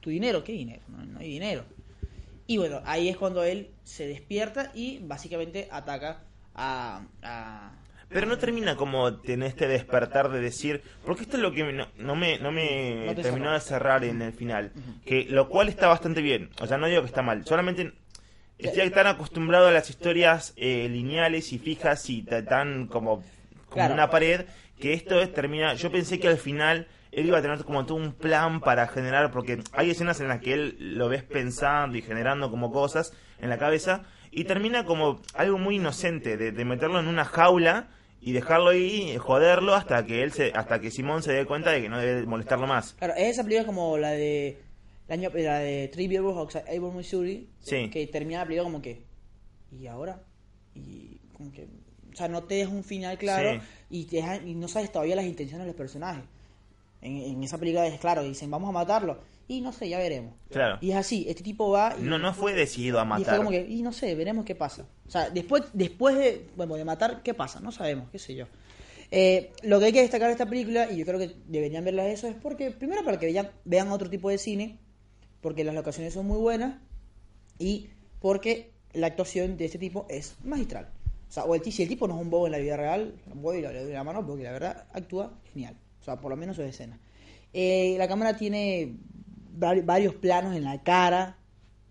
tu 0.00 0.10
dinero, 0.10 0.42
¿qué 0.42 0.52
dinero? 0.52 0.82
No, 0.88 1.04
no 1.04 1.20
hay 1.20 1.28
dinero. 1.28 1.62
Y 2.48 2.58
bueno, 2.58 2.80
ahí 2.84 3.08
es 3.08 3.16
cuando 3.16 3.44
él 3.44 3.70
se 3.84 4.08
despierta 4.08 4.72
y 4.74 4.98
básicamente 4.98 5.68
ataca 5.70 6.24
a. 6.56 7.02
a 7.22 7.70
Pero 8.08 8.26
no 8.26 8.36
termina 8.38 8.74
como 8.74 9.08
en 9.22 9.42
este 9.44 9.68
despertar 9.68 10.28
de 10.32 10.40
decir, 10.40 10.82
porque 11.06 11.22
esto 11.22 11.36
es 11.36 11.42
lo 11.44 11.52
que 11.52 11.72
no, 11.72 11.86
no 11.98 12.16
me, 12.16 12.40
no 12.40 12.50
me 12.50 13.04
No 13.06 13.14
te 13.14 13.22
terminó 13.22 13.44
cerró. 13.44 13.54
de 13.54 13.60
cerrar 13.60 14.02
en 14.04 14.20
el 14.22 14.32
final, 14.32 14.72
que 15.06 15.26
lo 15.30 15.48
cual 15.48 15.68
está 15.68 15.86
bastante 15.86 16.20
bien, 16.20 16.50
o 16.60 16.66
sea, 16.66 16.76
no 16.78 16.88
digo 16.88 17.02
que 17.02 17.06
está 17.06 17.22
mal, 17.22 17.46
solamente 17.46 17.92
estoy 18.68 18.90
tan 18.90 19.06
acostumbrado 19.06 19.68
a 19.68 19.70
las 19.72 19.90
historias 19.90 20.52
eh, 20.56 20.88
lineales 20.90 21.52
y 21.52 21.58
fijas 21.58 22.08
y 22.10 22.22
ta- 22.22 22.44
tan 22.44 22.86
como, 22.86 23.16
como 23.68 23.74
Claro. 23.74 23.94
una 23.94 24.10
pared, 24.10 24.46
que 24.78 24.92
esto 24.94 25.20
es- 25.20 25.32
termina, 25.32 25.74
yo 25.74 25.90
pensé 25.92 26.18
que 26.18 26.28
al 26.28 26.38
final 26.38 26.86
él 27.12 27.26
iba 27.26 27.38
a 27.38 27.42
tener 27.42 27.58
como 27.64 27.84
todo 27.86 27.96
un 27.96 28.12
plan 28.12 28.60
para 28.60 28.86
generar, 28.86 29.30
porque 29.32 29.58
hay 29.72 29.90
escenas 29.90 30.20
en 30.20 30.28
las 30.28 30.40
que 30.40 30.52
él 30.54 30.76
lo 30.96 31.08
ves 31.08 31.22
pensando 31.24 31.98
y 31.98 32.02
generando 32.02 32.50
como 32.50 32.70
cosas 32.72 33.12
en 33.40 33.50
la 33.50 33.58
cabeza, 33.58 34.02
y 34.30 34.44
termina 34.44 34.84
como 34.84 35.20
algo 35.34 35.58
muy 35.58 35.76
inocente, 35.76 36.36
de, 36.36 36.52
de 36.52 36.64
meterlo 36.64 37.00
en 37.00 37.08
una 37.08 37.24
jaula 37.24 37.88
y 38.20 38.32
dejarlo 38.32 38.68
ahí, 38.70 39.16
joderlo 39.18 39.74
hasta 39.74 40.04
que 40.06 40.22
él 40.22 40.30
se, 40.32 40.52
hasta 40.54 40.78
que 40.80 40.90
Simón 40.92 41.22
se 41.22 41.32
dé 41.32 41.46
cuenta 41.46 41.70
de 41.72 41.82
que 41.82 41.88
no 41.88 41.98
debe 41.98 42.24
molestarlo 42.26 42.66
más. 42.68 42.94
Claro, 42.98 43.14
es 43.16 43.30
esa 43.30 43.42
película 43.42 43.66
como 43.66 43.96
la 43.98 44.10
de 44.10 44.58
la, 45.10 45.14
año- 45.14 45.30
la 45.34 45.58
de 45.58 45.88
Three 45.88 46.08
Billboards 46.08 46.38
Outside 46.38 46.76
Avon, 46.76 46.96
Missouri, 46.96 47.48
Sí. 47.60 47.90
que 47.90 48.06
termina 48.06 48.38
la 48.40 48.44
película 48.46 48.64
como 48.64 48.80
que 48.80 49.02
¿y 49.78 49.86
ahora? 49.86 50.22
Y 50.74 51.18
como 51.34 51.52
que 51.52 51.66
o 52.12 52.16
sea, 52.16 52.26
no 52.28 52.42
te 52.44 52.54
deja 52.56 52.70
un 52.70 52.82
final 52.82 53.18
claro 53.18 53.60
Sí. 53.60 53.66
y, 53.90 54.04
te 54.04 54.18
y 54.46 54.54
no 54.54 54.66
sabes 54.68 54.90
todavía 54.90 55.14
las 55.16 55.26
intenciones 55.26 55.64
de 55.64 55.68
los 55.72 55.76
personajes. 55.76 56.24
En, 57.02 57.16
en 57.16 57.42
esa 57.44 57.56
película 57.58 57.86
es 57.86 57.98
claro, 58.00 58.22
dicen, 58.22 58.50
"Vamos 58.50 58.68
a 58.68 58.72
matarlo." 58.72 59.18
Y 59.48 59.60
no 59.62 59.72
sé, 59.72 59.88
ya 59.88 59.98
veremos. 59.98 60.34
Claro. 60.50 60.78
Y 60.80 60.90
es 60.92 60.96
así, 60.96 61.24
este 61.28 61.42
tipo 61.42 61.70
va 61.70 61.96
y 61.98 62.02
No, 62.02 62.18
no 62.18 62.32
fue 62.34 62.52
decidido 62.52 63.00
a 63.00 63.04
y 63.04 63.08
fue 63.08 63.18
matar. 63.18 63.36
como 63.38 63.50
que, 63.50 63.66
y 63.68 63.82
no 63.82 63.92
sé, 63.92 64.14
veremos 64.14 64.44
qué 64.44 64.54
pasa. 64.54 64.86
O 65.06 65.10
sea, 65.10 65.28
después, 65.30 65.64
después 65.72 66.16
de, 66.16 66.46
bueno, 66.56 66.74
de 66.76 66.84
matar, 66.84 67.22
¿qué 67.24 67.34
pasa? 67.34 67.58
No 67.60 67.72
sabemos, 67.72 68.08
qué 68.10 68.18
sé 68.20 68.34
yo. 68.36 68.46
Eh, 69.10 69.50
lo 69.62 69.80
que 69.80 69.86
hay 69.86 69.92
que 69.92 70.02
destacar 70.02 70.28
de 70.28 70.32
esta 70.34 70.46
película, 70.46 70.90
y 70.92 70.98
yo 70.98 71.04
creo 71.04 71.18
que 71.18 71.34
deberían 71.48 71.84
verla 71.84 72.06
eso, 72.08 72.28
es 72.28 72.36
porque, 72.36 72.70
primero 72.70 73.04
para 73.04 73.18
que 73.18 73.26
vean, 73.26 73.50
vean 73.64 73.90
otro 73.90 74.08
tipo 74.08 74.30
de 74.30 74.38
cine, 74.38 74.78
porque 75.40 75.64
las 75.64 75.74
locaciones 75.74 76.12
son 76.14 76.26
muy 76.26 76.38
buenas, 76.38 76.76
y 77.58 77.88
porque 78.20 78.70
la 78.92 79.06
actuación 79.08 79.56
de 79.56 79.64
este 79.66 79.78
tipo 79.78 80.06
es 80.08 80.36
magistral. 80.44 80.88
O 81.28 81.32
sea, 81.32 81.44
o 81.44 81.54
el, 81.54 81.62
si 81.62 81.82
el 81.82 81.88
tipo 81.88 82.08
no 82.08 82.16
es 82.16 82.22
un 82.22 82.30
bobo 82.30 82.46
en 82.46 82.52
la 82.52 82.58
vida 82.58 82.76
real, 82.76 83.14
voy 83.34 83.58
y 83.58 83.60
le 83.62 83.82
doy 83.84 83.92
la 83.92 84.02
mano 84.04 84.26
porque 84.26 84.42
la 84.42 84.52
verdad 84.52 84.86
actúa 84.92 85.32
genial. 85.52 85.76
O 86.00 86.04
sea, 86.04 86.20
por 86.20 86.30
lo 86.30 86.36
menos 86.36 86.56
su 86.56 86.62
escena. 86.62 86.98
Eh, 87.52 87.94
la 87.98 88.08
cámara 88.08 88.36
tiene 88.36 88.94
vari- 89.58 89.84
varios 89.84 90.14
planos 90.16 90.56
en 90.56 90.64
la 90.64 90.82
cara 90.82 91.36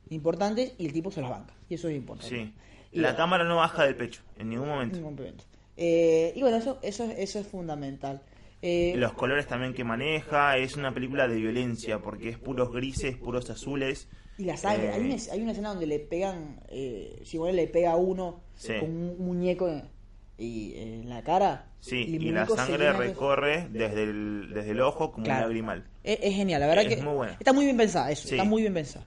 importantes 0.10 0.74
y 0.78 0.86
el 0.88 0.94
tipo 0.94 1.12
se 1.12 1.22
las 1.22 1.30
banca. 1.30 1.54
Y 1.70 1.76
eso 1.76 1.88
es 1.88 1.96
importante. 1.96 2.36
Sí. 2.36 2.54
Y 2.92 3.00
La 3.00 3.10
bueno, 3.10 3.18
cámara 3.18 3.44
no 3.46 3.58
baja 3.58 3.86
del 3.86 3.96
pecho, 3.96 4.22
en 4.38 4.50
ningún 4.50 4.68
momento. 4.68 4.96
ningún 4.98 5.16
momento. 5.16 5.44
Eh, 5.78 6.34
y 6.36 6.42
bueno, 6.42 6.58
eso, 6.58 6.80
eso, 6.82 7.04
es- 7.06 7.20
eso 7.20 7.40
es 7.40 7.48
fundamental. 7.48 8.22
Eh, 8.62 8.94
Los 8.98 9.14
colores 9.14 9.48
también 9.48 9.74
que 9.74 9.84
maneja, 9.84 10.58
es 10.58 10.76
una 10.76 10.94
película 10.94 11.28
de 11.28 11.36
violencia, 11.36 12.00
porque 12.00 12.30
es 12.30 12.38
puros 12.38 12.72
grises, 12.74 13.16
puros 13.18 13.50
azules. 13.50 14.08
y 14.38 14.44
la 14.46 14.56
sangre, 14.58 14.88
eh, 14.88 14.92
hay, 14.94 15.02
una, 15.02 15.16
hay 15.32 15.42
una 15.42 15.52
escena 15.52 15.70
donde 15.70 15.86
le 15.88 16.00
pegan, 16.00 16.62
eh, 16.70 17.22
Simone 17.26 17.54
le 17.54 17.68
pega 17.68 17.92
a 17.92 17.96
uno 17.98 18.42
Sí. 18.56 18.74
con 18.80 18.90
un 18.90 19.18
muñeco 19.20 19.68
en, 19.70 19.84
y, 20.38 20.74
en 20.78 21.10
la 21.10 21.22
cara. 21.24 21.66
Sí, 21.82 21.98
y 21.98 22.20
la 22.32 22.46
sangre 22.48 22.86
de- 22.86 22.94
recorre 22.94 23.68
desde 23.72 24.04
el, 24.04 24.52
desde 24.54 24.72
el 24.72 24.82
ojo 24.82 25.12
como 25.12 25.24
Claro. 25.26 25.40
un 25.40 25.44
lagrimal. 25.50 25.86
Es, 26.04 26.20
es 26.22 26.36
genial, 26.36 26.60
la 26.62 26.68
verdad 26.68 26.86
Es 26.86 26.96
que 26.98 27.02
muy 27.02 27.28
está 27.40 27.54
muy 27.54 27.66
bien 27.66 27.78
pensada, 27.78 28.12
eso, 28.12 28.28
Sí. 28.28 28.36
está 28.36 28.44
muy 28.44 28.62
bien 28.62 28.74
pensada. 28.74 29.06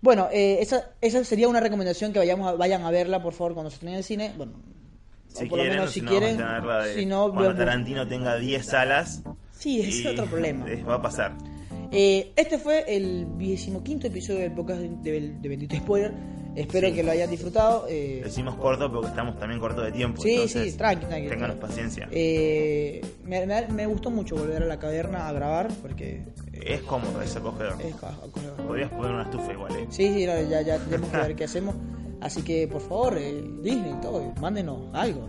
Bueno, 0.00 0.28
eh, 0.32 0.58
esa, 0.60 0.90
esa 1.00 1.22
sería 1.24 1.48
una 1.48 1.60
recomendación 1.60 2.12
que 2.12 2.18
vayamos 2.20 2.48
a- 2.48 2.54
vayan 2.54 2.82
a 2.82 2.90
verla, 2.90 3.22
por 3.22 3.32
favor, 3.34 3.54
cuando 3.54 3.70
se 3.70 3.74
estrene 3.74 3.92
en 3.94 3.98
el 3.98 4.04
cine. 4.04 4.32
Bueno, 4.36 4.52
Si 5.34 5.44
o 5.44 5.48
por 5.48 5.58
lo 5.58 5.62
quieren, 5.64 5.78
menos 5.78 5.90
o 5.90 5.92
si 5.92 6.00
no, 6.02 6.10
quieren, 6.10 6.36
de- 6.36 6.94
si 6.94 7.06
no, 7.06 7.32
cuando 7.32 7.54
Tarantino 7.54 8.06
tenga 8.06 8.36
10 8.36 8.64
salas. 8.66 9.22
Sí, 9.58 9.80
es 9.80 10.04
otro 10.06 10.26
problema. 10.26 10.66
va 10.88 10.94
a 10.96 11.02
pasar. 11.02 11.32
Eh, 11.90 12.32
este 12.36 12.58
fue 12.58 12.84
el 12.88 13.26
25 13.36 14.06
episodio 14.06 14.40
del 14.40 14.52
podcast 14.52 14.80
de, 14.80 15.10
de 15.40 15.48
Bendito 15.48 15.76
Spoiler. 15.76 16.12
Espero 16.54 16.88
Sí. 16.88 16.94
que 16.94 17.02
lo 17.02 17.12
hayan 17.12 17.30
disfrutado. 17.30 17.86
eh, 17.88 18.20
Decimos 18.24 18.56
corto 18.56 18.90
porque 18.92 19.08
estamos 19.08 19.38
también 19.38 19.58
cortos 19.58 19.84
de 19.86 19.92
tiempo. 19.92 20.20
Sí, 20.20 20.46
sí, 20.48 20.72
tranqui, 20.76 21.06
tranqui. 21.06 21.28
Ténganos 21.28 21.56
paciencia. 21.56 22.08
eh, 22.10 23.00
me, 23.24 23.46
me- 23.46 23.68
me 23.68 23.86
gustó 23.86 24.10
mucho 24.10 24.36
volver 24.36 24.62
a 24.62 24.66
la 24.66 24.78
caverna 24.78 25.28
a 25.28 25.32
grabar 25.32 25.68
porque 25.80 26.24
Es 26.52 26.82
cómodo, 26.82 27.22
es 27.22 27.34
acogedor. 27.36 27.76
es 27.82 27.94
acogedor. 27.94 28.56
Podrías 28.66 28.90
poner 28.90 29.12
una 29.12 29.22
estufa 29.22 29.50
igual, 29.52 29.76
¿eh? 29.76 29.86
Sí, 29.88 30.12
sí, 30.14 30.26
no, 30.26 30.42
ya, 30.50 30.60
ya 30.60 30.78
tenemos 30.78 31.08
que 31.10 31.16
ver 31.16 31.36
qué 31.36 31.44
hacemos. 31.44 31.74
Así 32.22 32.42
que, 32.42 32.66
por 32.68 32.80
favor, 32.80 33.18
eh, 33.18 33.44
Disney, 33.60 33.94
todo, 34.00 34.32
mándenos 34.40 34.78
algo. 34.94 35.28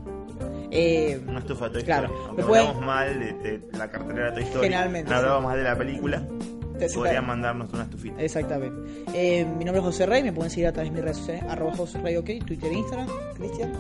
Eh, 0.72 1.20
Una 1.28 1.40
estufa 1.40 1.70
Toy 1.72 1.84
Claro, 1.84 2.06
Story. 2.08 2.26
Aunque 2.28 2.44
pueden- 2.44 2.68
hablamos 2.68 2.86
mal 2.86 3.20
de, 3.20 3.34
de 3.60 3.78
la 3.78 3.90
cartelera 3.92 4.26
de 4.28 4.32
Toy 4.34 4.44
Story. 4.44 4.64
Generalmente, 4.64 5.10
No 5.12 5.18
sí. 5.18 5.24
hablamos 5.24 5.44
mal 5.44 5.58
de 5.58 5.64
la 5.64 5.78
película. 5.78 6.28
Podrían 6.74 6.92
claro, 7.14 7.28
mandarnos 7.28 7.74
una 7.74 7.84
estufita. 7.84 8.22
Exactamente. 8.22 9.06
Eh, 9.14 9.46
mi 9.46 9.64
nombre 9.64 9.80
es 9.80 9.86
José 9.86 10.06
Rey, 10.06 10.24
me 10.24 10.34
pueden 10.34 10.50
seguir 10.52 10.68
a 10.68 10.72
través 10.74 10.92
de 10.92 10.96
mis 10.96 11.04
redes 11.04 11.18
sociales, 11.18 11.44
arroba 11.48 11.76
José 11.78 12.00
Rey, 12.02 12.18
ok, 12.18 12.30
Twitter 12.46 12.72
e 12.72 12.76
Instagram, 12.76 13.08
Cristian. 13.36 13.72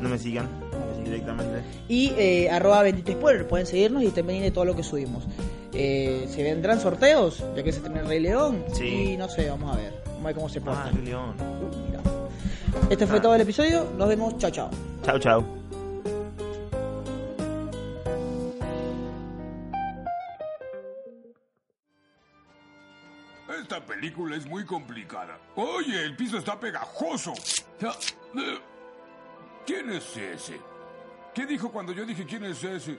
No 0.00 0.08
me 0.08 0.16
sigan 0.18 0.48
directamente. 1.04 1.62
Y 1.88 2.12
eh, 2.16 2.48
arroba 2.50 2.82
bendito 2.82 3.12
spoiler, 3.12 3.46
pueden 3.46 3.66
seguirnos 3.66 4.02
y 4.02 4.08
también 4.10 4.42
de 4.42 4.50
todo 4.50 4.64
lo 4.64 4.74
que 4.76 4.82
subimos. 4.82 5.24
Eh, 5.74 6.26
se 6.30 6.42
vendrán 6.42 6.80
sorteos, 6.80 7.44
ya 7.56 7.62
que 7.62 7.72
se 7.72 7.80
tiene 7.80 8.00
el 8.00 8.06
Rey 8.06 8.20
León. 8.20 8.64
Sí. 8.72 9.12
Y 9.12 9.16
no 9.16 9.28
sé, 9.28 9.48
vamos 9.50 9.74
a 9.74 9.76
ver. 9.76 9.92
Vamos 10.06 10.22
a 10.22 10.26
ver 10.26 10.34
cómo 10.36 10.48
se 10.48 10.60
porta. 10.60 10.84
Ah, 10.86 10.90
qué 10.94 11.02
león. 11.02 11.34
Este 12.90 13.06
fue 13.06 13.20
todo 13.20 13.34
el 13.34 13.42
episodio. 13.42 13.86
Nos 13.96 14.08
vemos. 14.08 14.36
Chao, 14.38 14.50
chao. 14.50 14.70
Chau, 15.04 15.18
chau. 15.18 15.44
Esta 23.60 23.80
película 23.84 24.36
es 24.36 24.46
muy 24.46 24.64
complicada. 24.64 25.38
Oye, 25.56 26.04
el 26.04 26.16
piso 26.16 26.38
está 26.38 26.58
pegajoso. 26.58 27.34
Eh, 27.80 28.58
¿Quién 29.66 29.90
es 29.90 30.16
ese? 30.16 30.58
¿Qué 31.34 31.46
dijo 31.46 31.70
cuando 31.70 31.92
yo 31.92 32.04
dije 32.04 32.24
quién 32.24 32.44
es 32.44 32.64
ese? 32.64 32.98